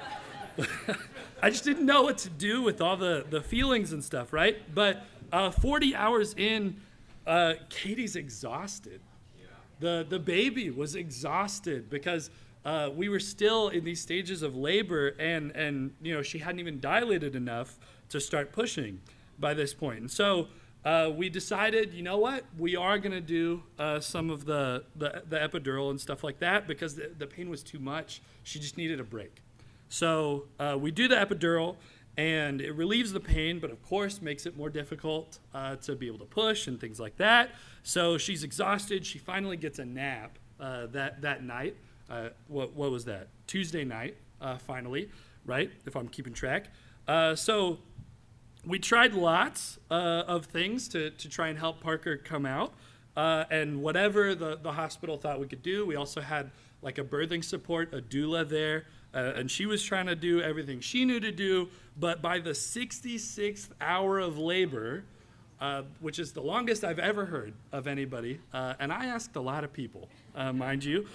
I 1.43 1.51
just 1.51 1.65
didn't 1.65 1.87
know 1.87 2.03
what 2.03 2.19
to 2.19 2.31
do 2.31 2.63
with 2.63 2.81
all 2.81 2.97
the 2.97 3.25
the 3.29 3.41
feelings 3.41 3.93
and 3.93 4.03
stuff, 4.03 4.33
right? 4.33 4.57
But 4.75 5.05
uh, 5.33 5.51
40 5.51 5.95
hours 5.95 6.35
in, 6.35 6.77
uh, 7.27 7.55
Katie's 7.69 8.17
exhausted. 8.17 9.01
The 9.79 10.07
the 10.09 10.19
baby 10.19 10.71
was 10.71 10.95
exhausted 10.95 11.91
because. 11.91 12.31
Uh, 12.65 12.91
we 12.97 13.09
were 13.09 13.21
still 13.21 13.69
in 13.69 13.85
these 13.85 14.01
stages 14.01 14.43
of 14.43 14.57
labor, 14.57 15.15
and 15.21 15.53
and 15.53 15.95
you 16.03 16.13
know 16.13 16.21
she 16.21 16.39
hadn't 16.39 16.59
even 16.59 16.81
dilated 16.81 17.37
enough 17.37 17.79
to 18.09 18.21
start 18.21 18.51
pushing 18.51 19.01
by 19.39 19.55
this 19.55 19.75
point. 19.75 20.01
And 20.01 20.11
so 20.11 20.49
uh, 20.87 21.11
we 21.11 21.29
decided, 21.29 21.93
you 21.93 22.03
know 22.03 22.17
what, 22.17 22.45
we 22.57 22.77
are 22.77 22.97
going 22.97 23.11
to 23.11 23.21
do 23.21 23.61
uh, 23.77 23.99
some 23.99 24.31
of 24.31 24.45
the, 24.45 24.85
the, 24.95 25.21
the, 25.29 25.37
epidural 25.37 25.91
and 25.91 26.01
stuff 26.01 26.23
like 26.23 26.39
that 26.39 26.69
because 26.69 26.95
the, 26.95 27.11
the 27.19 27.27
pain 27.27 27.51
was 27.51 27.65
too 27.65 27.81
much. 27.81 28.23
She 28.45 28.61
just 28.61 28.77
needed 28.77 29.01
a 29.01 29.05
break. 29.05 29.43
So 29.89 30.45
uh, 30.61 30.79
we 30.81 30.93
do 30.93 31.09
the 31.09 31.17
epidural 31.17 31.75
and 32.17 32.61
it 32.61 32.71
relieves 32.71 33.13
the 33.13 33.19
pain, 33.19 33.59
but 33.59 33.73
of 33.73 33.83
course 33.83 34.23
makes 34.23 34.47
it 34.47 34.57
more 34.57 34.71
difficult 34.71 35.41
uh, 35.53 35.75
to 35.75 35.97
be 35.97 36.07
able 36.07 36.21
to 36.21 36.25
push 36.25 36.69
and 36.69 36.81
things 36.81 37.01
like 37.01 37.17
that. 37.17 37.51
So 37.83 38.17
she's 38.17 38.45
exhausted. 38.45 39.05
She 39.05 39.19
finally 39.19 39.57
gets 39.57 39.81
a 39.81 39.85
nap 39.85 40.39
uh, 40.61 40.87
that, 40.93 41.21
that 41.23 41.43
night. 41.43 41.77
Uh, 42.09 42.29
what, 42.47 42.75
what 42.75 42.93
was 42.93 43.07
that? 43.07 43.27
Tuesday 43.49 43.85
night, 43.85 44.17
finally, 44.61 45.11
right? 45.47 45.69
If 45.85 45.97
I'm 45.97 46.07
keeping 46.07 46.33
track. 46.33 46.69
so 47.35 47.79
we 48.67 48.81
tried 48.81 49.15
lots 49.15 49.79
uh, 49.91 50.25
of 50.27 50.47
things 50.47 50.89
to, 50.89 51.11
to 51.11 51.29
try 51.29 51.49
and 51.49 51.59
help 51.59 51.81
Parker 51.81 52.17
come 52.17 52.45
out. 52.45 52.73
Uh, 53.17 53.45
and 53.51 53.81
whatever 53.81 54.35
the, 54.35 54.59
the 54.61 54.73
hospital 54.73 55.17
thought 55.17 55.41
we 55.41 55.47
could 55.47 55.63
do, 55.63 55.87
we 55.87 55.97
also 55.97 56.21
had 56.21 56.51
like 56.83 56.99
a 56.99 57.05
birthing 57.05 57.43
support, 57.43 57.95
a 57.95 58.03
doula 58.03 58.47
there. 58.47 58.85
Uh, 59.15 59.33
and 59.37 59.51
she 59.51 59.65
was 59.65 59.83
trying 59.83 60.07
to 60.07 60.17
do 60.17 60.43
everything 60.43 60.81
she 60.81 61.05
knew 61.05 61.21
to 61.21 61.33
do. 61.33 61.69
But 61.99 62.21
by 62.21 62.41
the 62.41 62.51
66th 62.51 63.69
hour 63.81 64.19
of 64.19 64.37
labor, 64.37 65.05
uh, 65.61 65.83
which 66.01 66.19
is 66.19 66.33
the 66.33 66.43
longest 66.43 66.85
I've 66.85 66.99
ever 66.99 67.25
heard 67.25 67.55
of 67.73 67.87
anybody, 67.87 68.41
uh, 68.53 68.75
and 68.79 68.93
I 68.93 69.07
asked 69.07 69.37
a 69.37 69.41
lot 69.41 69.65
of 69.65 69.73
people, 69.73 70.11
uh, 70.35 70.53
mind 70.53 70.85
you, 70.85 71.07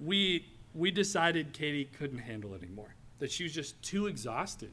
we, 0.00 0.44
we 0.74 0.90
decided 0.90 1.52
Katie 1.52 1.88
couldn't 1.98 2.18
handle 2.18 2.52
it 2.54 2.62
anymore, 2.62 2.94
that 3.20 3.30
she 3.30 3.44
was 3.44 3.54
just 3.54 3.80
too 3.80 4.08
exhausted 4.08 4.72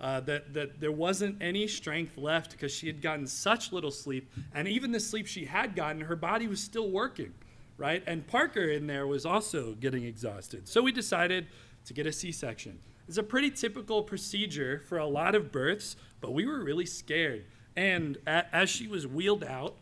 uh, 0.00 0.20
that, 0.20 0.54
that 0.54 0.80
there 0.80 0.92
wasn't 0.92 1.36
any 1.40 1.66
strength 1.66 2.16
left 2.16 2.52
because 2.52 2.72
she 2.72 2.86
had 2.86 3.02
gotten 3.02 3.26
such 3.26 3.72
little 3.72 3.90
sleep. 3.90 4.30
And 4.54 4.68
even 4.68 4.92
the 4.92 5.00
sleep 5.00 5.26
she 5.26 5.44
had 5.44 5.74
gotten, 5.74 6.02
her 6.02 6.16
body 6.16 6.46
was 6.46 6.60
still 6.60 6.90
working, 6.90 7.34
right? 7.76 8.02
And 8.06 8.26
Parker 8.26 8.64
in 8.64 8.86
there 8.86 9.06
was 9.06 9.26
also 9.26 9.74
getting 9.74 10.04
exhausted. 10.04 10.68
So 10.68 10.82
we 10.82 10.92
decided 10.92 11.46
to 11.86 11.94
get 11.94 12.06
a 12.06 12.12
C 12.12 12.30
section. 12.30 12.78
It's 13.08 13.18
a 13.18 13.22
pretty 13.22 13.50
typical 13.50 14.02
procedure 14.02 14.82
for 14.86 14.98
a 14.98 15.06
lot 15.06 15.34
of 15.34 15.50
births, 15.50 15.96
but 16.20 16.32
we 16.32 16.46
were 16.46 16.62
really 16.62 16.86
scared. 16.86 17.46
And 17.74 18.18
a- 18.26 18.54
as 18.54 18.68
she 18.68 18.86
was 18.86 19.06
wheeled 19.06 19.42
out, 19.42 19.76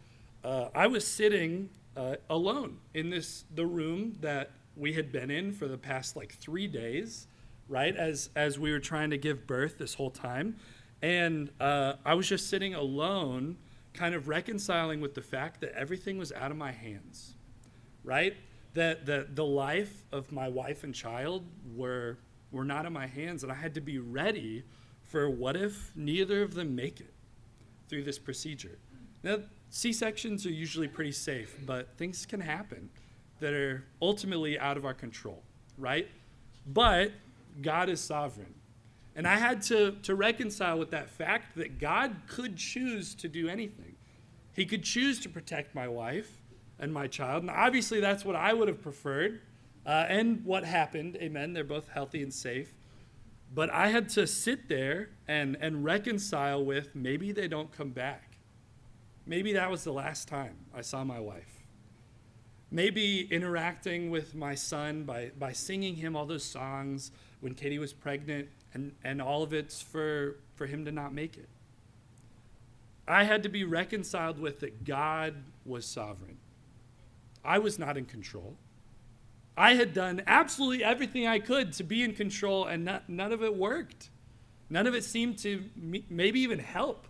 uh, 0.44 0.68
I 0.74 0.86
was 0.86 1.06
sitting 1.06 1.70
uh, 1.96 2.16
alone 2.30 2.78
in 2.94 3.10
this 3.10 3.44
the 3.54 3.66
room 3.66 4.16
that 4.20 4.50
we 4.76 4.92
had 4.92 5.10
been 5.10 5.30
in 5.30 5.52
for 5.52 5.66
the 5.66 5.78
past 5.78 6.14
like 6.14 6.34
three 6.34 6.66
days 6.68 7.26
right? 7.68 7.96
As 7.96 8.30
as 8.36 8.58
we 8.58 8.72
were 8.72 8.80
trying 8.80 9.10
to 9.10 9.18
give 9.18 9.46
birth 9.46 9.78
this 9.78 9.94
whole 9.94 10.10
time, 10.10 10.56
and 11.02 11.50
uh, 11.60 11.94
I 12.04 12.14
was 12.14 12.28
just 12.28 12.48
sitting 12.48 12.74
alone, 12.74 13.56
kind 13.92 14.14
of 14.14 14.28
reconciling 14.28 15.00
with 15.00 15.14
the 15.14 15.22
fact 15.22 15.60
that 15.60 15.72
everything 15.72 16.18
was 16.18 16.32
out 16.32 16.50
of 16.50 16.56
my 16.56 16.72
hands, 16.72 17.34
right? 18.04 18.36
That 18.74 19.06
the 19.06 19.26
the 19.32 19.44
life 19.44 20.04
of 20.12 20.32
my 20.32 20.48
wife 20.48 20.84
and 20.84 20.94
child 20.94 21.44
were 21.74 22.18
were 22.52 22.64
not 22.64 22.86
in 22.86 22.92
my 22.92 23.06
hands, 23.06 23.42
and 23.42 23.52
I 23.52 23.56
had 23.56 23.74
to 23.74 23.80
be 23.80 23.98
ready 23.98 24.64
for 25.02 25.30
what 25.30 25.56
if 25.56 25.92
neither 25.94 26.42
of 26.42 26.54
them 26.54 26.74
make 26.74 27.00
it 27.00 27.14
through 27.88 28.02
this 28.02 28.18
procedure. 28.18 28.78
Now, 29.22 29.38
C 29.70 29.92
sections 29.92 30.46
are 30.46 30.52
usually 30.52 30.88
pretty 30.88 31.12
safe, 31.12 31.56
but 31.64 31.96
things 31.96 32.26
can 32.26 32.40
happen 32.40 32.90
that 33.40 33.52
are 33.52 33.84
ultimately 34.00 34.58
out 34.58 34.76
of 34.76 34.84
our 34.84 34.94
control, 34.94 35.42
right? 35.78 36.08
But 36.66 37.12
God 37.60 37.88
is 37.88 38.00
sovereign. 38.00 38.54
And 39.14 39.26
I 39.26 39.36
had 39.36 39.62
to, 39.62 39.92
to 40.02 40.14
reconcile 40.14 40.78
with 40.78 40.90
that 40.90 41.08
fact 41.08 41.56
that 41.56 41.78
God 41.78 42.16
could 42.28 42.56
choose 42.56 43.14
to 43.16 43.28
do 43.28 43.48
anything. 43.48 43.96
He 44.52 44.66
could 44.66 44.82
choose 44.82 45.20
to 45.20 45.28
protect 45.28 45.74
my 45.74 45.88
wife 45.88 46.42
and 46.78 46.92
my 46.92 47.06
child. 47.06 47.42
And 47.42 47.50
obviously, 47.50 48.00
that's 48.00 48.24
what 48.24 48.36
I 48.36 48.52
would 48.52 48.68
have 48.68 48.82
preferred. 48.82 49.40
Uh, 49.86 50.04
and 50.08 50.44
what 50.44 50.64
happened, 50.64 51.16
amen. 51.16 51.54
They're 51.54 51.64
both 51.64 51.88
healthy 51.88 52.22
and 52.22 52.32
safe. 52.32 52.74
But 53.54 53.70
I 53.70 53.88
had 53.88 54.08
to 54.10 54.26
sit 54.26 54.68
there 54.68 55.10
and, 55.28 55.56
and 55.60 55.84
reconcile 55.84 56.64
with 56.64 56.94
maybe 56.94 57.32
they 57.32 57.48
don't 57.48 57.72
come 57.72 57.90
back. 57.90 58.38
Maybe 59.24 59.52
that 59.54 59.70
was 59.70 59.84
the 59.84 59.92
last 59.92 60.28
time 60.28 60.56
I 60.74 60.82
saw 60.82 61.04
my 61.04 61.20
wife. 61.20 61.55
Maybe 62.70 63.28
interacting 63.30 64.10
with 64.10 64.34
my 64.34 64.54
son 64.54 65.04
by, 65.04 65.30
by 65.38 65.52
singing 65.52 65.96
him 65.96 66.16
all 66.16 66.26
those 66.26 66.44
songs 66.44 67.12
when 67.40 67.54
Katie 67.54 67.78
was 67.78 67.92
pregnant, 67.92 68.48
and, 68.74 68.92
and 69.04 69.22
all 69.22 69.42
of 69.42 69.52
it's 69.52 69.80
for, 69.80 70.36
for 70.56 70.66
him 70.66 70.84
to 70.84 70.92
not 70.92 71.12
make 71.12 71.36
it. 71.36 71.48
I 73.06 73.24
had 73.24 73.42
to 73.44 73.48
be 73.48 73.62
reconciled 73.62 74.38
with 74.38 74.60
that 74.60 74.84
God 74.84 75.34
was 75.64 75.86
sovereign. 75.86 76.38
I 77.44 77.58
was 77.58 77.78
not 77.78 77.96
in 77.96 78.04
control. 78.04 78.56
I 79.56 79.74
had 79.74 79.94
done 79.94 80.22
absolutely 80.26 80.84
everything 80.84 81.26
I 81.26 81.38
could 81.38 81.72
to 81.74 81.84
be 81.84 82.02
in 82.02 82.14
control, 82.14 82.64
and 82.64 82.84
not, 82.84 83.08
none 83.08 83.32
of 83.32 83.42
it 83.42 83.54
worked. 83.54 84.10
None 84.68 84.86
of 84.86 84.94
it 84.94 85.04
seemed 85.04 85.38
to 85.38 85.64
maybe 86.10 86.40
even 86.40 86.58
help. 86.58 87.06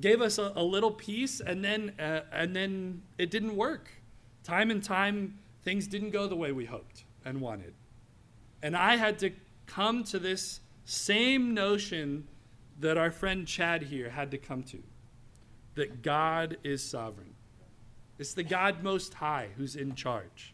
Gave 0.00 0.20
us 0.20 0.38
a, 0.38 0.52
a 0.56 0.62
little 0.62 0.90
peace, 0.90 1.40
and 1.40 1.64
then 1.64 1.92
uh, 1.98 2.20
and 2.32 2.54
then 2.56 3.02
it 3.18 3.30
didn't 3.30 3.54
work. 3.54 3.88
Time 4.50 4.72
and 4.72 4.82
time, 4.82 5.38
things 5.62 5.86
didn't 5.86 6.10
go 6.10 6.26
the 6.26 6.34
way 6.34 6.50
we 6.50 6.64
hoped 6.64 7.04
and 7.24 7.40
wanted, 7.40 7.72
and 8.64 8.76
I 8.76 8.96
had 8.96 9.16
to 9.20 9.30
come 9.66 10.02
to 10.02 10.18
this 10.18 10.58
same 10.84 11.54
notion 11.54 12.26
that 12.80 12.98
our 12.98 13.12
friend 13.12 13.46
Chad 13.46 13.84
here 13.84 14.10
had 14.10 14.32
to 14.32 14.38
come 14.38 14.64
to: 14.64 14.82
that 15.76 16.02
God 16.02 16.56
is 16.64 16.82
sovereign. 16.82 17.34
It's 18.18 18.34
the 18.34 18.42
God 18.42 18.82
Most 18.82 19.14
High 19.14 19.50
who's 19.56 19.76
in 19.76 19.94
charge 19.94 20.52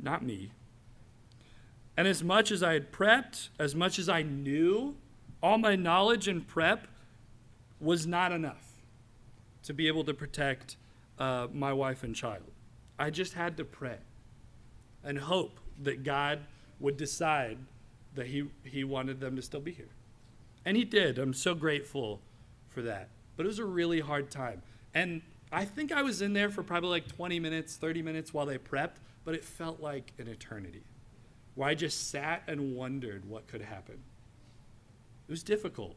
not 0.00 0.24
me. 0.24 0.52
And 1.94 2.08
as 2.08 2.24
much 2.24 2.50
as 2.50 2.62
I 2.62 2.72
had 2.72 2.90
prepped, 2.90 3.50
as 3.58 3.74
much 3.74 3.98
as 3.98 4.08
I 4.08 4.22
knew, 4.22 4.96
all 5.42 5.58
my 5.58 5.76
knowledge 5.76 6.26
and 6.26 6.46
prep 6.46 6.88
was 7.80 8.06
not 8.06 8.32
enough 8.32 8.80
to 9.64 9.74
be 9.74 9.88
able 9.88 10.04
to 10.04 10.14
protect 10.14 10.78
uh, 11.18 11.48
my 11.52 11.74
wife 11.74 12.02
and 12.02 12.16
child. 12.16 12.50
I 12.98 13.10
just 13.10 13.34
had 13.34 13.56
to 13.58 13.64
pray 13.64 13.98
and 15.04 15.18
hope 15.18 15.60
that 15.82 16.02
God 16.02 16.40
would 16.80 16.96
decide 16.96 17.58
that 18.14 18.26
he, 18.26 18.48
he 18.64 18.84
wanted 18.84 19.20
them 19.20 19.36
to 19.36 19.42
still 19.42 19.60
be 19.60 19.72
here. 19.72 19.90
And 20.64 20.76
He 20.76 20.84
did. 20.84 21.18
I'm 21.18 21.34
so 21.34 21.54
grateful 21.54 22.20
for 22.68 22.82
that. 22.82 23.08
But 23.36 23.46
it 23.46 23.48
was 23.48 23.58
a 23.58 23.64
really 23.64 24.00
hard 24.00 24.30
time. 24.30 24.62
And 24.94 25.22
I 25.52 25.64
think 25.64 25.92
I 25.92 26.02
was 26.02 26.20
in 26.20 26.32
there 26.32 26.50
for 26.50 26.62
probably 26.62 26.90
like 26.90 27.08
20 27.08 27.38
minutes, 27.40 27.76
30 27.76 28.02
minutes 28.02 28.34
while 28.34 28.46
they 28.46 28.58
prepped 28.58 28.96
but 29.28 29.34
it 29.34 29.44
felt 29.44 29.78
like 29.78 30.14
an 30.16 30.26
eternity 30.26 30.80
where 31.54 31.68
I 31.68 31.74
just 31.74 32.08
sat 32.10 32.42
and 32.46 32.74
wondered 32.74 33.28
what 33.28 33.46
could 33.46 33.60
happen. 33.60 33.96
It 35.28 35.30
was 35.30 35.42
difficult. 35.42 35.96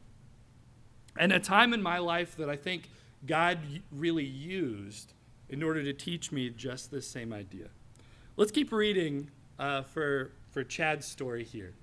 And 1.18 1.32
a 1.32 1.40
time 1.40 1.74
in 1.74 1.82
my 1.82 2.00
life 2.00 2.36
that 2.36 2.50
I 2.50 2.58
think 2.58 2.90
God 3.26 3.58
really 3.90 4.26
used 4.26 5.14
in 5.52 5.62
order 5.62 5.84
to 5.84 5.94
teach 5.94 6.32
me 6.32 6.50
just 6.50 6.90
this 6.90 7.08
same 7.08 7.32
idea. 7.32 7.68
Let's 8.38 8.52
keep 8.52 8.72
reading 8.72 9.30
uh, 9.60 9.84
for, 9.84 10.32
for 10.50 10.64
Chad's 10.64 11.06
story 11.06 11.44
here. 11.44 11.74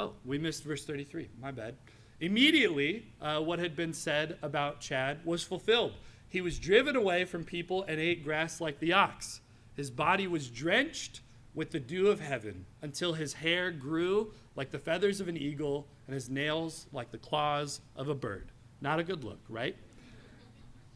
Oh, 0.00 0.14
we 0.24 0.38
missed 0.38 0.64
verse 0.64 0.84
33. 0.84 1.28
My 1.40 1.50
bad. 1.50 1.76
Immediately, 2.18 3.06
uh, 3.20 3.40
what 3.40 3.58
had 3.58 3.76
been 3.76 3.92
said 3.92 4.38
about 4.42 4.80
Chad 4.80 5.24
was 5.24 5.42
fulfilled. 5.42 5.92
He 6.28 6.40
was 6.40 6.58
driven 6.58 6.96
away 6.96 7.26
from 7.26 7.44
people 7.44 7.84
and 7.86 8.00
ate 8.00 8.24
grass 8.24 8.60
like 8.60 8.80
the 8.80 8.94
ox. 8.94 9.40
His 9.76 9.90
body 9.90 10.26
was 10.26 10.48
drenched 10.48 11.20
with 11.54 11.70
the 11.70 11.80
dew 11.80 12.08
of 12.08 12.20
heaven 12.20 12.64
until 12.80 13.12
his 13.12 13.34
hair 13.34 13.70
grew 13.70 14.32
like 14.56 14.70
the 14.70 14.78
feathers 14.78 15.20
of 15.20 15.28
an 15.28 15.36
eagle 15.36 15.86
and 16.06 16.14
his 16.14 16.30
nails 16.30 16.86
like 16.92 17.10
the 17.10 17.18
claws 17.18 17.80
of 17.96 18.08
a 18.08 18.14
bird. 18.14 18.52
Not 18.80 18.98
a 18.98 19.04
good 19.04 19.24
look, 19.24 19.40
right? 19.48 19.76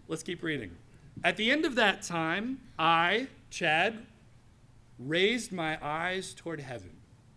Let's 0.09 0.23
keep 0.23 0.43
reading. 0.43 0.71
At 1.23 1.37
the 1.37 1.51
end 1.51 1.65
of 1.65 1.75
that 1.77 2.03
time, 2.03 2.61
I, 2.79 3.29
Chad, 3.51 4.07
raised 4.99 5.53
my 5.53 5.79
eyes 5.83 6.35
toward 6.35 6.61
heaven, 6.61 6.97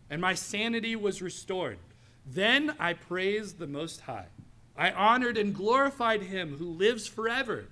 and 0.09 0.21
my 0.21 0.33
sanity 0.33 0.95
was 0.95 1.21
restored. 1.21 1.77
Then 2.25 2.75
I 2.79 2.93
praised 2.93 3.59
the 3.59 3.67
Most 3.67 4.01
High. 4.01 4.27
I 4.75 4.91
honored 4.91 5.37
and 5.37 5.55
glorified 5.55 6.23
him 6.23 6.57
who 6.57 6.69
lives 6.69 7.07
forever. 7.07 7.67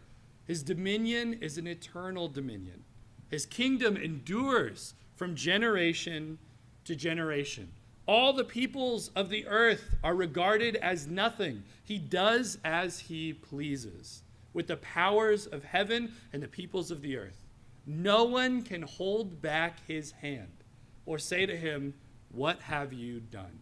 His 0.45 0.63
dominion 0.63 1.33
is 1.41 1.57
an 1.57 1.67
eternal 1.67 2.27
dominion 2.27 2.85
his 3.29 3.45
kingdom 3.45 3.97
endures 3.97 4.93
from 5.15 5.35
generation 5.35 6.37
to 6.85 6.95
generation. 6.95 7.71
All 8.07 8.33
the 8.33 8.43
peoples 8.43 9.09
of 9.15 9.29
the 9.29 9.47
earth 9.47 9.95
are 10.03 10.15
regarded 10.15 10.75
as 10.77 11.07
nothing. 11.07 11.63
He 11.83 11.97
does 11.97 12.59
as 12.63 12.99
he 12.99 13.33
pleases 13.33 14.21
with 14.55 14.67
the 14.67 14.77
powers 14.77 15.45
of 15.45 15.65
heaven 15.65 16.13
and 16.33 16.41
the 16.41 16.47
peoples 16.47 16.89
of 16.89 17.01
the 17.01 17.17
earth. 17.17 17.43
No 17.85 18.23
one 18.23 18.63
can 18.63 18.81
hold 18.81 19.41
back 19.41 19.85
his 19.85 20.13
hand 20.13 20.63
or 21.05 21.19
say 21.19 21.45
to 21.45 21.55
him, 21.55 21.93
What 22.31 22.61
have 22.61 22.93
you 22.93 23.19
done? 23.19 23.59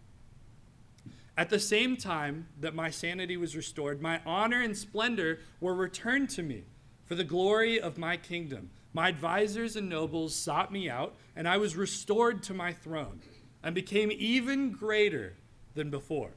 At 1.35 1.49
the 1.49 1.59
same 1.59 1.97
time 1.97 2.47
that 2.59 2.75
my 2.75 2.91
sanity 2.91 3.35
was 3.37 3.55
restored, 3.55 4.03
my 4.03 4.21
honor 4.23 4.61
and 4.61 4.77
splendor 4.77 5.39
were 5.59 5.73
returned 5.73 6.29
to 6.29 6.43
me 6.43 6.63
for 7.05 7.15
the 7.15 7.23
glory 7.23 7.81
of 7.81 7.97
my 7.97 8.15
kingdom. 8.15 8.69
My 8.93 9.09
advisors 9.09 9.75
and 9.75 9.89
nobles 9.89 10.35
sought 10.35 10.71
me 10.71 10.91
out, 10.91 11.15
and 11.35 11.47
I 11.47 11.57
was 11.57 11.75
restored 11.75 12.43
to 12.43 12.53
my 12.53 12.71
throne 12.71 13.19
and 13.63 13.73
became 13.73 14.11
even 14.11 14.71
greater 14.71 15.33
than 15.73 15.89
before. 15.89 16.29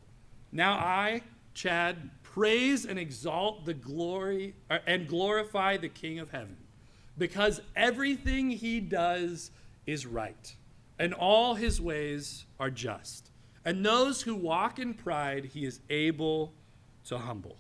Now 0.51 0.73
I, 0.73 1.21
Chad, 1.53 2.09
praise 2.37 2.85
and 2.85 2.99
exalt 2.99 3.65
the 3.65 3.73
glory 3.73 4.55
and 4.87 5.09
glorify 5.09 5.75
the 5.79 5.89
King 5.89 6.19
of 6.19 6.31
heaven, 6.31 6.59
because 7.17 7.63
everything 7.75 8.51
he 8.51 8.79
does 8.79 9.51
is 9.87 10.05
right, 10.05 10.55
and 10.99 11.15
all 11.15 11.55
his 11.55 11.81
ways 11.81 12.45
are 12.61 12.69
just. 12.69 13.31
And 13.65 13.83
those 13.83 14.21
who 14.21 14.35
walk 14.35 14.79
in 14.79 14.93
pride, 14.93 15.47
he 15.55 15.65
is 15.65 15.81
able 15.89 16.53
to 17.07 17.17
humble. 17.17 17.57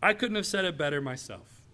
I 0.00 0.14
couldn't 0.14 0.36
have 0.36 0.46
said 0.46 0.64
it 0.64 0.78
better 0.78 1.00
myself. 1.00 1.64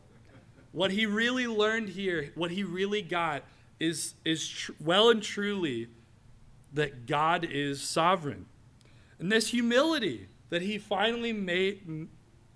What 0.72 0.90
he 0.90 1.04
really 1.04 1.46
learned 1.46 1.90
here, 1.90 2.32
what 2.34 2.50
he 2.50 2.64
really 2.64 3.02
got, 3.02 3.42
is, 3.78 4.14
is 4.24 4.48
tr- 4.48 4.72
well 4.80 5.10
and 5.10 5.22
truly 5.22 5.88
that 6.72 7.04
God 7.06 7.44
is 7.44 7.82
sovereign. 7.82 8.46
And 9.18 9.30
this 9.30 9.48
humility 9.48 10.28
that 10.50 10.62
he 10.62 10.78
finally 10.78 11.32
made, 11.32 12.08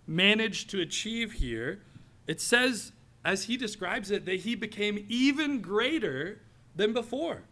managed 0.07 0.71
to 0.71 0.81
achieve 0.81 1.33
here, 1.33 1.81
it 2.27 2.41
says, 2.41 2.93
as 3.25 3.45
he 3.45 3.57
describes 3.57 4.11
it, 4.11 4.27
that 4.27 4.41
he 4.41 4.55
became 4.55 5.07
even 5.09 5.61
greater 5.61 6.41
than 6.77 6.93
before. 6.93 7.43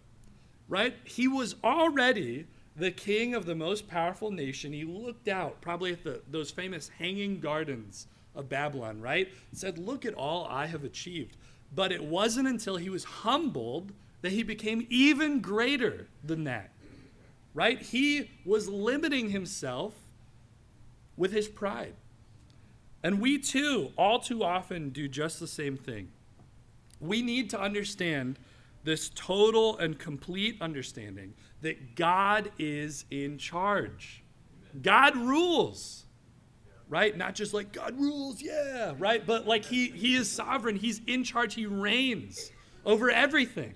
Right? 0.68 0.94
He 1.04 1.28
was 1.28 1.56
already 1.64 2.46
the 2.76 2.90
king 2.90 3.34
of 3.34 3.46
the 3.46 3.54
most 3.54 3.88
powerful 3.88 4.30
nation. 4.30 4.72
He 4.72 4.84
looked 4.84 5.28
out, 5.28 5.60
probably 5.60 5.92
at 5.92 6.04
the, 6.04 6.22
those 6.30 6.50
famous 6.50 6.88
hanging 6.98 7.40
gardens 7.40 8.06
of 8.34 8.48
Babylon, 8.48 9.00
right? 9.00 9.28
Said, 9.52 9.78
Look 9.78 10.06
at 10.06 10.14
all 10.14 10.46
I 10.48 10.66
have 10.66 10.84
achieved. 10.84 11.36
But 11.74 11.92
it 11.92 12.02
wasn't 12.02 12.48
until 12.48 12.76
he 12.76 12.90
was 12.90 13.04
humbled 13.04 13.92
that 14.22 14.32
he 14.32 14.42
became 14.42 14.86
even 14.88 15.40
greater 15.40 16.06
than 16.24 16.44
that, 16.44 16.70
right? 17.54 17.80
He 17.80 18.30
was 18.44 18.68
limiting 18.68 19.30
himself 19.30 19.94
with 21.16 21.32
his 21.32 21.48
pride. 21.48 21.94
And 23.02 23.20
we 23.20 23.38
too, 23.38 23.92
all 23.96 24.18
too 24.20 24.44
often, 24.44 24.90
do 24.90 25.08
just 25.08 25.40
the 25.40 25.46
same 25.46 25.76
thing. 25.76 26.08
We 27.00 27.20
need 27.20 27.50
to 27.50 27.60
understand 27.60 28.38
this 28.84 29.10
total 29.14 29.78
and 29.78 29.98
complete 29.98 30.56
understanding 30.60 31.34
that 31.62 31.96
God 31.96 32.50
is 32.58 33.04
in 33.10 33.38
charge. 33.38 34.22
God 34.80 35.16
rules 35.16 36.04
right? 36.92 37.16
Not 37.16 37.34
just 37.34 37.54
like 37.54 37.72
God 37.72 37.98
rules, 37.98 38.42
yeah, 38.42 38.92
right? 38.98 39.26
But 39.26 39.46
like 39.46 39.64
he 39.64 39.88
he 39.88 40.14
is 40.14 40.30
sovereign, 40.30 40.76
he's 40.76 41.00
in 41.06 41.24
charge, 41.24 41.54
he 41.54 41.64
reigns 41.64 42.52
over 42.84 43.10
everything. 43.10 43.72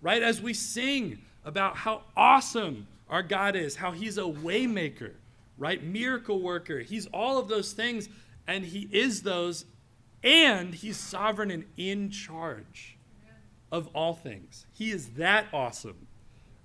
Right? 0.00 0.22
As 0.22 0.40
we 0.40 0.54
sing 0.54 1.18
about 1.44 1.76
how 1.76 2.02
awesome 2.16 2.86
our 3.08 3.24
God 3.24 3.56
is, 3.56 3.74
how 3.74 3.90
he's 3.90 4.18
a 4.18 4.22
waymaker, 4.22 5.14
right? 5.60 5.84
Miracle 5.84 6.40
worker. 6.40 6.80
He's 6.80 7.06
all 7.06 7.38
of 7.38 7.46
those 7.46 7.72
things 7.72 8.08
and 8.48 8.64
he 8.64 8.88
is 8.90 9.22
those 9.22 9.66
and 10.24 10.74
he's 10.74 10.96
sovereign 10.96 11.50
and 11.50 11.64
in 11.76 12.10
charge 12.10 12.98
of 13.70 13.88
all 13.94 14.14
things. 14.14 14.66
He 14.72 14.90
is 14.90 15.10
that 15.10 15.46
awesome. 15.52 16.08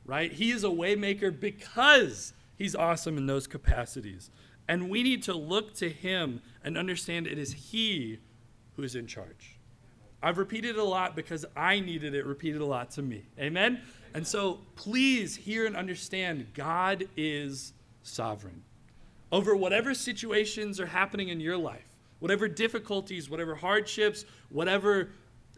Right? 0.06 0.32
He 0.32 0.52
is 0.52 0.64
a 0.64 0.68
waymaker 0.68 1.38
because 1.38 2.34
he's 2.58 2.76
awesome 2.76 3.18
in 3.18 3.28
those 3.28 3.48
capacities. 3.48 4.30
And 4.68 4.89
we 4.89 5.04
need 5.04 5.24
to 5.24 5.34
look 5.34 5.74
to 5.76 5.89
him 5.89 6.41
and 6.64 6.78
understand 6.78 7.28
it 7.28 7.38
is 7.38 7.54
he 7.54 8.20
who 8.76 8.84
is 8.84 8.96
in 8.96 9.08
charge. 9.08 9.58
I've 10.24 10.38
repeated 10.38 10.76
it 10.76 10.80
a 10.80 10.84
lot 10.84 11.16
because 11.16 11.46
I 11.56 11.80
needed 11.80 12.16
it 12.16 12.26
repeated 12.26 12.62
a 12.62 12.66
lot 12.66 12.91
to 12.91 13.02
me. 13.02 13.26
Amen? 13.39 13.82
And 14.14 14.26
so 14.26 14.60
please 14.76 15.36
hear 15.36 15.66
and 15.66 15.76
understand 15.76 16.48
God 16.54 17.06
is 17.18 17.74
sovereign. 18.02 18.64
Over 19.32 19.55
whatever 19.55 19.93
situations 19.93 20.80
are 20.80 20.86
happening 20.86 21.30
in 21.30 21.39
your 21.39 21.57
life, 21.57 21.86
whatever 22.19 22.47
difficulties, 22.47 23.30
whatever 23.30 23.55
hardships, 23.55 24.26
whatever 24.49 25.09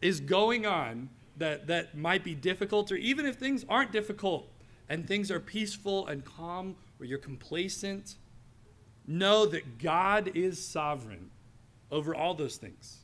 is 0.01 0.19
going 0.19 0.65
on 0.65 1.09
that, 1.37 1.67
that 1.67 1.97
might 1.97 2.23
be 2.23 2.33
difficult, 2.33 2.91
or 2.91 2.95
even 2.95 3.25
if 3.25 3.35
things 3.35 3.65
aren't 3.69 3.91
difficult 3.91 4.49
and 4.89 5.07
things 5.07 5.29
are 5.29 5.39
peaceful 5.39 6.07
and 6.07 6.23
calm, 6.23 6.75
or 6.99 7.05
you're 7.05 7.19
complacent, 7.19 8.15
know 9.05 9.45
that 9.45 9.77
God 9.77 10.31
is 10.33 10.63
sovereign 10.65 11.29
over 11.91 12.15
all 12.15 12.33
those 12.33 12.57
things. 12.57 12.99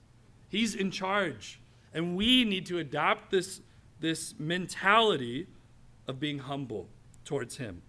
He's 0.50 0.76
in 0.76 0.92
charge. 0.92 1.60
And 1.94 2.16
we 2.16 2.44
need 2.44 2.66
to 2.68 2.80
adopt 2.80 3.32
this, 3.32 3.62
this 4.00 4.34
mentality 4.40 5.48
of 6.08 6.20
being 6.20 6.40
humble 6.40 6.90
towards 7.24 7.58
Him. 7.58 7.82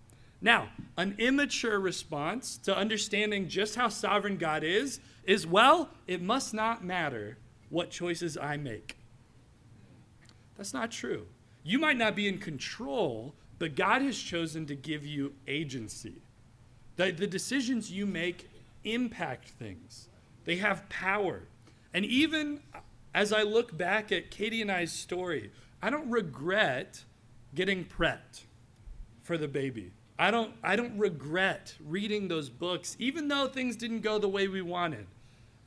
Now, 0.45 0.69
an 0.99 1.15
immature 1.19 1.81
response 1.81 2.59
to 2.59 2.77
understanding 2.77 3.49
just 3.49 3.77
how 3.77 3.89
sovereign 3.89 4.37
God 4.37 4.63
is 4.63 5.01
is 5.25 5.47
well, 5.47 5.89
it 6.07 6.21
must 6.21 6.53
not 6.53 6.85
matter 6.85 7.39
what 7.71 7.91
choices 7.91 8.37
I 8.37 8.59
make. 8.59 8.99
That's 10.59 10.75
not 10.75 10.91
true. 10.91 11.27
You 11.63 11.79
might 11.79 11.97
not 11.97 12.15
be 12.15 12.29
in 12.29 12.37
control, 12.37 13.35
but 13.59 13.75
God 13.75 14.03
has 14.03 14.19
chosen 14.19 14.67
to 14.67 14.75
give 14.75 15.07
you 15.07 15.33
agency. 15.49 16.17
The, 16.97 17.11
the 17.11 17.27
decisions 17.27 17.91
you 17.91 18.05
make 18.05 18.51
impact 18.85 19.49
things, 19.49 20.09
they 20.45 20.57
have 20.57 20.87
power. 20.91 21.45
And 21.95 22.05
even 22.05 22.61
as 23.15 23.33
I 23.33 23.45
look 23.45 23.79
back 23.79 24.13
at 24.13 24.31
Katie 24.31 24.61
and 24.61 24.71
I's 24.71 24.93
story, 24.93 25.53
I 25.81 25.89
don't 25.89 26.11
regret 26.11 27.03
getting 27.55 27.87
prepped 27.87 28.43
for 29.23 29.39
the 29.39 29.49
baby. 29.49 29.93
I 30.19 30.31
don't, 30.31 30.53
I 30.63 30.77
don't 30.77 30.97
regret 30.97 31.75
reading 31.85 32.29
those 32.29 32.49
books, 32.49 32.97
even 32.99 33.29
though 33.29 33.49
things 33.49 33.75
didn't 33.75 34.01
go 34.01 34.19
the 34.19 34.29
way 34.29 34.47
we 34.47 34.63
wanted. 34.63 35.07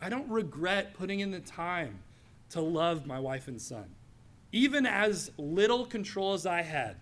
I 0.01 0.09
don't 0.09 0.29
regret 0.29 0.93
putting 0.93 1.19
in 1.19 1.31
the 1.31 1.39
time 1.39 1.99
to 2.51 2.61
love 2.61 3.05
my 3.05 3.19
wife 3.19 3.47
and 3.47 3.61
son. 3.61 3.95
Even 4.51 4.85
as 4.85 5.31
little 5.37 5.85
control 5.85 6.33
as 6.33 6.45
I 6.45 6.61
had, 6.61 6.95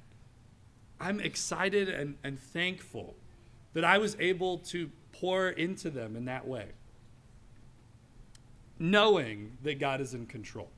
I'm 0.99 1.19
excited 1.19 1.89
and, 1.89 2.15
and 2.23 2.39
thankful 2.39 3.15
that 3.73 3.83
I 3.83 3.97
was 3.99 4.15
able 4.19 4.59
to 4.59 4.89
pour 5.11 5.49
into 5.49 5.89
them 5.89 6.15
in 6.15 6.25
that 6.25 6.47
way, 6.47 6.69
knowing 8.79 9.57
that 9.61 9.79
God 9.79 10.01
is 10.01 10.13
in 10.13 10.25
control. 10.25 10.69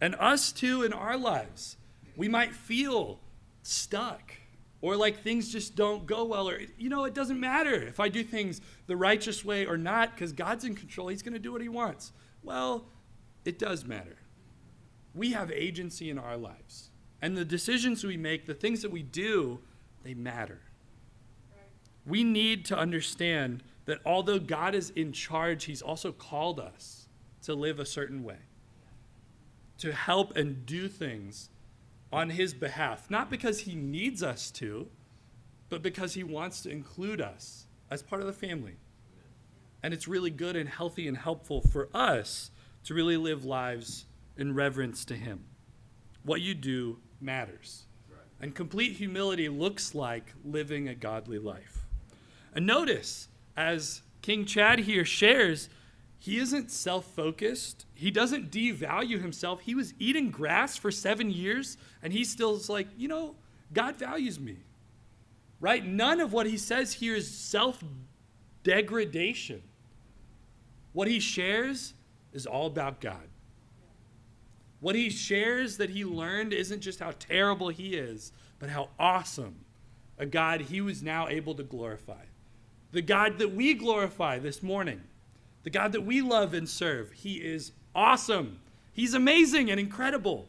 And 0.00 0.14
us 0.14 0.52
too 0.52 0.82
in 0.82 0.92
our 0.92 1.16
lives, 1.16 1.76
we 2.16 2.28
might 2.28 2.54
feel 2.54 3.18
stuck 3.62 4.32
or 4.80 4.96
like 4.96 5.22
things 5.22 5.50
just 5.50 5.74
don't 5.74 6.06
go 6.06 6.24
well 6.24 6.48
or 6.48 6.60
you 6.76 6.88
know 6.88 7.04
it 7.04 7.14
doesn't 7.14 7.40
matter 7.40 7.74
if 7.74 7.98
i 8.00 8.08
do 8.08 8.22
things 8.22 8.60
the 8.86 8.96
righteous 8.96 9.44
way 9.44 9.66
or 9.66 9.76
not 9.76 10.14
because 10.14 10.32
god's 10.32 10.64
in 10.64 10.74
control 10.74 11.08
he's 11.08 11.22
going 11.22 11.32
to 11.32 11.38
do 11.38 11.52
what 11.52 11.60
he 11.60 11.68
wants. 11.68 12.12
Well 12.42 12.86
it 13.44 13.58
does 13.58 13.84
matter. 13.84 14.18
We 15.14 15.32
have 15.32 15.50
agency 15.50 16.10
in 16.10 16.18
our 16.18 16.36
lives 16.36 16.90
and 17.22 17.36
the 17.36 17.44
decisions 17.44 18.04
we 18.04 18.16
make 18.16 18.46
the 18.46 18.54
things 18.54 18.82
that 18.82 18.90
we 18.90 19.02
do 19.02 19.60
they 20.04 20.14
matter. 20.14 20.60
We 22.06 22.24
need 22.24 22.64
to 22.66 22.78
understand 22.78 23.62
that 23.86 24.00
although 24.04 24.38
god 24.38 24.74
is 24.74 24.90
in 24.90 25.12
charge 25.12 25.64
he's 25.64 25.82
also 25.82 26.12
called 26.12 26.60
us 26.60 27.08
to 27.42 27.54
live 27.54 27.80
a 27.80 27.86
certain 27.86 28.22
way 28.22 28.38
to 29.78 29.92
help 29.92 30.36
and 30.36 30.66
do 30.66 30.88
things 30.88 31.50
on 32.12 32.30
his 32.30 32.54
behalf, 32.54 33.10
not 33.10 33.30
because 33.30 33.60
he 33.60 33.74
needs 33.74 34.22
us 34.22 34.50
to, 34.52 34.88
but 35.68 35.82
because 35.82 36.14
he 36.14 36.24
wants 36.24 36.62
to 36.62 36.70
include 36.70 37.20
us 37.20 37.66
as 37.90 38.02
part 38.02 38.20
of 38.20 38.26
the 38.26 38.32
family. 38.32 38.76
And 39.82 39.94
it's 39.94 40.08
really 40.08 40.30
good 40.30 40.56
and 40.56 40.68
healthy 40.68 41.06
and 41.06 41.16
helpful 41.16 41.60
for 41.60 41.88
us 41.94 42.50
to 42.84 42.94
really 42.94 43.16
live 43.16 43.44
lives 43.44 44.06
in 44.36 44.54
reverence 44.54 45.04
to 45.06 45.14
him. 45.14 45.44
What 46.22 46.40
you 46.40 46.54
do 46.54 46.98
matters. 47.20 47.84
And 48.40 48.54
complete 48.54 48.92
humility 48.92 49.48
looks 49.48 49.94
like 49.94 50.32
living 50.44 50.88
a 50.88 50.94
godly 50.94 51.38
life. 51.38 51.84
And 52.54 52.66
notice, 52.66 53.28
as 53.56 54.02
King 54.22 54.44
Chad 54.44 54.80
here 54.80 55.04
shares, 55.04 55.68
he 56.18 56.38
isn't 56.38 56.70
self 56.70 57.04
focused. 57.14 57.86
He 57.94 58.10
doesn't 58.10 58.50
devalue 58.50 59.20
himself. 59.20 59.60
He 59.60 59.74
was 59.74 59.94
eating 59.98 60.30
grass 60.30 60.76
for 60.76 60.90
seven 60.90 61.30
years, 61.30 61.76
and 62.02 62.12
he 62.12 62.24
still 62.24 62.56
is 62.56 62.68
like, 62.68 62.88
you 62.96 63.08
know, 63.08 63.36
God 63.72 63.96
values 63.96 64.40
me. 64.40 64.56
Right? 65.60 65.84
None 65.84 66.20
of 66.20 66.32
what 66.32 66.46
he 66.46 66.56
says 66.56 66.92
here 66.94 67.14
is 67.14 67.30
self 67.30 67.82
degradation. 68.64 69.62
What 70.92 71.08
he 71.08 71.20
shares 71.20 71.94
is 72.32 72.46
all 72.46 72.66
about 72.66 73.00
God. 73.00 73.28
What 74.80 74.94
he 74.94 75.10
shares 75.10 75.76
that 75.76 75.90
he 75.90 76.04
learned 76.04 76.52
isn't 76.52 76.80
just 76.80 77.00
how 77.00 77.12
terrible 77.18 77.68
he 77.68 77.94
is, 77.94 78.32
but 78.58 78.70
how 78.70 78.90
awesome 78.98 79.64
a 80.18 80.26
God 80.26 80.62
he 80.62 80.80
was 80.80 81.02
now 81.02 81.28
able 81.28 81.54
to 81.54 81.62
glorify. 81.62 82.24
The 82.90 83.02
God 83.02 83.38
that 83.38 83.52
we 83.52 83.74
glorify 83.74 84.38
this 84.38 84.62
morning 84.62 85.02
the 85.62 85.70
God 85.70 85.92
that 85.92 86.02
we 86.02 86.20
love 86.20 86.54
and 86.54 86.68
serve. 86.68 87.12
He 87.12 87.36
is 87.36 87.72
awesome. 87.94 88.60
He's 88.92 89.14
amazing 89.14 89.70
and 89.70 89.78
incredible. 89.78 90.48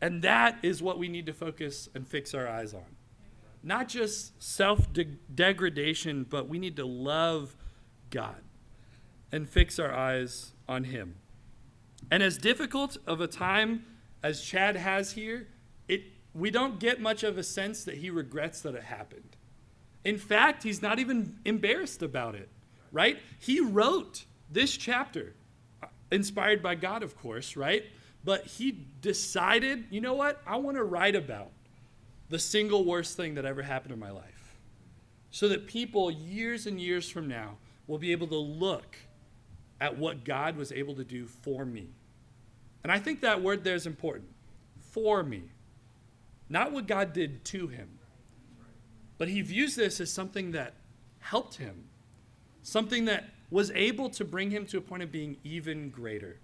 And 0.00 0.22
that 0.22 0.58
is 0.62 0.82
what 0.82 0.98
we 0.98 1.08
need 1.08 1.26
to 1.26 1.32
focus 1.32 1.88
and 1.94 2.06
fix 2.06 2.34
our 2.34 2.46
eyes 2.46 2.74
on. 2.74 2.84
Not 3.62 3.88
just 3.88 4.40
self 4.42 4.86
degradation, 5.34 6.24
but 6.28 6.48
we 6.48 6.58
need 6.58 6.76
to 6.76 6.84
love 6.84 7.56
God 8.10 8.42
and 9.32 9.48
fix 9.48 9.78
our 9.78 9.92
eyes 9.92 10.52
on 10.68 10.84
Him. 10.84 11.16
And 12.10 12.22
as 12.22 12.38
difficult 12.38 12.96
of 13.06 13.20
a 13.20 13.26
time 13.26 13.84
as 14.22 14.40
Chad 14.40 14.76
has 14.76 15.12
here, 15.12 15.48
it, 15.88 16.02
we 16.34 16.50
don't 16.50 16.78
get 16.78 17.00
much 17.00 17.22
of 17.22 17.36
a 17.36 17.42
sense 17.42 17.84
that 17.84 17.96
he 17.96 18.10
regrets 18.10 18.60
that 18.62 18.74
it 18.74 18.84
happened. 18.84 19.36
In 20.04 20.18
fact, 20.18 20.62
he's 20.62 20.80
not 20.80 20.98
even 20.98 21.38
embarrassed 21.44 22.02
about 22.02 22.34
it 22.34 22.48
right? 22.92 23.18
He 23.38 23.60
wrote 23.60 24.24
this 24.50 24.76
chapter, 24.76 25.34
uh, 25.82 25.86
inspired 26.10 26.62
by 26.62 26.74
God, 26.74 27.02
of 27.02 27.16
course, 27.16 27.56
right? 27.56 27.84
But 28.24 28.46
he 28.46 28.86
decided, 29.00 29.86
you 29.90 30.00
know 30.00 30.14
what? 30.14 30.40
I 30.46 30.56
want 30.56 30.76
to 30.76 30.84
write 30.84 31.14
about 31.14 31.50
the 32.28 32.38
single 32.38 32.84
worst 32.84 33.16
thing 33.16 33.34
that 33.34 33.44
ever 33.44 33.62
happened 33.62 33.92
in 33.92 33.98
my 33.98 34.10
life. 34.10 34.56
So 35.30 35.48
that 35.48 35.66
people, 35.66 36.10
years 36.10 36.66
and 36.66 36.80
years 36.80 37.08
from 37.08 37.28
now, 37.28 37.56
will 37.86 37.98
be 37.98 38.12
able 38.12 38.26
to 38.28 38.36
look 38.36 38.96
at 39.80 39.96
what 39.96 40.24
God 40.24 40.56
was 40.56 40.72
able 40.72 40.94
to 40.96 41.04
do 41.04 41.26
for 41.26 41.64
me. 41.64 41.88
And 42.82 42.92
I 42.92 42.98
think 42.98 43.20
that 43.20 43.42
word 43.42 43.64
there 43.64 43.74
is 43.74 43.86
important 43.86 44.28
for 44.78 45.22
me. 45.22 45.42
Not 46.48 46.72
what 46.72 46.86
God 46.86 47.12
did 47.12 47.44
to 47.46 47.68
him, 47.68 47.98
but 49.18 49.28
he 49.28 49.42
views 49.42 49.74
this 49.74 50.00
as 50.00 50.10
something 50.10 50.52
that 50.52 50.74
helped 51.18 51.56
him 51.56 51.87
something 52.68 53.06
that 53.06 53.24
was 53.50 53.70
able 53.70 54.10
to 54.10 54.24
bring 54.24 54.50
him 54.50 54.66
to 54.66 54.78
a 54.78 54.80
point 54.80 55.02
of 55.02 55.10
being 55.10 55.38
even 55.42 55.88
greater. 55.88 56.36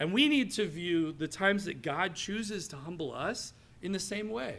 And 0.00 0.12
we 0.12 0.28
need 0.28 0.50
to 0.52 0.66
view 0.66 1.12
the 1.12 1.28
times 1.28 1.64
that 1.66 1.82
God 1.82 2.14
chooses 2.14 2.66
to 2.68 2.76
humble 2.76 3.14
us 3.14 3.52
in 3.80 3.92
the 3.92 4.00
same 4.00 4.30
way. 4.30 4.56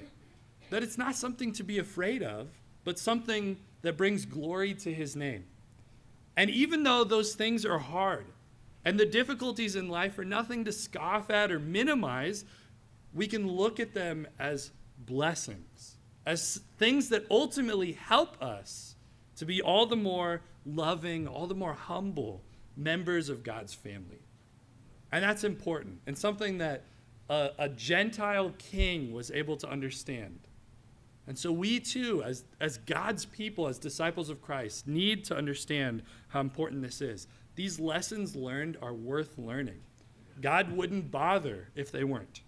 That 0.70 0.84
it's 0.84 0.97
not 0.97 1.16
something 1.16 1.51
to 1.53 1.64
be 1.64 1.80
afraid 1.80 2.24
of, 2.24 2.47
but 2.86 2.97
something 2.97 3.57
that 3.82 3.97
brings 3.97 4.26
glory 4.26 4.74
to 4.76 4.93
his 4.93 5.16
name. 5.16 5.43
And 6.38 6.49
even 6.49 6.84
though 6.84 7.03
those 7.03 7.36
things 7.36 7.66
are 7.66 7.80
hard 7.80 8.26
and 8.86 8.97
the 8.97 9.05
difficulties 9.05 9.76
in 9.76 9.89
life 9.89 10.18
are 10.18 10.26
nothing 10.26 10.64
to 10.66 10.72
scoff 10.72 11.30
at 11.30 11.51
or 11.51 11.59
minimize, 11.59 12.45
we 13.14 13.28
can 13.28 13.51
look 13.51 13.82
at 13.82 13.93
them 13.93 14.28
as 14.39 14.72
blessings, 14.97 15.97
as 16.26 16.62
things 16.78 17.09
that 17.09 17.26
ultimately 17.30 17.91
help 17.91 18.41
us 18.41 18.95
to 19.36 19.45
be 19.45 19.62
all 19.62 19.86
the 19.86 19.95
more 19.97 20.41
loving, 20.66 21.28
all 21.28 21.47
the 21.47 21.55
more 21.55 21.74
humble 21.74 22.43
members 22.76 23.30
of 23.30 23.43
God's 23.43 23.74
family. 23.74 24.20
And 25.12 25.24
that's 25.24 25.43
important 25.43 25.99
and 26.07 26.18
something 26.18 26.59
that 26.59 26.86
a, 27.30 27.51
a, 27.59 27.70
Gentile 27.70 28.53
king 28.57 29.14
was 29.14 29.32
able 29.32 29.57
to 29.57 29.70
understand. 29.70 30.39
And 31.28 31.38
so 31.38 31.51
we 31.51 31.80
too, 31.80 32.24
as, 32.24 32.43
as 32.59 32.78
God's 32.80 33.26
people, 33.26 33.68
as 33.68 33.78
disciples 33.78 34.30
of 34.30 34.41
Christ, 34.41 34.88
need 34.88 35.24
to 35.26 35.38
understand 35.38 36.03
how 36.30 36.39
important 36.41 36.82
this 36.82 37.01
is. 37.01 37.28
These 37.55 37.80
lessons 37.80 38.36
learned 38.36 38.78
are 38.82 38.93
worth 38.93 39.38
learning. 39.38 39.82
God 40.41 40.76
wouldn't 40.76 41.12
bother 41.12 41.70
if 41.76 41.91
they 41.91 42.03
weren't. 42.03 42.41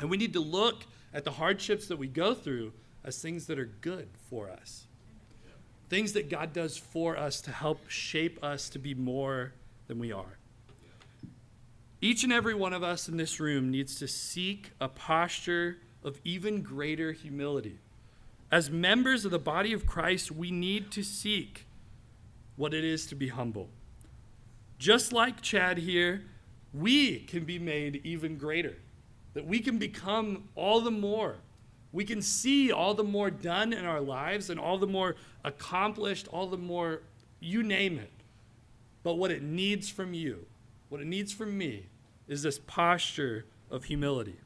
And 0.00 0.10
we 0.10 0.16
need 0.16 0.32
to 0.32 0.40
look 0.40 0.84
at 1.14 1.24
the 1.24 1.30
hardships 1.30 1.86
that 1.88 1.96
we 1.96 2.08
go 2.08 2.34
through 2.34 2.72
as 3.04 3.20
things 3.20 3.46
that 3.46 3.58
are 3.58 3.70
good 3.80 4.08
for 4.28 4.50
us. 4.50 4.87
Things 5.88 6.12
that 6.12 6.28
God 6.28 6.52
does 6.52 6.76
for 6.76 7.16
us 7.16 7.40
to 7.42 7.50
help 7.50 7.88
shape 7.88 8.42
us 8.42 8.68
to 8.70 8.78
be 8.78 8.94
more 8.94 9.52
than 9.86 9.98
we 9.98 10.12
are. 10.12 10.38
Each 12.00 12.22
and 12.22 12.32
every 12.32 12.54
one 12.54 12.72
of 12.72 12.82
us 12.82 13.08
in 13.08 13.16
this 13.16 13.40
room 13.40 13.70
needs 13.70 13.96
to 13.96 14.06
seek 14.06 14.70
a 14.80 14.88
posture 14.88 15.78
of 16.04 16.20
even 16.24 16.62
greater 16.62 17.12
humility. 17.12 17.78
As 18.50 18.70
members 18.70 19.24
of 19.24 19.30
the 19.30 19.38
body 19.38 19.72
of 19.72 19.84
Christ, 19.84 20.30
we 20.30 20.50
need 20.50 20.90
to 20.92 21.02
seek 21.02 21.66
what 22.56 22.72
it 22.72 22.84
is 22.84 23.06
to 23.06 23.14
be 23.14 23.28
humble. 23.28 23.68
Just 24.78 25.12
like 25.12 25.42
Chad 25.42 25.78
here, 25.78 26.22
we 26.72 27.20
can 27.20 27.44
be 27.44 27.58
made 27.58 28.00
even 28.04 28.36
greater, 28.36 28.76
that 29.34 29.46
we 29.46 29.58
can 29.60 29.78
become 29.78 30.48
all 30.54 30.80
the 30.80 30.90
more. 30.90 31.36
We 31.92 32.04
can 32.04 32.20
see 32.20 32.70
all 32.70 32.94
the 32.94 33.04
more 33.04 33.30
done 33.30 33.72
in 33.72 33.84
our 33.84 34.00
lives 34.00 34.50
and 34.50 34.60
all 34.60 34.78
the 34.78 34.86
more 34.86 35.16
accomplished, 35.44 36.28
all 36.28 36.46
the 36.46 36.58
more, 36.58 37.02
you 37.40 37.62
name 37.62 37.98
it. 37.98 38.12
But 39.02 39.14
what 39.14 39.30
it 39.30 39.42
needs 39.42 39.88
from 39.88 40.12
you, 40.12 40.46
what 40.88 41.00
it 41.00 41.06
needs 41.06 41.32
from 41.32 41.56
me, 41.56 41.86
is 42.26 42.42
this 42.42 42.58
posture 42.58 43.46
of 43.70 43.84
humility. 43.84 44.36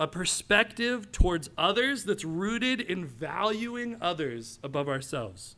A 0.00 0.08
perspective 0.08 1.12
towards 1.12 1.48
others 1.56 2.04
that's 2.04 2.24
rooted 2.24 2.80
in 2.80 3.06
valuing 3.06 3.96
others 4.00 4.58
above 4.64 4.88
ourselves. 4.88 5.54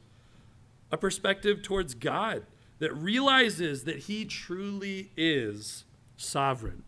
A 0.92 0.98
perspective 0.98 1.62
towards 1.62 1.94
God 1.94 2.44
that 2.78 2.94
realizes 2.94 3.84
that 3.84 4.00
He 4.00 4.26
truly 4.26 5.12
is 5.16 5.84
sovereign. 6.16 6.82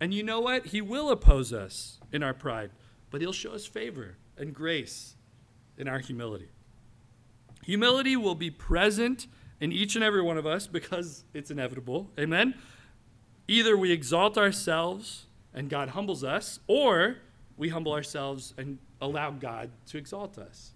And 0.00 0.14
you 0.14 0.22
know 0.22 0.40
what? 0.40 0.66
He 0.66 0.80
will 0.80 1.10
oppose 1.10 1.52
us 1.52 1.98
in 2.12 2.22
our 2.22 2.34
pride, 2.34 2.70
but 3.10 3.20
He'll 3.20 3.32
show 3.32 3.52
us 3.52 3.66
favor 3.66 4.16
and 4.36 4.54
grace 4.54 5.14
in 5.78 5.88
our 5.88 5.98
humility. 5.98 6.48
Humility 7.64 8.16
will 8.16 8.34
be 8.34 8.50
present 8.50 9.26
in 9.60 9.72
each 9.72 9.94
and 9.94 10.04
every 10.04 10.22
one 10.22 10.38
of 10.38 10.46
us 10.46 10.66
because 10.66 11.24
it's 11.34 11.50
inevitable. 11.50 12.10
Amen? 12.18 12.54
Either 13.48 13.76
we 13.76 13.92
exalt 13.92 14.36
ourselves 14.36 15.26
and 15.54 15.70
God 15.70 15.90
humbles 15.90 16.22
us, 16.22 16.60
or 16.66 17.16
we 17.56 17.70
humble 17.70 17.92
ourselves 17.92 18.52
and 18.58 18.78
allow 19.00 19.30
God 19.30 19.70
to 19.86 19.98
exalt 19.98 20.36
us. 20.36 20.72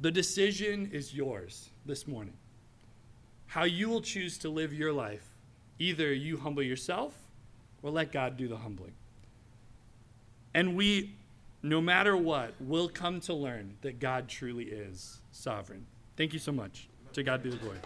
The 0.00 0.10
decision 0.10 0.90
is 0.92 1.12
yours 1.12 1.70
this 1.84 2.06
morning. 2.06 2.34
How 3.46 3.64
you 3.64 3.88
will 3.88 4.02
choose 4.02 4.38
to 4.38 4.48
live 4.48 4.72
your 4.72 4.92
life. 4.92 5.26
Either 5.78 6.12
you 6.12 6.36
humble 6.36 6.62
yourself 6.62 7.14
or 7.82 7.90
let 7.90 8.12
God 8.12 8.36
do 8.36 8.46
the 8.46 8.56
humbling. 8.56 8.92
And 10.56 10.74
we, 10.74 11.14
no 11.62 11.82
matter 11.82 12.16
what, 12.16 12.54
will 12.58 12.88
come 12.88 13.20
to 13.20 13.34
learn 13.34 13.76
that 13.82 14.00
God 14.00 14.26
truly 14.26 14.64
is 14.64 15.20
sovereign. 15.30 15.84
Thank 16.16 16.32
you 16.32 16.38
so 16.38 16.50
much. 16.50 16.88
To 17.12 17.22
God 17.22 17.42
be 17.42 17.50
the 17.50 17.58
glory. 17.58 17.76